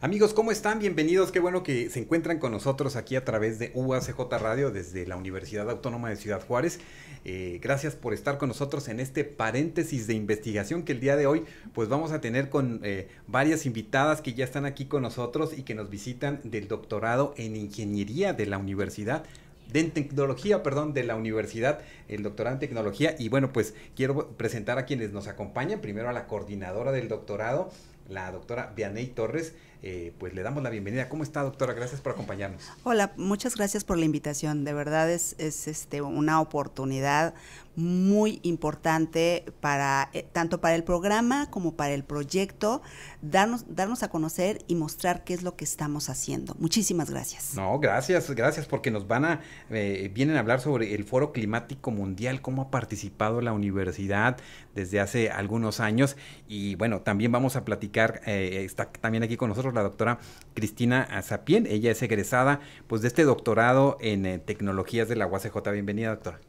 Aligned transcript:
Amigos, 0.00 0.32
¿cómo 0.32 0.52
están? 0.52 0.78
Bienvenidos. 0.78 1.32
Qué 1.32 1.40
bueno 1.40 1.64
que 1.64 1.90
se 1.90 1.98
encuentran 1.98 2.38
con 2.38 2.52
nosotros 2.52 2.94
aquí 2.94 3.16
a 3.16 3.24
través 3.24 3.58
de 3.58 3.72
UACJ 3.74 4.30
Radio 4.38 4.70
desde 4.70 5.04
la 5.08 5.16
Universidad 5.16 5.68
Autónoma 5.68 6.08
de 6.08 6.14
Ciudad 6.14 6.40
Juárez. 6.46 6.78
Eh, 7.24 7.58
gracias 7.60 7.96
por 7.96 8.14
estar 8.14 8.38
con 8.38 8.46
nosotros 8.46 8.86
en 8.86 9.00
este 9.00 9.24
paréntesis 9.24 10.06
de 10.06 10.14
investigación 10.14 10.84
que 10.84 10.92
el 10.92 11.00
día 11.00 11.16
de 11.16 11.26
hoy 11.26 11.42
pues 11.74 11.88
vamos 11.88 12.12
a 12.12 12.20
tener 12.20 12.48
con 12.48 12.80
eh, 12.84 13.08
varias 13.26 13.66
invitadas 13.66 14.22
que 14.22 14.34
ya 14.34 14.44
están 14.44 14.66
aquí 14.66 14.84
con 14.84 15.02
nosotros 15.02 15.58
y 15.58 15.64
que 15.64 15.74
nos 15.74 15.90
visitan 15.90 16.42
del 16.44 16.68
doctorado 16.68 17.34
en 17.36 17.56
ingeniería 17.56 18.32
de 18.32 18.46
la 18.46 18.58
Universidad 18.58 19.24
de 19.72 19.82
tecnología, 19.84 20.62
perdón, 20.62 20.94
de 20.94 21.02
la 21.02 21.16
universidad, 21.16 21.80
el 22.06 22.22
doctorado 22.22 22.54
en 22.54 22.60
tecnología. 22.60 23.16
Y 23.18 23.28
bueno, 23.30 23.52
pues 23.52 23.74
quiero 23.96 24.28
presentar 24.28 24.78
a 24.78 24.86
quienes 24.86 25.12
nos 25.12 25.26
acompañan. 25.26 25.80
Primero 25.80 26.08
a 26.08 26.12
la 26.12 26.26
coordinadora 26.26 26.92
del 26.92 27.08
doctorado, 27.08 27.70
la 28.08 28.30
doctora 28.30 28.72
Vianey 28.74 29.06
Torres. 29.08 29.54
Eh, 29.82 30.12
pues 30.18 30.34
le 30.34 30.42
damos 30.42 30.62
la 30.62 30.70
bienvenida. 30.70 31.08
¿Cómo 31.08 31.22
está, 31.22 31.42
doctora? 31.42 31.72
Gracias 31.72 32.00
por 32.00 32.12
acompañarnos. 32.12 32.62
Hola, 32.82 33.12
muchas 33.16 33.54
gracias 33.54 33.84
por 33.84 33.96
la 33.96 34.04
invitación. 34.04 34.64
De 34.64 34.72
verdad 34.72 35.10
es, 35.10 35.36
es 35.38 35.68
este, 35.68 36.02
una 36.02 36.40
oportunidad 36.40 37.34
muy 37.78 38.40
importante 38.42 39.44
para 39.60 40.10
eh, 40.12 40.26
tanto 40.32 40.60
para 40.60 40.74
el 40.74 40.82
programa 40.82 41.48
como 41.48 41.76
para 41.76 41.94
el 41.94 42.02
proyecto, 42.02 42.82
darnos, 43.22 43.64
darnos 43.68 44.02
a 44.02 44.08
conocer 44.08 44.58
y 44.66 44.74
mostrar 44.74 45.22
qué 45.22 45.32
es 45.32 45.44
lo 45.44 45.54
que 45.54 45.64
estamos 45.64 46.10
haciendo. 46.10 46.56
Muchísimas 46.58 47.08
gracias. 47.08 47.54
No, 47.54 47.78
gracias, 47.78 48.28
gracias, 48.32 48.66
porque 48.66 48.90
nos 48.90 49.06
van 49.06 49.24
a, 49.24 49.40
eh, 49.70 50.10
vienen 50.12 50.36
a 50.36 50.40
hablar 50.40 50.60
sobre 50.60 50.92
el 50.92 51.04
Foro 51.04 51.32
Climático 51.32 51.92
Mundial, 51.92 52.42
cómo 52.42 52.62
ha 52.62 52.70
participado 52.72 53.40
la 53.42 53.52
universidad 53.52 54.38
desde 54.74 54.98
hace 54.98 55.30
algunos 55.30 55.78
años. 55.78 56.16
Y 56.48 56.74
bueno, 56.74 57.02
también 57.02 57.30
vamos 57.30 57.54
a 57.54 57.64
platicar, 57.64 58.22
eh, 58.26 58.64
está 58.64 58.90
también 58.90 59.22
aquí 59.22 59.36
con 59.36 59.50
nosotros 59.50 59.72
la 59.72 59.84
doctora 59.84 60.18
Cristina 60.54 61.22
Zapien, 61.22 61.64
ella 61.68 61.92
es 61.92 62.02
egresada 62.02 62.58
pues 62.88 63.02
de 63.02 63.08
este 63.08 63.22
doctorado 63.22 63.98
en 64.00 64.40
tecnologías 64.44 65.08
de 65.08 65.14
la 65.14 65.28
UACJ. 65.28 65.70
Bienvenida, 65.70 66.08
doctora. 66.08 66.40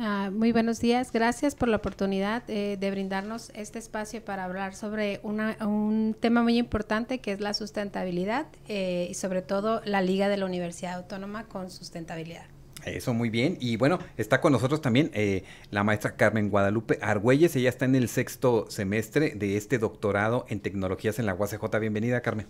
Ah, 0.00 0.30
muy 0.32 0.52
buenos 0.52 0.78
días, 0.78 1.10
gracias 1.10 1.56
por 1.56 1.68
la 1.68 1.78
oportunidad 1.78 2.48
eh, 2.48 2.76
de 2.78 2.90
brindarnos 2.92 3.50
este 3.56 3.80
espacio 3.80 4.24
para 4.24 4.44
hablar 4.44 4.76
sobre 4.76 5.20
un 5.24 6.14
tema 6.20 6.44
muy 6.44 6.56
importante 6.56 7.18
que 7.18 7.32
es 7.32 7.40
la 7.40 7.52
sustentabilidad 7.52 8.46
eh, 8.68 9.08
y 9.10 9.14
sobre 9.14 9.42
todo 9.42 9.82
la 9.84 10.00
Liga 10.00 10.28
de 10.28 10.36
la 10.36 10.46
Universidad 10.46 10.94
Autónoma 10.94 11.48
con 11.48 11.68
sustentabilidad. 11.68 12.44
Eso 12.84 13.12
muy 13.12 13.28
bien. 13.28 13.58
Y 13.60 13.76
bueno, 13.76 13.98
está 14.16 14.40
con 14.40 14.52
nosotros 14.52 14.80
también 14.80 15.10
eh, 15.14 15.42
la 15.72 15.82
maestra 15.82 16.14
Carmen 16.14 16.48
Guadalupe 16.48 17.00
Argüelles. 17.02 17.56
Ella 17.56 17.68
está 17.68 17.84
en 17.84 17.96
el 17.96 18.08
sexto 18.08 18.70
semestre 18.70 19.34
de 19.34 19.56
este 19.56 19.78
doctorado 19.78 20.46
en 20.48 20.60
tecnologías 20.60 21.18
en 21.18 21.26
la 21.26 21.34
UACJ. 21.34 21.76
Bienvenida, 21.80 22.20
Carmen. 22.20 22.46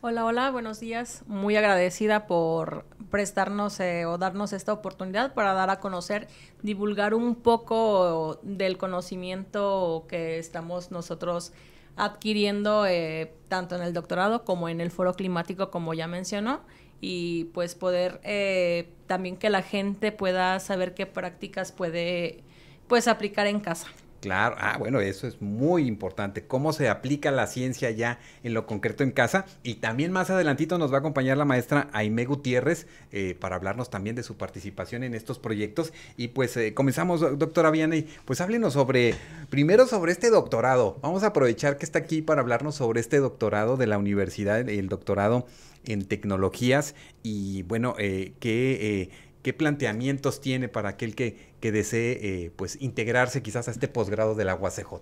Hola, 0.00 0.24
hola, 0.24 0.52
buenos 0.52 0.78
días. 0.78 1.24
Muy 1.26 1.56
agradecida 1.56 2.28
por 2.28 2.84
prestarnos 3.10 3.80
eh, 3.80 4.06
o 4.06 4.16
darnos 4.16 4.52
esta 4.52 4.72
oportunidad 4.72 5.34
para 5.34 5.54
dar 5.54 5.70
a 5.70 5.80
conocer, 5.80 6.28
divulgar 6.62 7.14
un 7.14 7.34
poco 7.34 8.38
del 8.44 8.78
conocimiento 8.78 10.06
que 10.08 10.38
estamos 10.38 10.92
nosotros 10.92 11.52
adquiriendo 11.96 12.86
eh, 12.86 13.34
tanto 13.48 13.74
en 13.74 13.82
el 13.82 13.92
doctorado 13.92 14.44
como 14.44 14.68
en 14.68 14.80
el 14.80 14.92
foro 14.92 15.14
climático, 15.14 15.72
como 15.72 15.94
ya 15.94 16.06
mencionó, 16.06 16.60
y 17.00 17.46
pues 17.46 17.74
poder 17.74 18.20
eh, 18.22 18.92
también 19.08 19.36
que 19.36 19.50
la 19.50 19.62
gente 19.62 20.12
pueda 20.12 20.60
saber 20.60 20.94
qué 20.94 21.06
prácticas 21.06 21.72
puede 21.72 22.44
pues 22.86 23.08
aplicar 23.08 23.48
en 23.48 23.58
casa. 23.58 23.88
Claro, 24.20 24.56
ah, 24.58 24.76
bueno, 24.78 24.98
eso 25.00 25.28
es 25.28 25.40
muy 25.40 25.86
importante, 25.86 26.44
cómo 26.44 26.72
se 26.72 26.88
aplica 26.88 27.30
la 27.30 27.46
ciencia 27.46 27.90
ya 27.92 28.18
en 28.42 28.52
lo 28.52 28.66
concreto 28.66 29.04
en 29.04 29.12
casa. 29.12 29.46
Y 29.62 29.76
también 29.76 30.10
más 30.10 30.28
adelantito 30.30 30.76
nos 30.76 30.92
va 30.92 30.96
a 30.96 31.00
acompañar 31.00 31.36
la 31.36 31.44
maestra 31.44 31.88
Aime 31.92 32.24
Gutiérrez 32.24 32.88
eh, 33.12 33.36
para 33.38 33.54
hablarnos 33.54 33.90
también 33.90 34.16
de 34.16 34.24
su 34.24 34.36
participación 34.36 35.04
en 35.04 35.14
estos 35.14 35.38
proyectos. 35.38 35.92
Y 36.16 36.28
pues 36.28 36.56
eh, 36.56 36.74
comenzamos, 36.74 37.20
doctora 37.38 37.70
Vianney, 37.70 38.08
pues 38.24 38.40
háblenos 38.40 38.72
sobre, 38.72 39.14
primero 39.50 39.86
sobre 39.86 40.10
este 40.10 40.30
doctorado. 40.30 40.98
Vamos 41.00 41.22
a 41.22 41.28
aprovechar 41.28 41.78
que 41.78 41.84
está 41.84 42.00
aquí 42.00 42.20
para 42.20 42.40
hablarnos 42.40 42.74
sobre 42.74 43.00
este 43.00 43.18
doctorado 43.18 43.76
de 43.76 43.86
la 43.86 43.98
universidad, 43.98 44.68
el 44.68 44.88
doctorado 44.88 45.46
en 45.84 46.04
tecnologías 46.06 46.96
y 47.22 47.62
bueno, 47.62 47.94
eh, 47.98 48.32
que... 48.40 49.27
Qué 49.48 49.54
planteamientos 49.54 50.42
tiene 50.42 50.68
para 50.68 50.90
aquel 50.90 51.14
que, 51.14 51.54
que 51.60 51.72
desee 51.72 52.18
eh, 52.20 52.50
pues 52.54 52.76
integrarse 52.82 53.42
quizás 53.42 53.66
a 53.66 53.70
este 53.70 53.88
posgrado 53.88 54.34
de 54.34 54.44
la 54.44 54.54
UACJ. 54.54 54.92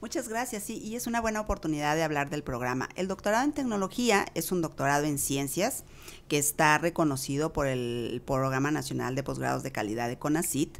Muchas 0.00 0.28
gracias, 0.28 0.64
sí, 0.64 0.78
y 0.78 0.96
es 0.96 1.06
una 1.06 1.20
buena 1.20 1.40
oportunidad 1.40 1.94
de 1.94 2.02
hablar 2.02 2.28
del 2.28 2.42
programa. 2.42 2.88
El 2.96 3.06
doctorado 3.06 3.44
en 3.44 3.52
tecnología 3.52 4.26
es 4.34 4.50
un 4.50 4.60
doctorado 4.60 5.04
en 5.04 5.18
ciencias 5.18 5.84
que 6.28 6.38
está 6.38 6.78
reconocido 6.78 7.52
por 7.52 7.66
el 7.66 8.22
Programa 8.24 8.70
Nacional 8.70 9.14
de 9.14 9.22
Posgrados 9.22 9.62
de 9.62 9.70
Calidad 9.70 10.08
de 10.08 10.18
CONACIT. 10.18 10.78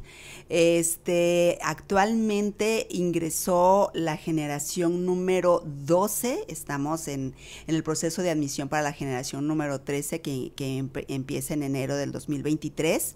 Este, 0.49 1.59
actualmente 1.61 2.87
ingresó 2.89 3.91
la 3.93 4.17
generación 4.17 5.05
número 5.05 5.63
12, 5.65 6.45
estamos 6.47 7.07
en, 7.07 7.35
el 7.67 7.83
proceso 7.83 8.21
de 8.21 8.31
admisión 8.31 8.69
para 8.69 8.81
la 8.83 8.93
generación 8.93 9.47
número 9.47 9.81
13 9.81 10.21
que, 10.21 10.51
empieza 11.07 11.53
en 11.53 11.63
enero 11.63 11.95
del 11.95 12.11
2023. 12.11 13.15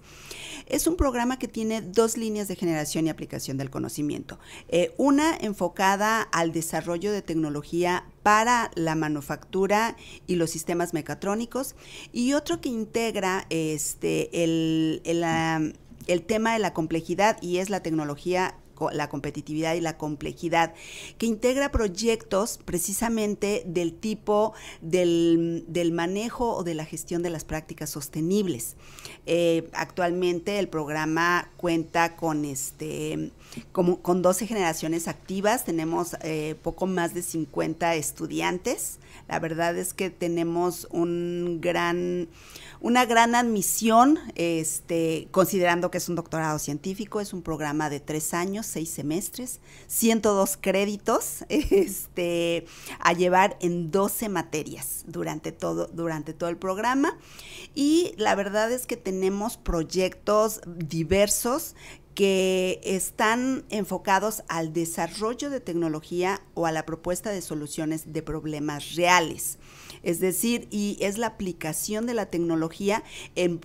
Es 0.68 0.88
un 0.88 0.96
programa 0.96 1.40
que 1.40 1.48
tiene 1.48 1.82
dos 1.82 2.18
líneas 2.18 2.48
de 2.48 2.56
generación 2.56 3.08
y 3.08 3.10
aplicación 3.10 3.58
del 3.58 3.70
conocimiento. 3.70 4.40
Eh, 4.68 4.94
una 4.98 5.36
enfocada 5.38 6.22
al 6.22 6.52
desarrollo 6.52 7.12
de 7.12 7.22
tecnología 7.22 8.06
para 8.28 8.72
la 8.76 8.96
manufactura 8.96 9.96
y 10.28 10.36
los 10.36 10.50
sistemas 10.50 10.94
mecatrónicos. 10.94 11.78
Y 12.12 12.34
otro 12.34 12.60
que 12.60 12.68
integra 12.68 13.46
este, 13.50 14.44
el, 14.44 15.02
el 15.06 16.22
tema 16.26 16.52
de 16.52 16.60
la 16.60 16.74
complejidad 16.74 17.38
y 17.42 17.60
es 17.60 17.70
la 17.70 17.82
tecnología 17.82 18.58
la 18.92 19.10
competitividad 19.10 19.76
y 19.76 19.82
la 19.82 19.98
complejidad, 19.98 20.74
que 21.18 21.26
integra 21.26 21.72
proyectos 21.72 22.60
precisamente 22.64 23.64
del 23.66 23.94
tipo 23.94 24.54
del, 24.82 25.66
manejo 25.94 26.56
o 26.56 26.64
de 26.64 26.74
la 26.74 26.86
gestión 26.86 27.24
de 27.24 27.30
las 27.30 27.46
prácticas 27.46 27.90
sostenibles. 27.90 28.76
Eh, 29.26 29.70
actualmente 29.74 30.60
el 30.60 30.68
programa 30.68 31.52
cuenta 31.58 32.16
con 32.16 32.46
este 32.46 33.32
como 33.72 34.02
con 34.02 34.22
12 34.22 34.46
generaciones 34.48 35.08
activas, 35.08 35.64
tenemos 35.66 36.16
eh, 36.22 36.56
poco 36.62 36.86
más 36.86 37.14
de 37.14 37.22
50 37.22 37.96
estudiantes. 37.96 39.00
La 39.28 39.40
verdad 39.40 39.78
es 39.78 39.94
que 39.94 40.10
tenemos 40.10 40.88
un 40.92 41.60
gran 41.62 42.28
una 42.80 43.06
gran 43.06 43.36
admisión, 43.36 44.20
este, 44.36 45.28
considerando 45.32 45.90
que 45.90 45.98
es 45.98 46.10
un 46.10 46.16
doctorado 46.16 46.60
científico, 46.60 47.20
es 47.20 47.34
un 47.34 47.42
programa 47.42 47.90
de 47.90 48.00
tres 48.00 48.34
años, 48.34 48.67
seis 48.68 48.90
semestres, 48.90 49.60
102 49.88 50.58
créditos, 50.60 51.46
este, 51.50 52.66
a 53.00 53.14
llevar 53.14 53.58
en 53.62 53.92
12 53.92 54.30
materias 54.30 55.04
durante 55.08 55.52
todo, 55.52 55.88
durante 55.88 56.34
todo 56.34 56.50
el 56.50 56.58
programa. 56.58 57.18
Y 57.74 58.14
la 58.18 58.36
verdad 58.36 58.72
es 58.72 58.88
que 58.88 58.98
tenemos 58.98 59.58
proyectos 59.58 60.62
diversos 60.66 61.76
que 62.18 62.82
están 62.84 63.64
enfocados 63.70 64.42
al 64.48 64.74
desarrollo 64.74 65.52
de 65.52 65.60
tecnología 65.60 66.42
o 66.56 66.66
a 66.66 66.72
la 66.72 66.84
propuesta 66.84 67.30
de 67.30 67.44
soluciones 67.44 68.12
de 68.12 68.24
problemas 68.24 68.96
reales. 68.96 69.60
Es 70.04 70.20
decir, 70.20 70.68
y 70.72 70.98
es 71.02 71.18
la 71.18 71.28
aplicación 71.28 72.06
de 72.06 72.14
la 72.14 72.28
tecnología 72.28 73.04
en, 73.36 73.58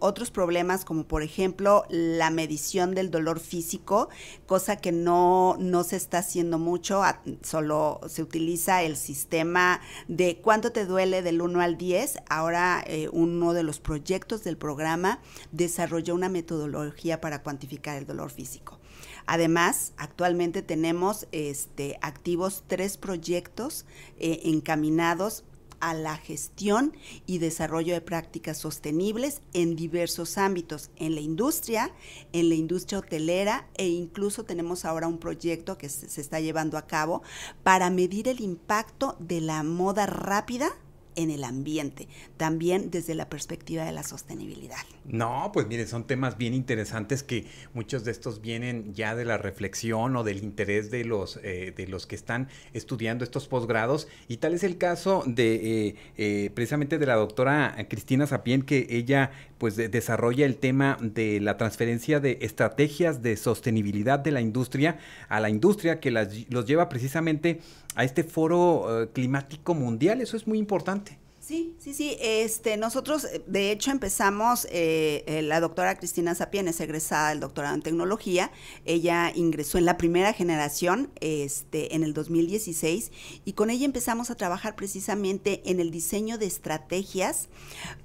otros 0.00 0.30
problemas 0.30 0.84
como 0.84 1.04
por 1.04 1.22
ejemplo 1.22 1.84
la 1.88 2.30
medición 2.30 2.94
del 2.94 3.10
dolor 3.10 3.40
físico, 3.40 4.08
cosa 4.46 4.76
que 4.76 4.92
no, 4.92 5.56
no 5.58 5.84
se 5.84 5.96
está 5.96 6.18
haciendo 6.18 6.58
mucho, 6.58 7.02
solo 7.42 8.00
se 8.08 8.22
utiliza 8.22 8.82
el 8.82 8.96
sistema 8.96 9.80
de 10.08 10.40
cuánto 10.42 10.72
te 10.72 10.86
duele 10.86 11.22
del 11.22 11.40
1 11.40 11.60
al 11.60 11.76
10. 11.76 12.18
Ahora 12.28 12.82
eh, 12.86 13.08
uno 13.12 13.52
de 13.52 13.62
los 13.62 13.80
proyectos 13.80 14.44
del 14.44 14.56
programa 14.56 15.20
desarrolló 15.52 16.14
una 16.14 16.28
metodología 16.28 17.20
para 17.20 17.42
cuantificar 17.42 17.96
el 17.96 18.06
dolor 18.06 18.30
físico. 18.30 18.78
Además, 19.26 19.92
actualmente 19.96 20.62
tenemos 20.62 21.26
este, 21.32 21.98
activos 22.02 22.64
tres 22.66 22.96
proyectos 22.96 23.86
eh, 24.18 24.40
encaminados 24.44 25.44
a 25.80 25.94
la 25.94 26.16
gestión 26.16 26.96
y 27.26 27.38
desarrollo 27.38 27.94
de 27.94 28.00
prácticas 28.00 28.58
sostenibles 28.58 29.42
en 29.52 29.76
diversos 29.76 30.38
ámbitos, 30.38 30.90
en 30.96 31.14
la 31.14 31.20
industria, 31.20 31.92
en 32.32 32.48
la 32.48 32.54
industria 32.54 32.98
hotelera 32.98 33.68
e 33.74 33.88
incluso 33.88 34.44
tenemos 34.44 34.84
ahora 34.84 35.08
un 35.08 35.18
proyecto 35.18 35.78
que 35.78 35.88
se, 35.88 36.20
está 36.20 36.40
llevando 36.40 36.78
a 36.78 36.86
cabo 36.86 37.22
para 37.62 37.90
medir 37.90 38.28
el 38.28 38.40
impacto 38.40 39.16
de 39.18 39.40
la 39.40 39.62
moda 39.62 40.06
rápida 40.06 40.70
en 41.16 41.30
el 41.30 41.44
ambiente, 41.44 42.08
también 42.36 42.90
desde 42.90 43.14
la 43.14 43.28
perspectiva 43.28 43.84
de 43.84 43.92
la 43.92 44.02
sostenibilidad. 44.02 44.78
No, 45.04 45.50
pues 45.52 45.66
miren, 45.66 45.88
son 45.88 46.06
temas 46.06 46.38
bien 46.38 46.54
interesantes 46.54 47.22
que 47.22 47.46
muchos 47.74 48.04
de 48.04 48.12
estos 48.12 48.40
vienen 48.40 48.94
ya 48.94 49.14
de 49.14 49.24
la 49.24 49.38
reflexión 49.38 50.16
o 50.16 50.24
del 50.24 50.42
interés 50.42 50.90
de 50.90 51.04
los, 51.04 51.38
eh, 51.42 51.72
de 51.76 51.86
los 51.86 52.06
que 52.06 52.16
están 52.16 52.48
estudiando 52.72 53.24
estos 53.24 53.48
posgrados 53.48 54.08
y 54.28 54.38
tal 54.38 54.54
es 54.54 54.64
el 54.64 54.78
caso 54.78 55.22
de 55.26 55.88
eh, 55.88 55.94
eh, 56.16 56.50
precisamente 56.54 56.98
de 56.98 57.06
la 57.06 57.14
doctora 57.14 57.76
Cristina 57.88 58.26
Sapien 58.26 58.62
que 58.62 58.86
ella 58.90 59.30
pues 59.60 59.76
desarrolla 59.76 60.46
el 60.46 60.56
tema 60.56 60.96
de 61.02 61.38
la 61.38 61.58
transferencia 61.58 62.18
de 62.18 62.38
estrategias 62.40 63.20
de 63.20 63.36
sostenibilidad 63.36 64.18
de 64.18 64.30
la 64.30 64.40
industria 64.40 64.98
a 65.28 65.38
la 65.38 65.50
industria 65.50 66.00
que 66.00 66.10
los 66.10 66.64
lleva 66.64 66.88
precisamente 66.88 67.60
a 67.94 68.04
este 68.04 68.24
foro 68.24 69.02
eh, 69.02 69.08
climático 69.12 69.74
mundial. 69.74 70.22
Eso 70.22 70.38
es 70.38 70.46
muy 70.46 70.56
importante. 70.56 71.18
Sí, 71.40 71.74
sí, 71.78 71.92
sí. 71.92 72.16
Este, 72.20 72.78
nosotros, 72.78 73.24
eh, 73.24 73.42
de 73.46 73.70
hecho, 73.70 73.90
empezamos, 73.90 74.66
eh, 74.70 75.42
la 75.44 75.60
doctora 75.60 75.98
Cristina 75.98 76.34
Sapien 76.34 76.66
es 76.66 76.80
egresada 76.80 77.28
del 77.28 77.40
doctorado 77.40 77.74
en 77.74 77.82
tecnología. 77.82 78.50
Ella 78.86 79.30
ingresó 79.34 79.76
en 79.76 79.84
la 79.84 79.98
primera 79.98 80.32
generación 80.32 81.10
este, 81.20 81.94
en 81.94 82.02
el 82.02 82.14
2016 82.14 83.12
y 83.44 83.52
con 83.52 83.68
ella 83.68 83.84
empezamos 83.84 84.30
a 84.30 84.36
trabajar 84.36 84.74
precisamente 84.74 85.60
en 85.66 85.80
el 85.80 85.90
diseño 85.90 86.38
de 86.38 86.46
estrategias 86.46 87.50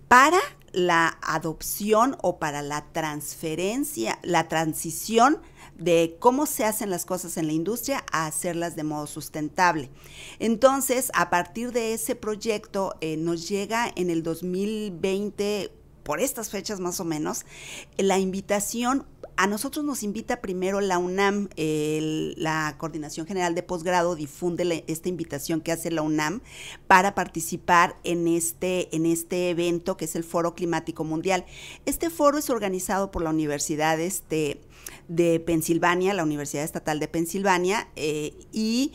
para 0.10 0.40
la 0.76 1.18
adopción 1.22 2.18
o 2.22 2.38
para 2.38 2.62
la 2.62 2.86
transferencia, 2.92 4.20
la 4.24 4.48
transición 4.48 5.40
de 5.78 6.18
cómo 6.20 6.46
se 6.46 6.66
hacen 6.66 6.90
las 6.90 7.06
cosas 7.06 7.38
en 7.38 7.48
la 7.48 7.54
industria 7.54 8.04
a 8.12 8.28
hacerlas 8.28 8.76
de 8.76 8.84
modo 8.84 9.08
sustentable. 9.08 9.90
Entonces, 10.40 11.12
a 11.14 11.30
partir 11.30 11.72
de 11.72 11.94
ese 11.94 12.16
proyecto, 12.16 12.96
eh, 13.02 13.18
nos 13.18 13.48
llega 13.48 13.92
en 13.96 14.10
el 14.10 14.22
2020 14.22 15.72
por 16.04 16.20
estas 16.20 16.52
fechas 16.52 16.80
más 16.80 17.00
o 17.00 17.04
menos, 17.04 17.46
la 17.98 18.20
invitación 18.20 19.08
a 19.38 19.48
nosotros 19.48 19.84
nos 19.84 20.04
invita 20.04 20.42
primero 20.42 20.82
la 20.82 20.98
UNAM, 20.98 21.50
la 21.58 22.76
Coordinación 22.78 23.28
General 23.28 23.54
de 23.54 23.64
Posgrado 23.64 24.16
difunde 24.16 24.86
esta 24.88 25.10
invitación 25.10 25.62
que 25.62 25.72
hace 25.72 25.92
la 25.92 26.02
UNAM 26.02 26.42
para 26.88 27.16
participar 27.16 27.98
en 28.04 28.28
este, 28.28 28.96
en 28.96 29.06
este 29.06 29.50
evento 29.50 29.98
que 29.98 30.06
es 30.06 30.16
el 30.16 30.24
Foro 30.24 30.56
Climático 30.56 31.04
Mundial. 31.04 31.46
Este 31.86 32.10
foro 32.10 32.38
es 32.38 32.50
organizado 32.50 33.12
por 33.12 33.24
la 33.24 33.30
Universidad 33.30 34.00
este, 34.00 34.62
de 35.08 35.40
Pensilvania, 35.40 36.14
la 36.14 36.24
Universidad 36.24 36.64
Estatal 36.64 37.00
de 37.00 37.08
Pensilvania, 37.08 37.90
eh, 37.96 38.34
y 38.54 38.94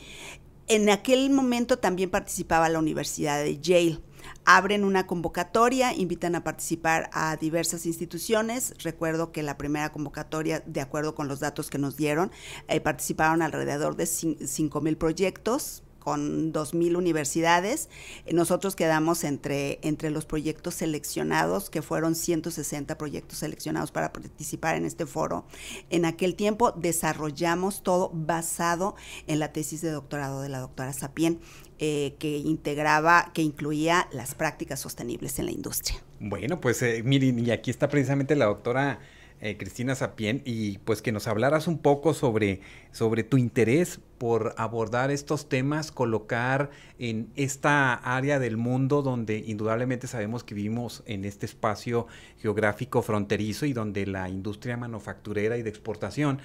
en 0.69 0.89
aquel 0.89 1.31
momento 1.31 1.79
también 1.79 2.11
participaba 2.11 2.69
la 2.69 2.79
Universidad 2.79 3.43
de 3.43 3.59
Yale 3.59 4.01
abren 4.45 4.85
una 4.85 5.07
convocatoria, 5.07 5.95
invitan 5.95 6.35
a 6.35 6.45
participar 6.45 7.11
a 7.13 7.37
diversas 7.37 7.87
instituciones. 7.87 8.75
Recuerdo 8.83 9.33
que 9.33 9.43
la 9.43 9.57
primera 9.59 9.93
convocatoria, 9.93 10.61
de 10.67 10.81
acuerdo 10.81 11.15
con 11.15 11.29
los 11.29 11.41
datos 11.41 11.71
que 11.71 11.79
nos 11.79 11.97
dieron, 11.97 12.31
eh, 12.69 12.81
participaron 12.81 13.43
alrededor 13.43 13.97
de 13.97 14.07
5 14.07 14.81
mil 14.81 14.97
proyectos 14.97 15.83
con 16.01 16.53
2.000 16.53 16.97
universidades. 16.97 17.89
Eh, 18.27 18.35
nosotros 18.35 18.75
quedamos 18.75 19.23
entre, 19.23 19.79
entre 19.83 20.11
los 20.11 20.25
proyectos 20.25 20.75
seleccionados, 20.75 21.71
que 21.71 21.83
fueron 21.83 22.17
160 22.17 22.99
proyectos 22.99 23.39
seleccionados 23.39 23.93
para 23.93 24.13
participar 24.13 24.75
en 24.75 24.85
este 24.85 25.07
foro. 25.07 25.45
En 25.91 26.05
aquel 26.05 26.35
tiempo 26.35 26.73
desarrollamos 26.73 27.85
todo 27.85 28.11
basado 28.13 28.97
en 29.29 29.39
la 29.39 29.53
tesis 29.53 29.81
de 29.83 29.93
doctorado 29.93 30.43
de 30.43 30.49
la 30.49 30.59
doctora 30.59 30.93
Sapien. 30.93 31.39
Eh, 31.83 32.17
que 32.19 32.37
integraba, 32.37 33.31
que 33.33 33.41
incluía 33.41 34.07
las 34.13 34.35
prácticas 34.35 34.81
sostenibles 34.81 35.39
en 35.39 35.47
la 35.47 35.53
industria. 35.53 35.97
Bueno, 36.19 36.61
pues 36.61 36.83
eh, 36.83 37.03
miren, 37.03 37.39
y 37.39 37.51
aquí 37.53 37.71
está 37.71 37.89
precisamente 37.89 38.37
la 38.37 38.45
doctora 38.45 39.01
eh, 39.41 39.57
Cristina 39.57 39.95
Sapien, 39.95 40.43
y 40.45 40.79
pues 40.79 41.03
que 41.03 41.13
nos 41.13 41.27
hablaras 41.27 41.67
un 41.67 41.79
poco 41.79 42.15
sobre, 42.15 42.61
sobre 42.93 43.23
tu 43.25 43.37
interés 43.37 44.01
por 44.19 44.55
abordar 44.59 45.11
estos 45.11 45.49
temas, 45.49 45.93
colocar 45.93 46.71
en 46.99 47.31
esta 47.37 47.95
área 47.95 48.39
del 48.39 48.57
mundo 48.57 49.03
donde 49.03 49.39
indudablemente 49.39 50.07
sabemos 50.07 50.45
que 50.45 50.55
vivimos 50.55 51.03
en 51.07 51.25
este 51.25 51.47
espacio 51.47 52.07
geográfico 52.39 53.01
fronterizo 53.03 53.65
y 53.65 53.73
donde 53.73 54.07
la 54.07 54.29
industria 54.29 54.77
manufacturera 54.77 55.57
y 55.57 55.63
de 55.63 55.71
exportación 55.71 56.41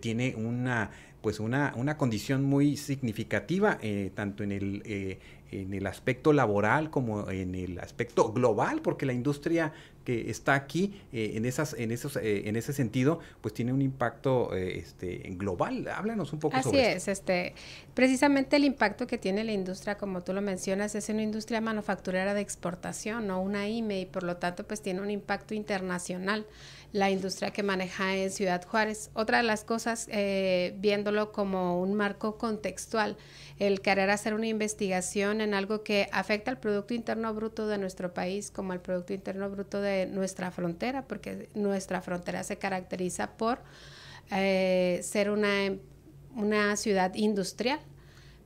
tiene 0.00 0.34
una 0.36 0.90
pues 1.22 1.38
una, 1.40 1.72
una 1.76 1.96
condición 1.96 2.42
muy 2.42 2.76
significativa, 2.76 3.78
eh, 3.80 4.10
tanto 4.14 4.42
en 4.42 4.52
el, 4.52 4.82
eh, 4.84 5.20
en 5.52 5.72
el 5.72 5.86
aspecto 5.86 6.32
laboral 6.32 6.90
como 6.90 7.30
en 7.30 7.54
el 7.54 7.78
aspecto 7.78 8.32
global, 8.32 8.82
porque 8.82 9.06
la 9.06 9.12
industria 9.12 9.72
que 10.04 10.30
está 10.30 10.54
aquí 10.54 11.00
eh, 11.12 11.32
en 11.34 11.44
esas 11.44 11.74
en 11.74 11.90
esos 11.90 12.16
en 12.16 12.56
ese 12.56 12.72
sentido 12.72 13.20
pues 13.40 13.54
tiene 13.54 13.72
un 13.72 13.82
impacto 13.82 14.54
este 14.54 15.22
global. 15.36 15.88
Háblanos 15.88 16.32
un 16.32 16.38
poco 16.38 16.56
así 16.56 16.68
sobre 16.68 16.92
es 16.92 17.08
este 17.08 17.54
precisamente 17.94 18.56
el 18.56 18.64
impacto 18.64 19.06
que 19.06 19.18
tiene 19.18 19.44
la 19.44 19.52
industria 19.52 19.96
como 19.96 20.22
tú 20.22 20.32
lo 20.32 20.42
mencionas 20.42 20.94
es 20.94 21.08
una 21.08 21.22
industria 21.22 21.60
manufacturera 21.60 22.34
de 22.34 22.40
exportación 22.40 23.26
no 23.26 23.40
una 23.40 23.68
IME 23.68 24.00
y 24.00 24.06
por 24.06 24.22
lo 24.22 24.36
tanto 24.36 24.64
pues 24.64 24.80
tiene 24.80 25.00
un 25.00 25.10
impacto 25.10 25.54
internacional 25.54 26.46
la 26.92 27.10
industria 27.10 27.52
que 27.52 27.62
maneja 27.62 28.16
en 28.16 28.30
Ciudad 28.30 28.64
Juárez. 28.66 29.10
Otra 29.14 29.38
de 29.38 29.44
las 29.44 29.64
cosas, 29.64 30.08
eh, 30.10 30.74
viéndolo 30.78 31.32
como 31.32 31.80
un 31.80 31.94
marco 31.94 32.36
contextual, 32.36 33.16
el 33.58 33.80
querer 33.80 34.10
hacer 34.10 34.34
una 34.34 34.46
investigación 34.46 35.40
en 35.40 35.54
algo 35.54 35.82
que 35.82 36.08
afecta 36.12 36.50
al 36.50 36.58
Producto 36.58 36.92
Interno 36.92 37.32
Bruto 37.32 37.66
de 37.66 37.78
nuestro 37.78 38.12
país 38.12 38.50
como 38.50 38.72
al 38.72 38.80
Producto 38.80 39.14
Interno 39.14 39.48
Bruto 39.48 39.80
de 39.80 40.06
nuestra 40.06 40.50
frontera, 40.50 41.06
porque 41.08 41.48
nuestra 41.54 42.02
frontera 42.02 42.44
se 42.44 42.58
caracteriza 42.58 43.32
por 43.32 43.60
eh, 44.30 45.00
ser 45.02 45.30
una, 45.30 45.74
una 46.36 46.76
ciudad 46.76 47.14
industrial 47.14 47.80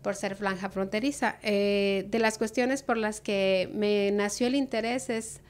por 0.03 0.15
ser 0.15 0.37
franja 0.37 0.71
fronteriza. 0.71 1.37
Eh, 1.43 2.07
de 2.09 2.21
las 2.21 2.39
cuestiones 2.39 2.85
por 2.85 2.97
las 2.97 3.21
que 3.21 3.69
me 3.75 4.13
nació 4.13 4.47
el 4.47 4.55
interés 4.55 5.11
es 5.11 5.41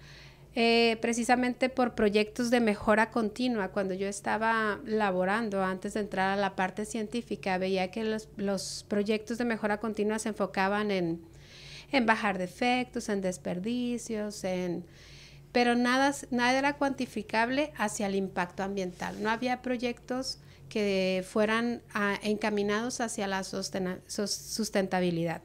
eh, 0.59 0.97
precisamente 1.03 1.69
por 1.69 1.95
proyectos 1.95 2.49
de 2.51 2.61
mejora 2.61 3.11
continua. 3.11 3.69
Cuando 3.69 3.93
yo 3.93 4.09
estaba 4.09 4.81
laborando 4.87 5.63
antes 5.63 5.93
de 5.93 6.01
entrar 6.01 6.31
a 6.31 6.41
la 6.41 6.57
parte 6.57 6.87
científica, 6.87 7.59
veía 7.59 7.91
que 7.91 8.19
los, 8.37 8.85
proyectos 8.89 9.37
de 9.37 9.45
mejora 9.45 9.81
continua 9.81 10.19
se 10.19 10.31
enfocaban 10.31 10.91
en, 10.91 11.21
bajar 12.07 12.39
defectos, 12.39 13.11
en 13.11 13.21
desperdicios, 13.21 14.45
en 14.45 14.87
pero 15.53 15.75
nada, 15.75 16.15
nada 16.31 16.59
era 16.59 16.79
cuantificable 16.79 17.75
hacia 17.77 18.07
el 18.07 18.15
impacto 18.15 18.63
ambiental. 18.63 19.23
No 19.23 19.29
había 19.29 19.61
proyectos 19.61 20.39
que 20.71 21.23
fueran 21.29 21.83
ah, 21.93 22.19
encaminados 22.23 23.03
hacia 23.03 23.27
la 23.27 23.45
sustentabilidad. 23.45 25.43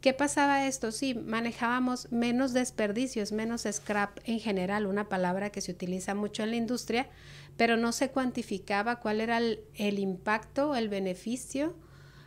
¿Qué 0.00 0.12
pasaba 0.12 0.66
esto? 0.66 0.92
Sí, 0.92 1.14
manejábamos 1.14 2.12
menos 2.12 2.52
desperdicios, 2.52 3.32
menos 3.32 3.66
scrap 3.70 4.18
en 4.24 4.38
general, 4.38 4.86
una 4.86 5.08
palabra 5.08 5.50
que 5.50 5.60
se 5.60 5.72
utiliza 5.72 6.14
mucho 6.14 6.44
en 6.44 6.50
la 6.50 6.56
industria, 6.56 7.08
pero 7.56 7.76
no 7.76 7.90
se 7.90 8.10
cuantificaba 8.10 9.00
cuál 9.00 9.20
era 9.20 9.38
el, 9.38 9.98
impacto, 9.98 10.76
el 10.76 10.88
beneficio 10.88 11.74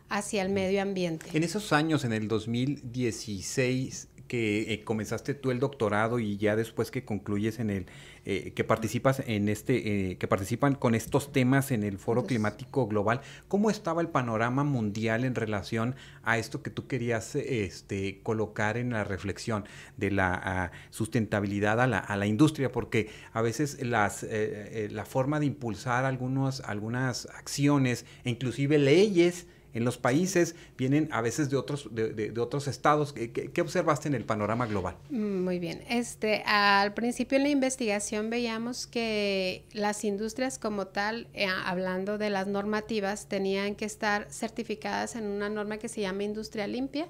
hacia 0.10 0.42
el 0.42 0.50
medio 0.50 0.82
ambiente. 0.82 1.28
En 1.34 1.44
esos 1.44 1.72
años, 1.72 2.04
en 2.04 2.12
el 2.12 2.28
2016, 2.28 4.10
que 4.32 4.74
eh, 4.74 4.86
comenzaste 4.86 5.34
tú 5.34 5.52
el 5.52 5.60
doctorado 5.60 6.18
y 6.18 6.38
ya 6.38 6.56
después 6.56 6.90
que 6.90 7.04
concluyes 7.04 7.60
en 7.60 7.70
el, 7.70 7.88
eh, 8.24 8.54
que 8.56 8.64
participas 8.64 9.22
en 9.28 9.50
este, 9.50 10.12
eh, 10.12 10.18
que 10.18 10.26
participan 10.26 10.76
con 10.76 10.96
estos 10.96 11.34
temas 11.34 11.70
en 11.72 11.84
el 11.84 11.98
Foro 11.98 12.26
Climático 12.26 12.88
Global, 12.88 13.20
¿cómo 13.50 13.70
estaba 13.70 14.02
el 14.02 14.08
panorama 14.08 14.64
mundial 14.64 15.26
en 15.26 15.36
relación 15.36 15.96
a 16.24 16.38
esto 16.38 16.64
que 16.64 16.70
tú 16.70 16.88
querías 16.88 17.36
este, 17.36 18.22
colocar 18.24 18.78
en 18.78 18.92
la 18.92 19.04
reflexión 19.04 19.66
de 19.98 20.12
la 20.12 20.42
ah, 20.42 20.72
sustentabilidad 20.92 21.82
a 21.82 21.88
la, 21.88 22.00
a 22.00 22.16
la, 22.16 22.26
industria? 22.26 22.72
Porque 22.72 23.10
a 23.34 23.42
veces 23.42 23.86
las, 23.86 24.26
la 24.92 25.04
forma 25.04 25.42
de 25.42 25.48
impulsar 25.48 26.06
algunos, 26.06 26.62
algunas 26.62 27.26
acciones, 27.26 28.06
inclusive 28.24 28.78
leyes, 28.78 29.46
en 29.74 29.86
los 29.86 29.98
países 29.98 30.56
vienen 30.78 31.10
a 31.12 31.22
veces 31.22 31.50
de 31.50 31.58
otros, 31.58 31.90
de, 31.92 32.34
otros 32.40 32.68
estados. 32.68 33.14
¿Qué, 33.14 33.62
observaste 33.62 34.08
en 34.08 34.16
el 34.16 34.26
panorama 34.26 34.66
global? 34.66 34.96
Mm, 35.10 35.44
muy 35.44 35.60
bien. 35.60 35.84
Este, 35.90 36.44
al 36.46 36.94
principio 36.94 37.38
en 37.38 37.44
la 37.44 37.50
investigación 37.50 38.30
veíamos 38.30 38.88
que 38.88 39.64
las 39.74 40.04
industrias 40.04 40.60
como 40.60 40.88
tal, 40.88 41.28
eh, 41.34 41.48
hablando 41.66 42.18
de 42.18 42.30
las 42.30 42.48
normativas, 42.48 43.28
tenían 43.28 43.76
que 43.76 43.86
estar 43.86 44.28
certificadas 44.32 45.16
en 45.16 45.26
una 45.26 45.50
norma 45.50 45.78
que 45.78 45.88
se 45.88 46.02
llama 46.02 46.24
Industria 46.24 46.68
Limpia 46.68 47.08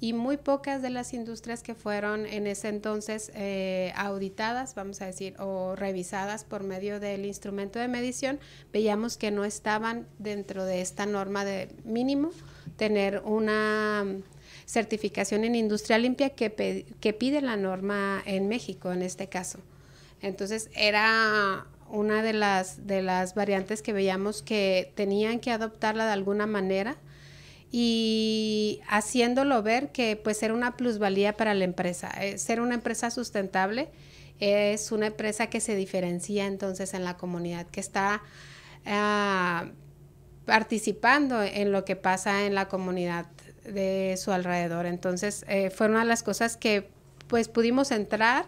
y 0.00 0.14
muy 0.14 0.38
pocas 0.38 0.80
de 0.80 0.88
las 0.88 1.12
industrias 1.12 1.62
que 1.62 1.74
fueron 1.74 2.24
en 2.24 2.46
ese 2.46 2.68
entonces 2.68 3.30
eh, 3.34 3.92
auditadas, 3.94 4.74
vamos 4.74 5.02
a 5.02 5.06
decir, 5.06 5.34
o 5.38 5.76
revisadas 5.76 6.44
por 6.44 6.64
medio 6.64 7.00
del 7.00 7.26
instrumento 7.26 7.78
de 7.78 7.86
medición, 7.86 8.40
veíamos 8.72 9.18
que 9.18 9.30
no 9.30 9.44
estaban 9.44 10.06
dentro 10.18 10.64
de 10.64 10.80
esta 10.80 11.04
norma 11.04 11.44
de 11.44 11.68
mínimo 11.84 12.30
tener 12.76 13.20
una 13.26 14.06
certificación 14.64 15.44
en 15.44 15.54
industria 15.54 15.98
limpia 15.98 16.30
que, 16.30 16.86
que 16.98 17.12
pide 17.12 17.42
la 17.42 17.56
norma 17.56 18.22
en 18.24 18.48
México 18.48 18.92
en 18.92 19.02
este 19.02 19.28
caso. 19.28 19.58
Entonces 20.22 20.70
era 20.74 21.66
una 21.90 22.22
de 22.22 22.32
las, 22.32 22.86
de 22.86 23.02
las 23.02 23.34
variantes 23.34 23.82
que 23.82 23.92
veíamos 23.92 24.40
que 24.42 24.92
tenían 24.94 25.40
que 25.40 25.50
adoptarla 25.50 26.06
de 26.06 26.12
alguna 26.12 26.46
manera 26.46 26.96
y 27.72 28.80
haciéndolo 28.88 29.62
ver 29.62 29.92
que 29.92 30.16
pues 30.16 30.42
era 30.42 30.54
una 30.54 30.76
plusvalía 30.76 31.36
para 31.36 31.54
la 31.54 31.64
empresa. 31.64 32.10
Eh, 32.20 32.38
ser 32.38 32.60
una 32.60 32.74
empresa 32.74 33.10
sustentable 33.10 33.88
es 34.40 34.90
una 34.90 35.08
empresa 35.08 35.48
que 35.48 35.60
se 35.60 35.76
diferencia 35.76 36.46
entonces 36.46 36.94
en 36.94 37.04
la 37.04 37.16
comunidad, 37.16 37.66
que 37.66 37.80
está 37.80 38.22
ah, 38.86 39.66
participando 40.46 41.42
en 41.42 41.72
lo 41.72 41.84
que 41.84 41.94
pasa 41.94 42.46
en 42.46 42.54
la 42.54 42.66
comunidad 42.66 43.26
de 43.64 44.16
su 44.16 44.32
alrededor. 44.32 44.86
Entonces 44.86 45.44
eh, 45.46 45.70
fue 45.70 45.88
una 45.88 46.00
de 46.00 46.06
las 46.06 46.22
cosas 46.22 46.56
que 46.56 46.88
pues 47.28 47.48
pudimos 47.48 47.92
entrar 47.92 48.46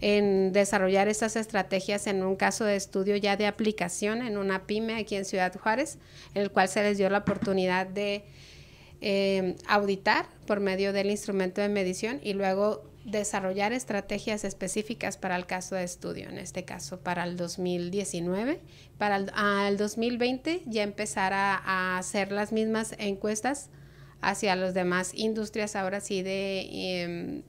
en 0.00 0.52
desarrollar 0.52 1.08
estas 1.08 1.36
estrategias 1.36 2.06
en 2.06 2.22
un 2.22 2.36
caso 2.36 2.64
de 2.64 2.76
estudio 2.76 3.16
ya 3.16 3.36
de 3.36 3.46
aplicación 3.46 4.22
en 4.22 4.36
una 4.36 4.66
pyme 4.66 4.96
aquí 4.96 5.16
en 5.16 5.24
Ciudad 5.24 5.54
Juárez, 5.58 5.98
en 6.34 6.42
el 6.42 6.50
cual 6.50 6.68
se 6.68 6.82
les 6.82 6.98
dio 6.98 7.08
la 7.08 7.18
oportunidad 7.18 7.86
de 7.86 8.24
eh, 9.00 9.56
auditar 9.66 10.26
por 10.46 10.60
medio 10.60 10.92
del 10.92 11.10
instrumento 11.10 11.60
de 11.60 11.68
medición 11.68 12.20
y 12.22 12.34
luego 12.34 12.90
desarrollar 13.04 13.72
estrategias 13.72 14.44
específicas 14.44 15.16
para 15.16 15.36
el 15.36 15.46
caso 15.46 15.74
de 15.74 15.84
estudio, 15.84 16.28
en 16.28 16.38
este 16.38 16.64
caso 16.64 17.00
para 17.00 17.24
el 17.24 17.36
2019. 17.36 18.60
Para 18.98 19.16
el 19.68 19.76
2020 19.76 20.62
ya 20.66 20.82
empezar 20.82 21.32
a, 21.32 21.98
hacer 21.98 22.30
las 22.30 22.52
mismas 22.52 22.94
encuestas 22.98 23.70
hacia 24.20 24.54
las 24.54 24.74
demás 24.74 25.12
industrias, 25.14 25.76
ahora 25.76 26.00
sí, 26.00 26.22
de 26.22 26.68
em, 26.70 27.42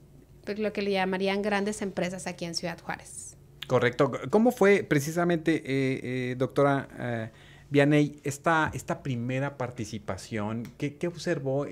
pues, 0.44 0.58
lo 0.58 0.72
que 0.72 0.80
le 0.80 0.92
llamarían 0.92 1.42
grandes 1.42 1.82
empresas 1.82 2.26
aquí 2.26 2.46
en 2.46 2.54
Ciudad 2.54 2.78
Juárez. 2.80 3.36
Correcto. 3.66 4.10
¿Cómo 4.30 4.52
fue 4.52 4.84
precisamente, 4.84 5.56
eh, 5.56 6.00
eh, 6.02 6.34
doctora? 6.38 7.30
Vianey, 7.72 8.20
esta, 8.22 8.70
esta 8.74 9.02
primera 9.02 9.56
participación, 9.56 10.70
¿qué, 10.76 10.94
observó 11.06 11.64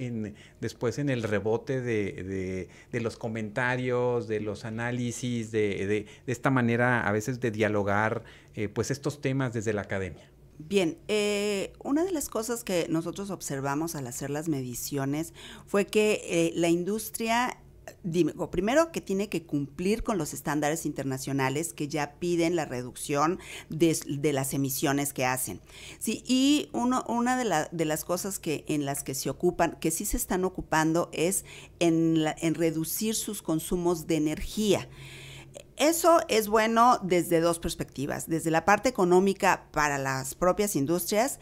después 0.59 0.99
en 0.99 1.11
el 1.11 1.23
rebote 1.23 1.83
de, 1.83 2.69
los 2.92 3.19
comentarios, 3.19 4.26
de 4.26 4.40
los 4.40 4.64
análisis, 4.64 5.50
de, 5.50 6.07
esta 6.26 6.49
manera 6.49 7.07
a 7.07 7.12
veces 7.12 7.38
de 7.38 7.50
dialogar 7.50 8.25
eh, 8.54 8.71
pues 8.71 8.90
estos 8.90 9.21
temas 9.21 9.52
desde 9.52 9.75
la 9.75 9.83
academia? 9.83 10.26
Bien, 10.57 10.97
eh, 11.09 11.75
una 11.85 12.02
de 12.02 12.12
las 12.12 12.30
cosas 12.30 12.64
que 12.64 12.87
nosotros 12.88 13.28
observamos 13.30 13.95
al 13.95 14.07
hacer 14.07 14.30
las 14.30 14.49
mediciones 14.49 15.35
fue 15.66 15.85
que 15.85 16.23
eh, 16.25 16.52
la 16.54 16.71
industria 16.71 17.59
digo, 18.03 18.51
primero 18.51 18.93
que 18.93 19.01
tiene 19.01 19.29
que 19.29 19.45
cumplir 19.45 20.03
con 20.03 20.19
los 20.19 20.35
estándares 20.35 20.87
internacionales 20.87 21.73
que 21.73 21.89
ya 21.89 22.15
piden 22.19 22.57
la 22.57 22.65
reducción 22.65 23.39
de, 23.69 23.97
las 24.33 24.55
emisiones 24.55 25.13
que 25.13 25.25
hacen. 25.25 25.61
Sí, 25.99 26.23
y 26.27 26.69
uno, 26.73 27.05
una 27.09 27.37
de, 27.37 27.69
de, 27.71 27.85
las 27.85 28.05
cosas 28.05 28.39
que 28.39 28.65
en 28.69 28.85
las 28.85 29.03
que 29.03 29.15
se 29.15 29.31
ocupan, 29.31 29.77
que 29.81 29.91
sí 29.91 30.05
se 30.05 30.17
están 30.17 30.45
ocupando, 30.45 31.11
es 31.13 31.45
en, 31.79 32.25
en 32.39 32.55
reducir 32.55 33.15
sus 33.15 33.43
consumos 33.43 34.07
de 34.07 34.17
energía. 34.17 34.89
Eso 35.81 36.21
es 36.29 36.49
bueno 36.49 36.99
desde 37.03 37.41
dos 37.41 37.59
perspectivas, 37.59 38.29
desde 38.29 38.51
la 38.51 38.67
parte 38.67 38.91
económica 38.91 39.67
para 39.73 39.97
las 39.97 40.35
propias 40.35 40.77
industrias, 40.77 41.41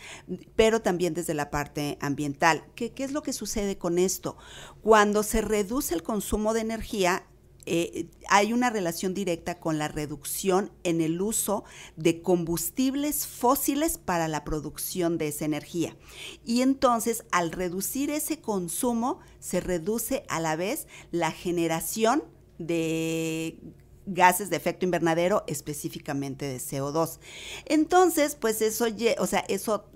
pero 0.54 0.80
también 0.80 1.12
desde 1.12 1.34
la 1.34 1.50
parte 1.50 1.98
ambiental. 2.00 2.64
¿Qué, 2.76 2.92
es 2.98 3.10
lo 3.10 3.24
que 3.24 3.32
sucede 3.32 3.78
con 3.78 3.98
esto? 3.98 4.36
Cuando 4.80 5.24
se 5.24 5.40
reduce 5.40 5.92
el 5.92 6.04
consumo 6.04 6.54
de 6.54 6.60
energía, 6.60 7.26
eh, 7.66 8.06
hay 8.28 8.52
una 8.52 8.70
relación 8.70 9.12
directa 9.12 9.58
con 9.58 9.76
la 9.76 9.88
reducción 9.88 10.70
en 10.84 11.00
el 11.00 11.20
uso 11.20 11.64
de 11.96 12.22
combustibles 12.22 13.26
fósiles 13.26 13.98
para 13.98 14.28
la 14.28 14.44
producción 14.44 15.18
de 15.18 15.26
esa 15.26 15.46
energía. 15.46 15.96
Y 16.44 16.62
entonces, 16.62 17.24
al 17.32 17.50
reducir 17.50 18.08
ese 18.10 18.40
consumo, 18.40 19.18
se 19.40 19.58
reduce 19.58 20.22
a 20.28 20.38
la 20.38 20.54
vez 20.54 20.86
la 21.10 21.32
generación 21.32 22.22
de 22.58 23.58
gases 24.08 24.50
de 24.50 24.56
efecto 24.56 24.84
invernadero, 24.84 25.44
específicamente 25.46 26.46
de 26.46 26.58
CO2. 26.58 27.18
Entonces, 27.66 28.34
pues 28.34 28.62
eso, 28.62 28.86
o 29.18 29.26
sea, 29.26 29.40
eso 29.48 29.86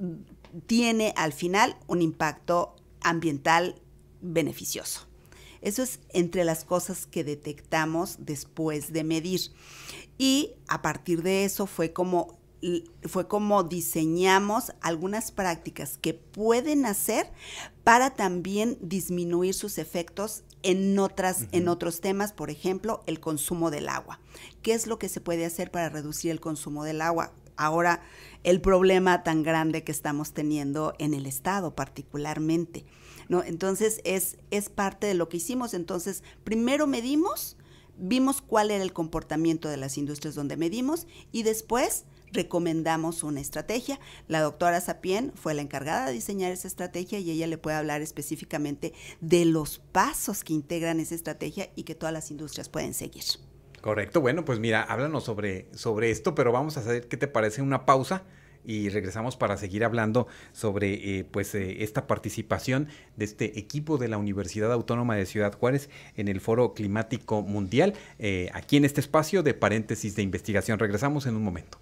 tiene 0.66 1.14
al 1.16 1.32
final 1.32 1.76
un 1.86 2.02
impacto 2.02 2.76
ambiental 3.00 3.80
beneficioso. 4.20 5.06
Eso 5.60 5.82
es 5.82 6.00
entre 6.12 6.44
las 6.44 6.64
cosas 6.64 7.06
que 7.06 7.24
detectamos 7.24 8.16
después 8.18 8.92
de 8.92 9.04
medir. 9.04 9.40
Y 10.18 10.54
a 10.68 10.82
partir 10.82 11.22
de 11.22 11.44
eso 11.44 11.66
fue 11.66 11.92
como 11.92 12.40
fue 13.08 13.26
como 13.26 13.64
diseñamos 13.64 14.72
algunas 14.80 15.32
prácticas 15.32 15.98
que 15.98 16.14
pueden 16.14 16.86
hacer 16.86 17.26
para 17.82 18.10
también 18.10 18.78
disminuir 18.80 19.52
sus 19.52 19.78
efectos 19.78 20.44
en, 20.62 20.98
otras, 20.98 21.46
en 21.52 21.68
otros 21.68 22.00
temas, 22.00 22.32
por 22.32 22.50
ejemplo, 22.50 23.02
el 23.06 23.20
consumo 23.20 23.70
del 23.70 23.88
agua. 23.88 24.20
¿Qué 24.62 24.74
es 24.74 24.86
lo 24.86 24.98
que 24.98 25.08
se 25.08 25.20
puede 25.20 25.44
hacer 25.44 25.70
para 25.70 25.88
reducir 25.88 26.30
el 26.30 26.40
consumo 26.40 26.84
del 26.84 27.00
agua? 27.00 27.32
Ahora, 27.56 28.00
el 28.44 28.60
problema 28.60 29.22
tan 29.22 29.42
grande 29.42 29.84
que 29.84 29.92
estamos 29.92 30.32
teniendo 30.32 30.94
en 30.98 31.14
el 31.14 31.26
Estado 31.26 31.74
particularmente. 31.74 32.84
¿no? 33.28 33.42
Entonces, 33.42 34.00
es, 34.04 34.38
es 34.50 34.68
parte 34.68 35.06
de 35.06 35.14
lo 35.14 35.28
que 35.28 35.36
hicimos. 35.36 35.74
Entonces, 35.74 36.22
primero 36.44 36.86
medimos, 36.86 37.56
vimos 37.98 38.40
cuál 38.40 38.70
era 38.70 38.82
el 38.82 38.92
comportamiento 38.92 39.68
de 39.68 39.76
las 39.76 39.98
industrias 39.98 40.34
donde 40.34 40.56
medimos 40.56 41.06
y 41.30 41.42
después 41.42 42.04
recomendamos 42.32 43.22
una 43.22 43.40
estrategia. 43.40 43.98
La 44.28 44.40
doctora 44.40 44.80
Sapien 44.80 45.32
fue 45.34 45.54
la 45.54 45.62
encargada 45.62 46.06
de 46.06 46.12
diseñar 46.12 46.52
esa 46.52 46.68
estrategia 46.68 47.18
y 47.18 47.30
ella 47.30 47.46
le 47.46 47.58
puede 47.58 47.76
hablar 47.76 48.02
específicamente 48.02 48.92
de 49.20 49.44
los 49.44 49.78
pasos 49.78 50.44
que 50.44 50.52
integran 50.52 51.00
esa 51.00 51.14
estrategia 51.14 51.70
y 51.76 51.84
que 51.84 51.94
todas 51.94 52.12
las 52.12 52.30
industrias 52.30 52.68
pueden 52.68 52.94
seguir. 52.94 53.24
Correcto, 53.80 54.20
bueno, 54.20 54.44
pues 54.44 54.60
mira, 54.60 54.82
háblanos 54.82 55.24
sobre, 55.24 55.66
sobre 55.74 56.10
esto, 56.10 56.36
pero 56.36 56.52
vamos 56.52 56.76
a 56.76 56.80
hacer 56.80 57.08
qué 57.08 57.16
te 57.16 57.26
parece 57.26 57.62
una 57.62 57.84
pausa 57.84 58.22
y 58.64 58.88
regresamos 58.88 59.36
para 59.36 59.56
seguir 59.56 59.84
hablando 59.84 60.26
sobre 60.52 61.18
eh, 61.18 61.24
pues 61.24 61.54
eh, 61.54 61.82
esta 61.82 62.06
participación 62.06 62.88
de 63.16 63.24
este 63.24 63.58
equipo 63.58 63.98
de 63.98 64.08
la 64.08 64.18
Universidad 64.18 64.72
Autónoma 64.72 65.16
de 65.16 65.26
Ciudad 65.26 65.52
Juárez 65.52 65.90
en 66.16 66.28
el 66.28 66.40
Foro 66.40 66.74
Climático 66.74 67.42
Mundial 67.42 67.94
eh, 68.18 68.50
aquí 68.52 68.76
en 68.76 68.84
este 68.84 69.00
espacio 69.00 69.42
de 69.42 69.54
paréntesis 69.54 70.14
de 70.16 70.22
investigación. 70.22 70.78
Regresamos 70.78 71.26
en 71.26 71.36
un 71.36 71.42
momento. 71.42 71.81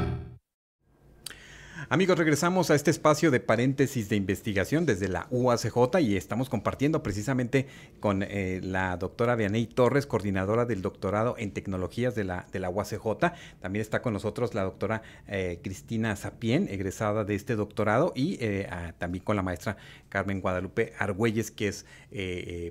Amigos, 1.93 2.17
regresamos 2.17 2.71
a 2.71 2.75
este 2.75 2.89
espacio 2.89 3.31
de 3.31 3.41
paréntesis 3.41 4.07
de 4.07 4.15
investigación 4.15 4.85
desde 4.85 5.09
la 5.09 5.27
UACJ 5.29 5.99
y 5.99 6.15
estamos 6.15 6.47
compartiendo 6.47 7.03
precisamente 7.03 7.67
con 7.99 8.23
eh, 8.23 8.61
la 8.63 8.95
doctora 8.95 9.35
Vianey 9.35 9.67
Torres, 9.67 10.07
coordinadora 10.07 10.63
del 10.63 10.81
doctorado 10.81 11.35
en 11.37 11.51
tecnologías 11.51 12.15
de 12.15 12.23
la, 12.23 12.69
UACJ. 12.69 13.33
También 13.59 13.81
está 13.81 14.01
con 14.01 14.13
nosotros 14.13 14.53
la 14.53 14.63
doctora 14.63 15.01
eh, 15.27 15.59
Cristina 15.61 16.15
Sapien, 16.15 16.69
egresada 16.69 17.25
de 17.25 17.35
este 17.35 17.57
doctorado, 17.57 18.13
y 18.15 18.37
eh, 18.39 18.69
también 18.97 19.25
con 19.25 19.35
la 19.35 19.41
maestra 19.41 19.75
Carmen 20.07 20.39
Guadalupe 20.39 20.93
Argüelles, 20.97 21.51
que 21.51 21.67
es 21.67 21.85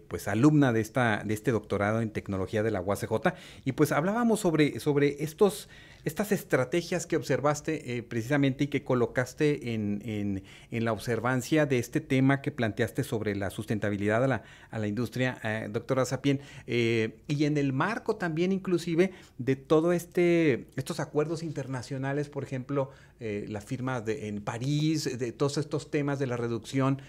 pues 0.08 0.28
alumna 0.28 0.72
de, 0.72 0.80
esta, 0.80 1.24
de 1.26 1.34
este 1.34 1.50
doctorado 1.50 2.00
en 2.00 2.08
tecnología 2.08 2.62
de 2.62 2.70
la 2.70 2.80
UACJ. 2.80 3.34
Y 3.66 3.72
pues 3.72 3.92
hablábamos 3.92 4.40
sobre, 4.40 4.80
sobre 4.80 5.22
estos 5.22 5.68
estas 6.04 6.32
estrategias 6.32 7.06
que 7.06 7.16
observaste 7.16 7.96
eh, 7.96 8.02
precisamente 8.02 8.64
y 8.64 8.66
que 8.68 8.84
colocaste 8.84 9.74
en, 9.74 10.42
en, 10.70 10.84
la 10.84 10.92
observancia 10.92 11.66
de 11.66 11.78
este 11.78 12.00
tema 12.00 12.40
que 12.40 12.50
planteaste 12.50 13.04
sobre 13.04 13.36
la 13.36 13.50
sustentabilidad 13.50 14.24
a 14.24 14.28
la, 14.28 14.42
a 14.70 14.78
la 14.78 14.86
industria, 14.86 15.38
eh, 15.44 15.68
doctora 15.70 16.04
Sapien, 16.04 16.40
eh, 16.66 17.18
y 17.28 17.44
en 17.44 17.58
el 17.58 17.72
marco 17.72 18.16
también 18.16 18.52
inclusive 18.52 19.12
de 19.38 19.56
todo 19.56 19.92
este, 19.92 20.66
estos 20.76 21.00
acuerdos 21.00 21.42
internacionales, 21.42 22.28
por 22.28 22.44
ejemplo, 22.44 22.90
la 23.20 23.60
firma 23.60 24.00
de, 24.00 24.28
en 24.28 24.40
París, 24.40 25.18
de 25.18 25.32
todos 25.32 25.58
estos 25.58 25.90
temas 25.90 26.18
de 26.18 26.26
la 26.26 26.38
reducción, 26.38 27.02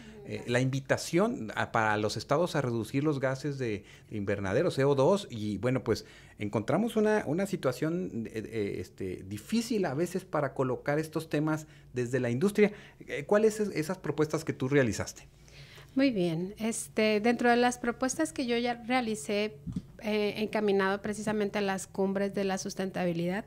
la 0.46 0.60
invitación 0.60 1.52
para 1.72 1.96
los 1.98 2.18
estados 2.18 2.56
a 2.56 2.62
reducir 2.62 3.04
los 3.04 3.20
gases 3.20 3.58
de, 3.58 3.86
de 4.10 4.18
invernadero, 4.18 4.70
CO2, 4.72 5.28
y 5.30 5.58
bueno, 5.58 5.84
pues 5.84 6.06
encontramos 6.42 6.96
una, 6.96 7.24
una 7.28 7.46
situación 7.46 8.28
eh, 8.34 8.44
eh, 8.44 8.76
este, 8.80 9.24
difícil 9.28 9.86
a 9.86 9.94
veces 9.94 10.26
para 10.26 10.56
colocar 10.56 10.98
estos 10.98 11.30
temas 11.30 11.68
desde 11.94 12.20
la 12.20 12.32
industria. 12.32 12.72
Eh, 13.08 13.26
¿Cuáles 13.26 13.56
son 13.56 13.72
esas 13.76 14.00
propuestas 14.00 14.44
que 14.44 14.52
tú 14.52 14.68
realizaste? 14.68 15.28
Muy 15.94 16.10
bien. 16.10 16.56
Este, 16.58 17.20
dentro 17.20 17.50
de 17.50 17.58
las 17.58 17.78
propuestas 17.78 18.34
que 18.34 18.48
yo 18.48 18.58
ya 18.58 18.82
realicé, 18.88 19.56
encaminado 20.04 21.00
precisamente 21.00 21.60
a 21.60 21.62
las 21.62 21.86
cumbres 21.86 22.34
de 22.34 22.44
la 22.44 22.58
sustentabilidad, 22.58 23.46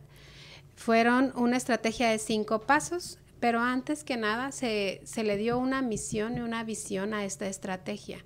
fueron 0.76 1.33
una 1.37 1.57
estrategia 1.57 2.11
de 2.11 2.19
cinco 2.19 2.61
pasos, 2.61 3.19
pero 3.40 3.61
antes 3.61 4.04
que 4.04 4.16
nada 4.16 4.52
se, 4.52 5.00
se 5.04 5.25
le 5.25 5.37
dio 5.37 5.59
una 5.59 5.83
misión 5.83 6.37
y 6.38 6.40
una 6.40 6.64
visión 6.64 7.14
a 7.14 7.25
esta 7.25 7.47
estrategia. 7.47 8.25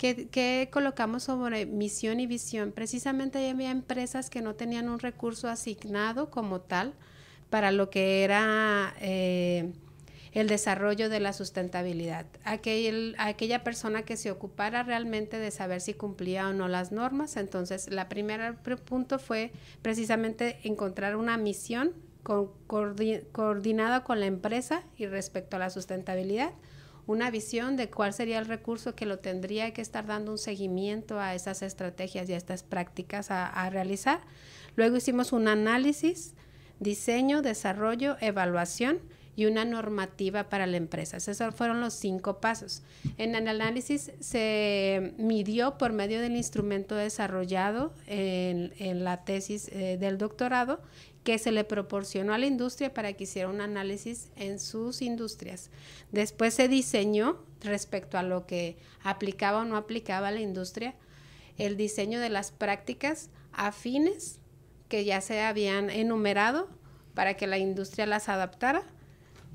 ¿Qué, 0.00 0.70
colocamos 0.72 1.24
sobre 1.24 1.66
misión 1.66 2.20
y 2.20 2.26
visión? 2.26 2.72
Precisamente 2.72 3.50
había 3.50 3.70
empresas 3.70 4.30
que 4.30 4.40
no 4.40 4.54
tenían 4.54 4.88
un 4.88 4.98
recurso 4.98 5.46
asignado 5.46 6.30
como 6.30 6.62
tal 6.62 6.94
para 7.50 7.70
lo 7.70 7.90
que 7.90 8.24
era 8.24 8.94
eh, 9.00 9.74
el 10.32 10.48
desarrollo 10.48 11.08
de 11.08 11.20
la 11.20 11.32
sustentabilidad. 11.32 12.26
aquella 12.44 13.64
persona 13.64 14.02
que 14.02 14.16
se 14.16 14.30
ocupara 14.30 14.82
realmente 14.82 15.38
de 15.38 15.50
saber 15.50 15.80
si 15.80 15.94
cumplía 15.94 16.48
o 16.48 16.52
no 16.52 16.68
las 16.68 16.92
normas. 16.92 17.36
Entonces, 17.36 17.90
la 17.90 18.08
primera 18.08 18.54
punto 18.84 19.18
fue 19.18 19.52
precisamente 19.82 20.58
encontrar 20.62 21.16
una 21.16 21.36
misión 21.36 21.94
coordinada 22.22 24.04
con 24.04 24.20
la 24.20 24.26
empresa 24.26 24.82
y 24.96 25.06
respecto 25.06 25.56
a 25.56 25.58
la 25.58 25.70
sustentabilidad 25.70 26.52
una 27.10 27.30
visión 27.30 27.76
de 27.76 27.90
cuál 27.90 28.12
sería 28.12 28.38
el 28.38 28.46
recurso 28.46 28.94
que 28.94 29.04
lo 29.04 29.18
tendría 29.18 29.72
que 29.72 29.82
estar 29.82 30.06
dando 30.06 30.30
un 30.30 30.38
seguimiento 30.38 31.18
a 31.18 31.34
esas 31.34 31.62
estrategias 31.62 32.28
y 32.28 32.34
a 32.34 32.36
estas 32.36 32.62
prácticas 32.62 33.30
a, 33.30 33.68
realizar. 33.70 34.20
Luego 34.76 34.96
hicimos 34.96 35.32
un 35.32 35.48
análisis, 35.48 36.34
diseño, 36.78 37.42
desarrollo, 37.42 38.16
evaluación 38.20 39.00
y 39.40 39.46
una 39.46 39.64
normativa 39.64 40.50
para 40.50 40.66
la 40.66 40.76
empresa. 40.76 41.16
Esos 41.16 41.54
fueron 41.54 41.80
los 41.80 41.94
cinco 41.94 42.42
pasos. 42.42 42.82
En 43.16 43.34
el 43.34 43.48
análisis 43.48 44.12
se 44.20 45.14
midió 45.16 45.78
por 45.78 45.94
medio 45.94 46.20
del 46.20 46.36
instrumento 46.36 46.94
desarrollado 46.94 47.94
en, 48.06 49.02
la 49.02 49.24
tesis 49.24 49.68
eh, 49.68 49.96
del 49.98 50.18
doctorado 50.18 50.82
que 51.24 51.38
se 51.38 51.52
le 51.52 51.64
proporcionó 51.64 52.34
a 52.34 52.38
la 52.38 52.44
industria 52.44 52.92
para 52.92 53.14
que 53.14 53.24
hiciera 53.24 53.48
un 53.48 53.62
análisis 53.62 54.28
en 54.36 54.60
sus 54.60 55.00
industrias. 55.00 55.70
Después 56.12 56.52
se 56.52 56.68
diseñó 56.68 57.38
respecto 57.62 58.18
a 58.18 58.22
lo 58.22 58.46
que 58.46 58.76
aplicaba 59.02 59.60
o 59.60 59.64
no 59.64 59.78
aplicaba 59.78 60.30
la 60.30 60.40
industria, 60.40 60.96
el 61.56 61.78
diseño 61.78 62.20
de 62.20 62.28
las 62.28 62.52
prácticas 62.52 63.30
afines 63.54 64.38
que 64.90 65.06
ya 65.06 65.22
se 65.22 65.40
habían 65.40 65.88
enumerado 65.88 66.68
para 67.14 67.38
que 67.38 67.46
la 67.46 67.56
industria 67.56 68.04
las 68.04 68.28
adaptara 68.28 68.84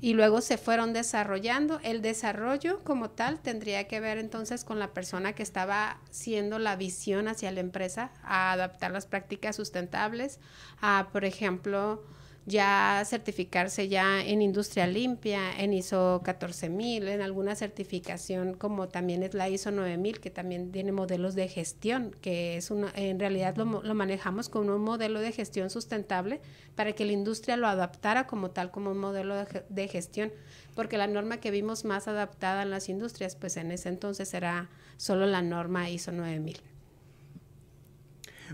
y 0.00 0.14
luego 0.14 0.40
se 0.40 0.58
fueron 0.58 0.92
desarrollando. 0.92 1.80
El 1.82 2.02
desarrollo 2.02 2.82
como 2.84 3.10
tal 3.10 3.40
tendría 3.40 3.88
que 3.88 4.00
ver 4.00 4.18
entonces 4.18 4.64
con 4.64 4.78
la 4.78 4.92
persona 4.92 5.32
que 5.32 5.42
estaba 5.42 5.98
haciendo 6.10 6.58
la 6.58 6.76
visión 6.76 7.28
hacia 7.28 7.50
la 7.52 7.60
empresa 7.60 8.10
a 8.22 8.52
adaptar 8.52 8.90
las 8.90 9.06
prácticas 9.06 9.56
sustentables, 9.56 10.38
a, 10.80 11.08
por 11.12 11.24
ejemplo, 11.24 12.04
ya 12.46 13.02
certificarse 13.04 13.88
ya 13.88 14.24
en 14.24 14.40
industria 14.40 14.86
limpia, 14.86 15.50
en 15.58 15.72
ISO 15.72 16.22
14000, 16.24 17.08
en 17.08 17.20
alguna 17.20 17.56
certificación 17.56 18.54
como 18.54 18.88
también 18.88 19.24
es 19.24 19.34
la 19.34 19.48
ISO 19.48 19.72
9000, 19.72 20.20
que 20.20 20.30
también 20.30 20.70
tiene 20.70 20.92
modelos 20.92 21.34
de 21.34 21.48
gestión, 21.48 22.14
que 22.20 22.56
es 22.56 22.70
una, 22.70 22.92
en 22.94 23.18
realidad 23.18 23.56
lo, 23.56 23.82
lo 23.82 23.94
manejamos 23.94 24.48
como 24.48 24.76
un 24.76 24.82
modelo 24.82 25.18
de 25.18 25.32
gestión 25.32 25.70
sustentable 25.70 26.40
para 26.76 26.92
que 26.92 27.04
la 27.04 27.12
industria 27.12 27.56
lo 27.56 27.66
adaptara 27.66 28.28
como 28.28 28.52
tal, 28.52 28.70
como 28.70 28.92
un 28.92 28.98
modelo 28.98 29.34
de, 29.34 29.64
de 29.68 29.88
gestión, 29.88 30.32
porque 30.76 30.98
la 30.98 31.08
norma 31.08 31.38
que 31.38 31.50
vimos 31.50 31.84
más 31.84 32.06
adaptada 32.06 32.62
en 32.62 32.70
las 32.70 32.88
industrias, 32.88 33.34
pues 33.34 33.56
en 33.56 33.72
ese 33.72 33.88
entonces 33.88 34.32
era 34.34 34.70
solo 34.98 35.26
la 35.26 35.42
norma 35.42 35.90
ISO 35.90 36.12
9000. 36.12 36.75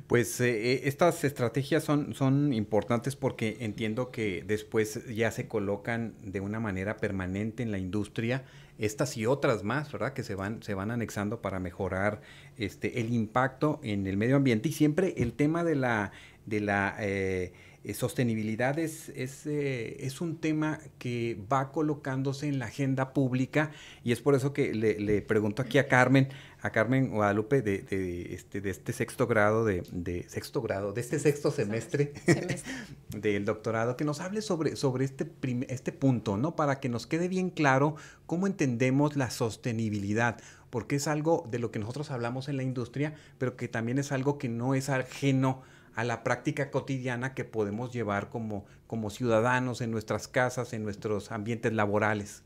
Pues 0.07 0.41
eh, 0.41 0.73
eh, 0.73 0.81
estas 0.85 1.25
estrategias 1.25 1.85
son, 1.85 2.15
son 2.15 2.53
importantes 2.53 3.17
porque 3.17 3.59
entiendo 3.61 4.11
que 4.11 4.43
después 4.47 5.07
ya 5.15 5.31
se 5.31 5.49
colocan 5.49 6.15
de 6.23 6.41
una 6.41 6.61
manera 6.61 6.97
permanente 6.97 7.63
en 7.63 7.71
la 7.71 7.79
industria 7.79 8.45
estas 8.79 9.17
y 9.17 9.27
otras 9.27 9.63
más, 9.63 9.93
¿verdad? 9.93 10.13
Que 10.13 10.23
se 10.23 10.35
van, 10.35 10.63
se 10.63 10.75
van 10.75 10.91
anexando 10.91 11.41
para 11.41 11.61
mejorar 11.61 12.21
este, 12.57 13.01
el 13.01 13.13
impacto 13.13 13.81
en 13.83 14.07
el 14.07 14.17
medio 14.17 14.37
ambiente 14.37 14.69
y 14.69 14.73
siempre 14.73 15.15
el 15.19 15.35
tema 15.35 15.63
de 15.63 15.77
la, 15.77 16.13
de 16.47 16.61
la 16.61 16.97
eh, 16.99 17.53
sostenibilidad 17.95 18.79
es, 18.79 19.09
es, 19.11 19.47
es, 19.47 20.21
un 20.21 20.37
tema 20.37 20.79
que 20.99 21.39
va 21.53 21.73
colocándose 21.73 22.47
en 22.47 22.59
la 22.59 22.67
agenda 22.67 23.13
pública 23.13 23.73
y 24.05 24.13
es 24.13 24.21
por 24.21 24.35
eso 24.35 24.53
que 24.53 24.73
le, 24.75 25.01
le 25.01 25.21
pregunto 25.23 25.63
aquí 25.63 25.79
a 25.79 25.89
Carmen, 25.89 26.29
a 26.63 26.71
Carmen 26.71 27.11
Guadalupe 27.11 27.61
de, 27.61 27.79
de, 27.79 28.35
este, 28.35 28.61
de 28.61 28.71
este 28.71 28.93
sexto 28.93 29.27
grado, 29.27 29.65
de, 29.65 29.83
de, 29.91 30.29
sexto 30.29 30.63
grado, 30.63 30.93
de 30.93 31.01
este 31.01 31.19
sexto 31.19 31.51
semestre, 31.51 32.13
del 33.09 33.45
doctorado, 33.45 33.97
que 33.97 34.05
nos 34.05 34.21
hable 34.21 34.43
sobre, 34.43 34.77
sobre 34.77 35.05
este, 35.05 35.29
este 35.69 35.91
punto, 35.91 36.37
¿no? 36.37 36.55
Para 36.55 36.79
que 36.79 36.89
nos 36.89 37.09
quede 37.09 37.27
bien 37.27 37.51
claro 37.51 37.97
cómo 38.27 38.47
entendemos 38.47 39.17
la 39.17 39.31
sostenibilidad, 39.31 40.41
porque 40.71 40.97
es 40.97 41.09
algo 41.09 41.49
de 41.51 41.59
lo 41.59 41.73
que 41.73 41.81
nosotros 41.81 42.13
hablamos 42.13 42.49
en 42.49 42.57
la 42.57 42.63
industria, 42.63 43.15
pero 43.39 43.57
que 43.57 43.67
también 43.67 43.99
es 43.99 44.13
algo 44.13 44.39
que 44.39 44.49
no 44.49 44.77
es 44.77 44.89
ajeno 44.89 45.63
a 45.95 46.05
la 46.05 46.23
práctica 46.25 46.71
cotidiana 46.71 47.35
que 47.35 47.45
podemos 47.45 47.93
llevar 47.93 48.31
como, 48.31 48.65
como 48.87 49.11
ciudadanos 49.11 49.81
en 49.81 49.91
nuestras 49.91 50.29
casas, 50.29 50.73
en 50.73 50.83
nuestros 50.85 51.33
ambientes 51.33 51.73
laborales. 51.73 52.43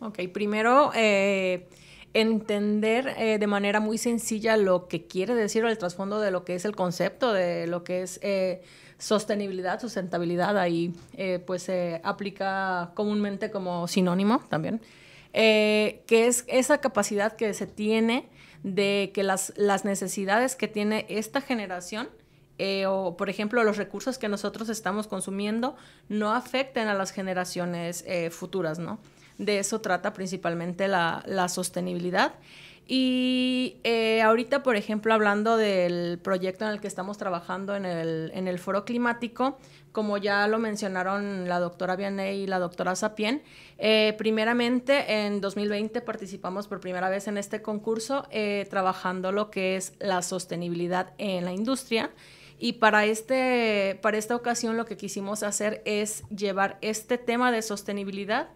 Ok, 0.00 0.20
primero... 0.32 0.90
Eh 0.94 1.68
entender 2.14 3.14
eh, 3.18 3.38
de 3.38 3.46
manera 3.46 3.80
muy 3.80 3.98
sencilla 3.98 4.56
lo 4.56 4.88
que 4.88 5.06
quiere 5.06 5.34
decir 5.34 5.64
o 5.64 5.68
el 5.68 5.78
trasfondo 5.78 6.20
de 6.20 6.30
lo 6.30 6.44
que 6.44 6.54
es 6.54 6.64
el 6.64 6.74
concepto 6.74 7.32
de 7.32 7.66
lo 7.66 7.84
que 7.84 8.02
es 8.02 8.18
eh, 8.22 8.62
sostenibilidad, 8.98 9.80
sustentabilidad, 9.80 10.58
ahí 10.58 10.92
pues 11.46 11.62
se 11.62 12.02
aplica 12.04 12.90
comúnmente 12.94 13.50
como 13.50 13.88
sinónimo 13.88 14.40
también, 14.50 14.82
que 15.32 16.02
es 16.08 16.44
esa 16.48 16.82
capacidad 16.82 17.34
que 17.34 17.54
se 17.54 17.66
tiene 17.66 18.28
de 18.62 19.10
que 19.14 19.22
las, 19.22 19.54
las 19.56 19.86
necesidades 19.86 20.54
que 20.54 20.68
tiene 20.68 21.06
esta 21.08 21.40
generación 21.40 22.10
o 22.86 23.16
por 23.16 23.30
ejemplo 23.30 23.64
los 23.64 23.76
recursos 23.76 24.18
que 24.18 24.28
nosotros 24.28 24.68
estamos 24.68 25.06
consumiendo 25.06 25.76
no 26.08 26.32
afecten 26.32 26.88
a 26.88 26.94
las 26.94 27.10
generaciones 27.10 28.04
futuras, 28.30 28.78
¿no? 28.78 28.98
De 29.40 29.58
eso 29.58 29.80
trata 29.80 30.12
principalmente 30.12 30.86
la, 30.86 31.48
sostenibilidad. 31.48 32.34
Y 32.86 33.78
eh, 33.84 34.20
ahorita, 34.20 34.62
por 34.62 34.76
ejemplo, 34.76 35.14
hablando 35.14 35.56
del 35.56 36.18
proyecto 36.18 36.66
en 36.66 36.72
el 36.72 36.80
que 36.80 36.88
estamos 36.88 37.16
trabajando 37.16 37.74
en 37.74 37.86
el, 37.86 38.58
foro 38.58 38.84
climático, 38.84 39.58
como 39.92 40.18
ya 40.18 40.46
lo 40.46 40.58
mencionaron 40.58 41.48
la 41.48 41.58
doctora 41.58 41.96
Vianney 41.96 42.42
y 42.42 42.46
la 42.46 42.58
doctora 42.58 42.94
Sapien, 42.96 43.42
eh, 43.78 44.14
primeramente 44.18 45.24
en 45.24 45.40
2020 45.40 46.02
participamos 46.02 46.68
por 46.68 46.80
primera 46.80 47.08
vez 47.08 47.26
en 47.26 47.38
este 47.38 47.62
concurso 47.62 48.26
eh, 48.30 48.66
trabajando 48.68 49.32
lo 49.32 49.50
que 49.50 49.76
es 49.76 49.94
la 50.00 50.20
sostenibilidad 50.20 51.14
en 51.16 51.46
la 51.46 51.54
industria. 51.54 52.10
Y 52.62 52.74
para, 52.74 53.06
este, 53.06 53.98
para 54.02 54.18
esta 54.18 54.36
ocasión 54.36 54.76
lo 54.76 54.84
que 54.84 54.98
quisimos 54.98 55.42
hacer 55.42 55.80
es 55.86 56.24
llevar 56.28 56.76
este 56.82 57.16
tema 57.16 57.50
de 57.52 57.62
sostenibilidad 57.62 58.48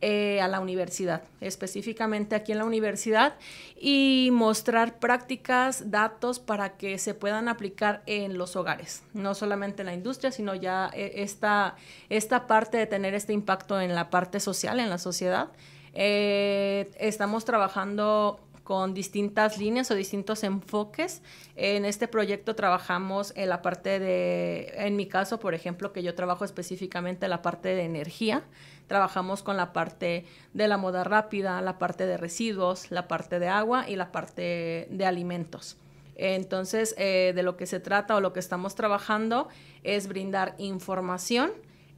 eh, 0.00 0.40
a 0.40 0.46
la 0.46 0.60
universidad, 0.60 1.24
específicamente 1.40 2.36
aquí 2.36 2.52
en 2.52 2.58
la 2.58 2.64
universidad, 2.64 3.34
y 3.76 4.30
mostrar 4.32 5.00
prácticas, 5.00 5.90
datos 5.90 6.38
para 6.38 6.76
que 6.76 6.98
se 6.98 7.14
puedan 7.14 7.48
aplicar 7.48 8.04
en 8.06 8.38
los 8.38 8.54
hogares, 8.54 9.02
no 9.12 9.34
solamente 9.34 9.82
en 9.82 9.86
la 9.86 9.94
industria, 9.94 10.30
sino 10.30 10.54
ya 10.54 10.88
eh, 10.94 11.14
esta, 11.16 11.74
esta 12.10 12.46
parte 12.46 12.76
de 12.76 12.86
tener 12.86 13.14
este 13.14 13.32
impacto 13.32 13.80
en 13.80 13.92
la 13.92 14.08
parte 14.08 14.38
social, 14.38 14.78
en 14.78 14.88
la 14.88 14.98
sociedad. 14.98 15.48
Eh, 15.94 16.92
estamos 17.00 17.44
trabajando 17.44 18.38
con 18.68 18.92
distintas 18.92 19.56
líneas 19.56 19.90
o 19.90 19.94
distintos 19.94 20.44
enfoques. 20.44 21.22
En 21.56 21.86
este 21.86 22.06
proyecto 22.06 22.54
trabajamos 22.54 23.32
en 23.34 23.48
la 23.48 23.62
parte 23.62 23.98
de, 23.98 24.74
en 24.76 24.94
mi 24.94 25.06
caso, 25.06 25.40
por 25.40 25.54
ejemplo, 25.54 25.90
que 25.94 26.02
yo 26.02 26.14
trabajo 26.14 26.44
específicamente 26.44 27.28
la 27.28 27.40
parte 27.40 27.70
de 27.70 27.84
energía, 27.84 28.42
trabajamos 28.86 29.42
con 29.42 29.56
la 29.56 29.72
parte 29.72 30.26
de 30.52 30.68
la 30.68 30.76
moda 30.76 31.02
rápida, 31.02 31.62
la 31.62 31.78
parte 31.78 32.04
de 32.04 32.18
residuos, 32.18 32.90
la 32.90 33.08
parte 33.08 33.38
de 33.38 33.48
agua 33.48 33.88
y 33.88 33.96
la 33.96 34.12
parte 34.12 34.86
de 34.90 35.06
alimentos. 35.06 35.78
Entonces, 36.16 36.94
eh, 36.98 37.32
de 37.34 37.42
lo 37.42 37.56
que 37.56 37.64
se 37.64 37.80
trata 37.80 38.16
o 38.16 38.20
lo 38.20 38.34
que 38.34 38.40
estamos 38.40 38.74
trabajando 38.74 39.48
es 39.82 40.08
brindar 40.08 40.56
información 40.58 41.52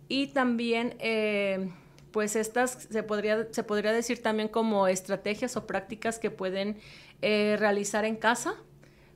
y 0.06 0.28
también... 0.28 0.94
Eh, 1.00 1.68
pues 2.12 2.36
estas 2.36 2.88
se 2.90 3.02
podría, 3.02 3.46
se 3.50 3.62
podría 3.62 3.92
decir 3.92 4.22
también 4.22 4.48
como 4.48 4.88
estrategias 4.88 5.56
o 5.56 5.66
prácticas 5.66 6.18
que 6.18 6.30
pueden 6.30 6.78
eh, 7.22 7.56
realizar 7.58 8.04
en 8.04 8.16
casa, 8.16 8.54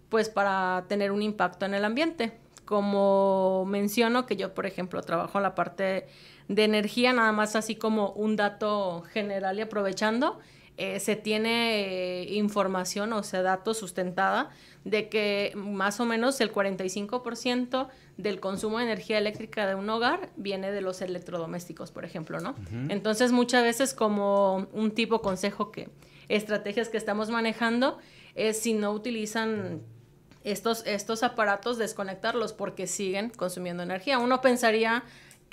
pues 0.09 0.29
para 0.29 0.85
tener 0.89 1.13
un 1.13 1.23
impacto 1.23 1.67
en 1.67 1.75
el 1.75 1.85
ambiente. 1.85 2.33
Como 2.65 3.65
menciono 3.67 4.27
que 4.27 4.37
yo, 4.37 4.55
por 4.55 4.67
ejemplo, 4.67 5.03
trabajo 5.03 5.39
en 5.39 5.43
la 5.43 5.55
parte 5.55 6.07
de 6.49 6.65
energía, 6.65 7.13
nada 7.13 7.33
más 7.33 7.57
así 7.57 7.77
como 7.77 8.11
un 8.11 8.37
dato 8.37 9.03
general 9.13 9.59
y 9.59 9.63
aprovechando, 9.63 10.41
eh, 10.77 10.99
se 10.99 11.15
tiene 11.15 12.23
eh, 12.23 12.35
información, 12.35 13.13
o 13.13 13.23
sea, 13.23 13.43
datos 13.43 13.79
sustentada 13.79 14.51
de 14.85 15.09
que 15.09 15.53
más 15.55 16.01
o 16.01 16.05
menos 16.05 16.41
el 16.41 16.53
45% 16.53 17.89
del 18.17 18.41
consumo 18.41 18.79
de 18.79 18.85
energía 18.85 19.19
eléctrica 19.19 19.67
de 19.67 19.77
un 19.77 19.89
hogar 19.89 20.31
viene 20.37 20.73
de 20.73 20.81
los 20.81 21.01
electrodomésticos, 21.01 21.93
por 21.93 22.05
ejemplo, 22.05 22.41
¿no? 22.41 22.57
Entonces, 22.89 23.31
muchas 23.31 23.63
veces 23.63 23.95
como 23.95 24.67
un 24.73 24.91
tipo 24.91 25.23
consejo 25.23 25.71
que 25.71 25.91
estrategias 26.29 26.89
que 26.89 26.97
estamos 26.97 27.31
manejando 27.31 27.99
es 28.35 28.59
si 28.59 28.75
no 28.75 28.91
utilizan 28.91 29.83
estos, 30.43 30.85
estos 30.87 31.23
aparatos, 31.23 31.79
desconectarlos 31.79 32.53
porque 32.53 32.87
siguen 32.87 33.31
consumiendo 33.31 33.83
energía. 33.83 34.19
Uno 34.19 34.41
pensaría 34.41 35.05